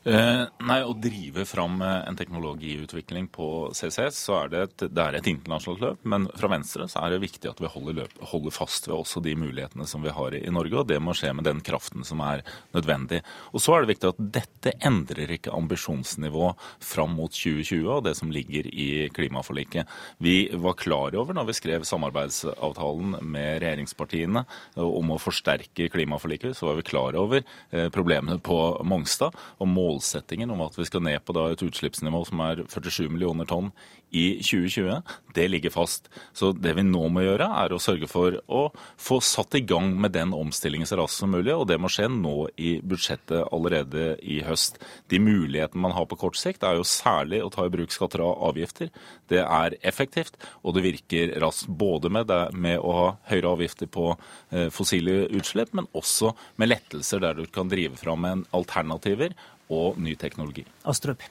[0.00, 5.02] Eh, nei, Å drive fram eh, en teknologiutvikling på CCS, så er det et, det
[5.02, 6.06] er et internasjonalt løp.
[6.08, 9.20] Men fra Venstre så er det viktig at vi holder, løp, holder, fast ved også
[9.24, 10.78] de mulighetene som vi har i, Norge.
[10.80, 12.40] Og det må skje med den kraften som er
[12.72, 13.20] nødvendig.
[13.52, 18.16] Og så er det viktig at dette endrer ikke ambisjonsnivået fram mot 2020 og det
[18.16, 19.90] som ligger i klimaforliket.
[20.24, 24.46] Vi var klar over når vi skrev samarbeidsavtalen med regjeringspartiene
[24.80, 29.36] om å forsterke klimaforliket, så var vi klar over eh, problemene på Mongstad.
[29.60, 33.48] og mål målsettingen om at vi skal ned på et utslippsnivå som er 47 millioner
[33.50, 33.72] tonn
[34.10, 35.02] i 2020,
[35.34, 36.08] det ligger fast.
[36.34, 38.62] Så det vi nå må gjøre, er å sørge for å
[38.98, 42.08] få satt i gang med den omstillingen så raskt som mulig, og det må skje
[42.10, 44.80] nå i budsjettet allerede i høst.
[45.12, 48.24] De mulighetene man har på kort sikt, er jo særlig å ta i bruk skatter
[48.26, 48.90] og avgifter.
[49.30, 51.70] Det er effektivt, og det virker raskt.
[51.80, 56.72] Både med, det, med å ha høyere avgifter på eh, fossile utslipp, men også med
[56.72, 59.36] lettelser der du kan drive fram en alternativer
[59.70, 60.66] og ny teknologi.
[60.84, 61.24] Astrup.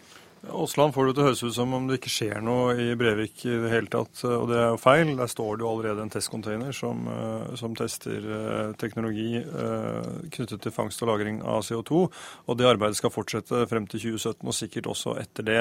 [0.48, 3.42] Aasland får det til å høres ut som om det ikke skjer noe i Brevik
[3.44, 4.22] i det hele tatt.
[4.24, 5.12] Og det er jo feil.
[5.20, 10.64] Der står det jo allerede en testcontainer som, eh, som tester eh, teknologi eh, knyttet
[10.64, 12.04] til fangst og lagring av CO2.
[12.48, 15.60] Og det arbeidet skal fortsette frem til 2017, og sikkert også etter det.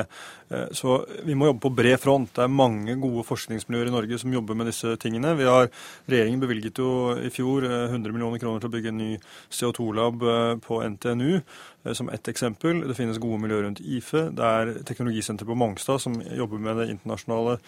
[0.76, 2.30] Så vi må jobbe på bred front.
[2.36, 5.34] Det er mange gode forskningsmiljøer i Norge som jobber med disse tingene.
[5.38, 5.68] Vi har,
[6.08, 9.10] Regjeringen bevilget jo i fjor 100 millioner kroner til å bygge en ny
[9.52, 10.22] CO2-lab
[10.64, 11.42] på NTNU.
[11.84, 12.88] Eh, som ett eksempel.
[12.88, 14.28] Det finnes gode miljøer rundt IFE.
[14.36, 17.58] Det er teknologisenteret på Mongstad som jobber med det internasjonale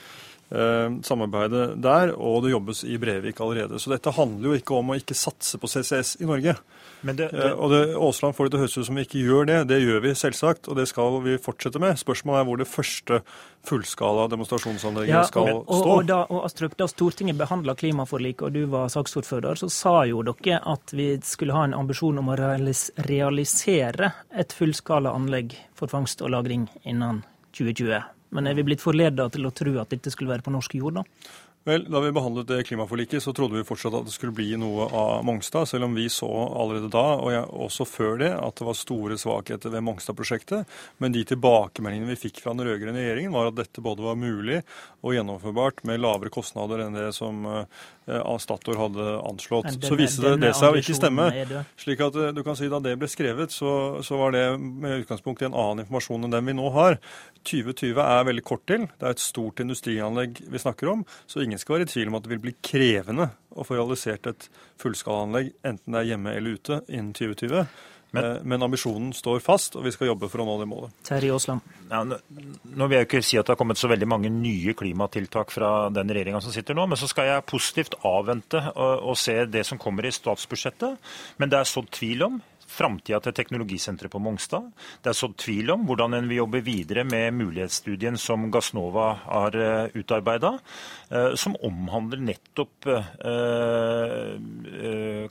[0.51, 3.79] samarbeidet der, og det jobbes i Brevik allerede.
[3.79, 6.57] Så dette handler jo ikke om å ikke satse på CCS i Norge.
[7.03, 7.29] Det, det...
[7.33, 9.59] Eh, og det, Aasland får det til å høres ut som vi ikke gjør det.
[9.71, 12.01] Det gjør vi selvsagt, og det skal vi fortsette med.
[12.01, 13.21] Spørsmålet er hvor det første
[13.69, 15.95] fullskala demonstrasjonsanlegget ja, skal og, stå.
[15.95, 20.25] Og, da, og Astrup, da Stortinget behandla klimaforliket og du var saksordfører, så sa jo
[20.27, 26.25] dere at vi skulle ha en ambisjon om å realisere et fullskala anlegg for fangst
[26.25, 27.23] og lagring innen
[27.57, 28.20] 2020.
[28.31, 31.01] Men er vi blitt forleda til å tro at dette skulle være på norsk jord,
[31.01, 31.07] da?
[31.69, 34.87] Vel, Da vi behandlet det klimaforliket, så trodde vi fortsatt at det skulle bli noe
[34.97, 38.65] av Mongstad, selv om vi så allerede da, og jeg, også før det, at det
[38.65, 40.79] var store svakheter ved Mongstad-prosjektet.
[41.05, 44.63] Men de tilbakemeldingene vi fikk fra den rød-grønne regjeringen, var at dette både var mulig
[45.05, 47.45] og gjennomførbart med lavere kostnader enn det som
[48.11, 49.69] uh, Statoil hadde anslått.
[49.71, 51.29] Den, så viste det, det seg å ikke stemme.
[51.81, 53.73] slik at uh, du kan si Da det ble skrevet, så,
[54.07, 56.99] så var det med utgangspunkt i en annen informasjon enn den vi nå har.
[57.49, 58.89] 2020 er veldig kort til.
[58.99, 61.07] Det er et stort industrianlegg vi snakker om.
[61.27, 64.29] så ingen skal være i tvil om at det vil bli krevende å få realisert
[64.31, 64.51] et
[64.81, 67.65] fullskalaanlegg, enten det er hjemme eller ute, innen 2020.
[68.11, 70.95] Men, eh, men, ambisjonen står fast, og vi skal jobbe for å nå det målet.
[71.07, 71.61] Terje Aasland.
[71.91, 75.53] Ja, nå vil jeg ikke si at det har kommet så veldig mange nye klimatiltak
[75.55, 79.37] fra den regjeringa som sitter nå, men så skal jeg positivt avvente og, og se
[79.47, 81.13] det som kommer i statsbudsjettet.
[81.39, 82.41] Men det er sådd tvil om
[82.71, 84.71] framtida til teknologisenteret på Mongstad.
[85.03, 89.57] Det er sådd tvil om hvordan en vil jobbe videre med mulighetsstudien som Gassnova har
[89.59, 90.53] eh, utarbeida,
[91.11, 94.37] uh, som omhandler nettopp uh,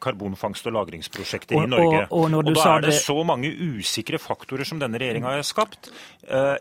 [0.03, 2.05] karbonfangst- og lagringsprosjektet i Norge.
[2.09, 5.91] Og, og, og Da er det, så mange usikre faktorer som denne regjeringa har skapt,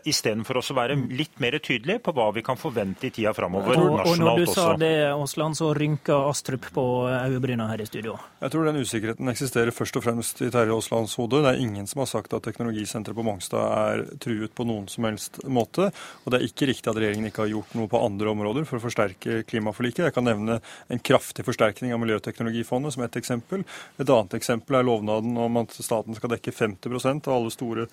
[0.09, 4.07] istedenfor å være litt mer tydelig på hva vi kan forvente i tida framover nasjonalt
[4.07, 4.13] også.
[4.13, 8.17] Og når du sa det, Aasland, så rynka Astrup på øyebryna her i studio.
[8.41, 11.15] Jeg tror den usikkerheten eksisterer først og fremst i Terje Terje Aaslands.
[11.29, 15.07] Det er ingen som har sagt at teknologisenteret på Mongstad er truet på noen som
[15.07, 15.89] helst måte.
[16.23, 18.77] Og det er ikke riktig at regjeringen ikke har gjort noe på andre områder for
[18.77, 20.05] å forsterke klimaforliket.
[20.05, 20.59] Jeg kan nevne
[20.89, 23.65] en kraftig forsterkning av Miljøteknologifondet som et eksempel.
[23.97, 27.87] Et annet eksempel er lovnaden om at staten skal dekke 50% av alle store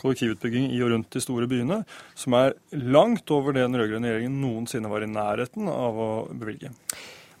[0.00, 1.82] kollektivutbygging i og rundt de store byene,
[2.14, 6.70] som er langt over det den rød-grønne regjeringen noensinne var i nærheten av å bevilge.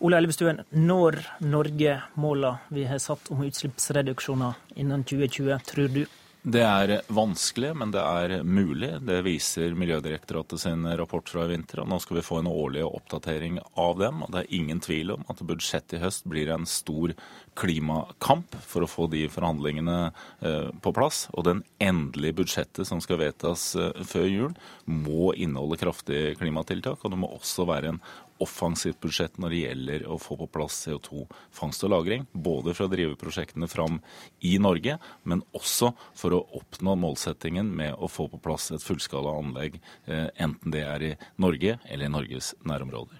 [0.00, 6.06] Ole Elvestuen, når Norge måla vi har satt om utslippsreduksjoner innen 2020, tror du?
[6.40, 8.94] Det er vanskelig, men det er mulig.
[9.04, 11.82] Det viser Miljødirektoratet sin rapport fra i vinter.
[11.82, 14.22] og Nå skal vi få en årlig oppdatering av dem.
[14.24, 17.12] og Det er ingen tvil om at budsjettet i høst blir en stor
[17.60, 19.98] klimakamp for å få de forhandlingene
[20.40, 21.26] eh, på plass.
[21.36, 24.56] Og den endelige budsjettet som skal vedtas eh, før jul,
[24.88, 27.04] må inneholde kraftige klimatiltak.
[27.04, 28.00] Og det må også være en
[28.40, 32.26] offensivt budsjett når det gjelder å få på plass CO2-fangst og -lagring.
[32.32, 34.00] Både for å drive prosjektene fram
[34.40, 39.38] i Norge, men også for å oppnå målsettingen med å få på plass et fullskala
[39.38, 43.18] anlegg, eh, enten det er i Norge eller i Norges nærområder.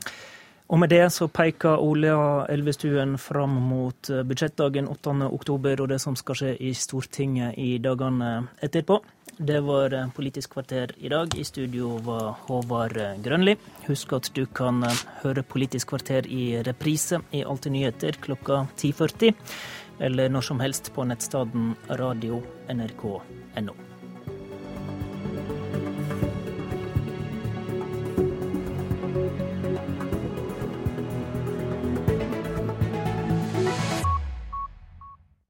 [0.70, 2.12] Og med det så peker Ole
[2.48, 8.46] Elvestuen fram mot eh, budsjettdagen 8.10 og det som skal skje i Stortinget i dagene
[8.62, 9.00] etterpå.
[9.42, 11.34] Det var eh, Politisk kvarter i dag.
[11.36, 13.56] I studio var Håvard eh, Grønli.
[13.86, 19.32] Husk at du kan eh, høre Politisk kvarter i reprise i Alltid nyheter klokka 10.40,
[20.04, 23.89] eller når som helst på nettstedet radio.nrk.no.